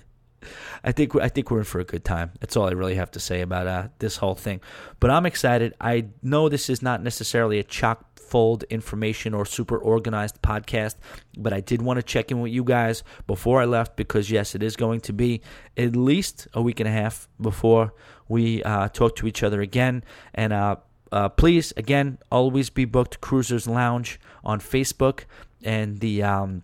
I 0.84 0.92
think 0.92 1.16
I 1.16 1.30
think 1.30 1.52
we're 1.52 1.60
in 1.60 1.66
for 1.66 1.80
a 1.80 1.84
good 1.84 2.04
time. 2.04 2.32
That's 2.40 2.56
all 2.58 2.68
I 2.68 2.72
really 2.72 2.96
have 2.96 3.12
to 3.12 3.20
say 3.20 3.42
about 3.42 3.68
uh, 3.68 3.88
this 4.00 4.18
whole 4.18 4.36
thing. 4.36 4.62
But 5.00 5.12
I'm 5.12 5.26
excited. 5.26 5.74
I 5.80 6.08
know 6.22 6.50
this 6.50 6.70
is 6.70 6.82
not 6.82 7.02
necessarily 7.02 7.60
a 7.60 7.64
chock 7.64 8.12
full 8.32 8.62
information 8.70 9.34
or 9.34 9.46
super 9.46 9.78
organized 9.78 10.42
podcast, 10.42 10.96
but 11.38 11.52
I 11.52 11.60
did 11.60 11.82
want 11.82 11.98
to 11.98 12.04
check 12.04 12.32
in 12.32 12.40
with 12.40 12.54
you 12.54 12.64
guys 12.64 13.04
before 13.28 13.62
I 13.62 13.66
left 13.66 13.98
because 13.98 14.32
yes, 14.32 14.56
it 14.56 14.64
is 14.64 14.78
going 14.78 15.02
to 15.02 15.14
be 15.14 15.42
at 15.76 15.96
least 15.96 16.48
a 16.54 16.62
week 16.62 16.80
and 16.80 16.88
a 16.88 16.92
half 16.92 17.28
before 17.42 17.94
we 18.30 18.64
uh, 18.64 18.88
talk 18.88 19.18
to 19.18 19.28
each 19.28 19.44
other 19.44 19.60
again. 19.60 20.04
And 20.34 20.54
uh, 20.54 20.78
uh, 21.12 21.28
please, 21.28 21.74
again, 21.76 22.20
always 22.32 22.70
be 22.70 22.86
booked 22.86 23.20
Cruisers 23.20 23.68
Lounge 23.68 24.18
on 24.46 24.62
Facebook 24.62 25.26
and 25.62 26.00
the 26.00 26.24
um, 26.24 26.64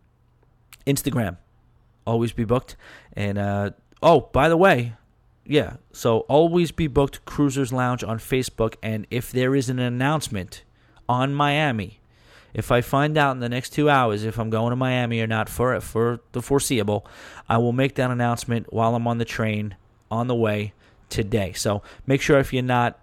Instagram 0.85 1.37
always 2.07 2.31
be 2.31 2.45
booked. 2.45 2.75
And 3.17 3.39
uh, 3.39 3.71
oh, 4.01 4.29
by 4.31 4.47
the 4.47 4.55
way, 4.55 4.93
yeah, 5.43 5.77
so 5.91 6.19
always 6.19 6.71
be 6.71 6.85
booked 6.85 7.25
Cruisers 7.25 7.73
Lounge 7.73 8.03
on 8.03 8.19
Facebook. 8.19 8.75
And 8.83 9.07
if 9.09 9.31
there 9.31 9.55
is 9.55 9.69
an 9.69 9.79
announcement 9.79 10.63
on 11.09 11.33
Miami, 11.33 11.99
if 12.53 12.71
I 12.71 12.81
find 12.81 13.17
out 13.17 13.31
in 13.31 13.39
the 13.39 13.49
next 13.49 13.71
two 13.71 13.89
hours 13.89 14.23
if 14.23 14.37
I'm 14.37 14.51
going 14.51 14.69
to 14.69 14.75
Miami 14.75 15.19
or 15.19 15.27
not 15.27 15.49
for 15.49 15.79
for 15.81 16.19
the 16.31 16.43
foreseeable, 16.43 17.07
I 17.49 17.57
will 17.57 17.73
make 17.73 17.95
that 17.95 18.11
announcement 18.11 18.71
while 18.71 18.93
I'm 18.93 19.07
on 19.07 19.17
the 19.17 19.25
train 19.25 19.75
on 20.11 20.27
the 20.27 20.35
way 20.35 20.73
today. 21.09 21.53
So 21.53 21.81
make 22.05 22.21
sure 22.21 22.37
if 22.37 22.53
you're 22.53 22.61
not 22.61 22.99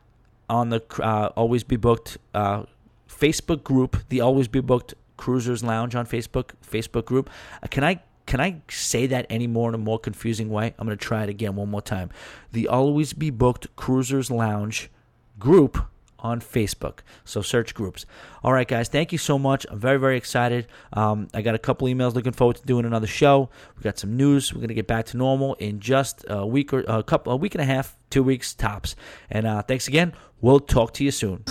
on 0.49 0.69
the 0.71 0.81
uh, 1.01 1.31
Always 1.37 1.65
Be 1.65 1.77
Booked 1.77 2.19
uh, 2.35 2.65
Facebook 3.09 3.65
group, 3.65 3.97
the 4.11 4.21
Always 4.21 4.47
Be 4.47 4.61
Booked 4.61 4.95
Cruisers 5.17 5.65
Lounge 5.65 5.97
on 5.97 6.07
Facebook 6.07 6.51
Facebook 6.65 7.05
group, 7.05 7.31
uh, 7.63 7.67
can 7.67 7.83
I 7.83 8.01
can 8.27 8.41
I 8.41 8.63
say 8.69 9.07
that 9.07 9.27
anymore 9.31 9.69
in 9.69 9.75
a 9.75 9.79
more 9.79 9.99
confusing 9.99 10.49
way? 10.49 10.75
I'm 10.79 10.87
going 10.87 10.97
to 10.97 11.05
try 11.05 11.23
it 11.23 11.29
again 11.29 11.57
one 11.57 11.71
more 11.71 11.83
time. 11.83 12.11
The 12.53 12.69
Always 12.69 13.13
Be 13.13 13.31
Booked 13.31 13.75
Cruisers 13.77 14.31
Lounge 14.31 14.91
group 15.39 15.79
on 16.25 16.41
Facebook. 16.41 17.01
So 17.25 17.43
search 17.43 17.75
groups. 17.75 18.07
All 18.43 18.53
right, 18.53 18.67
guys. 18.67 18.89
Thank 18.89 19.13
you 19.13 19.19
so 19.19 19.39
much. 19.39 19.67
I'm 19.71 19.79
very, 19.79 19.99
very 19.99 20.17
excited. 20.17 20.67
Um, 20.95 21.29
I 21.35 21.43
got 21.43 21.55
a 21.55 21.59
couple 21.59 21.87
emails. 21.87 22.15
Looking 22.15 22.33
forward 22.33 22.57
to 22.57 22.65
doing 22.65 22.87
another 22.87 23.07
show. 23.07 23.51
We 23.77 23.83
got 23.83 23.99
some 23.99 24.17
news. 24.17 24.53
We're 24.53 24.63
gonna 24.63 24.75
get 24.75 24.87
back 24.87 25.05
to 25.07 25.19
normal 25.19 25.55
in 25.55 25.81
just 25.81 26.25
a 26.27 26.47
week 26.47 26.73
or 26.73 26.81
a 26.89 27.03
couple, 27.03 27.33
a 27.33 27.37
week 27.37 27.55
and 27.55 27.63
a 27.63 27.67
half, 27.67 27.97
two 28.09 28.23
weeks 28.23 28.55
tops. 28.55 28.97
And 29.31 29.47
uh, 29.47 29.63
thanks 29.63 29.87
again. 29.87 30.15
We'll 30.41 30.61
talk 30.61 30.95
to 30.95 31.05
you 31.05 31.11
soon. 31.11 31.45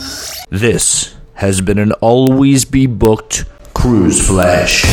This 0.50 1.16
has 1.36 1.62
been 1.62 1.78
an 1.78 1.92
always 1.94 2.66
be 2.66 2.88
booked 2.88 3.46
cruise 3.74 4.26
flash. 4.26 4.84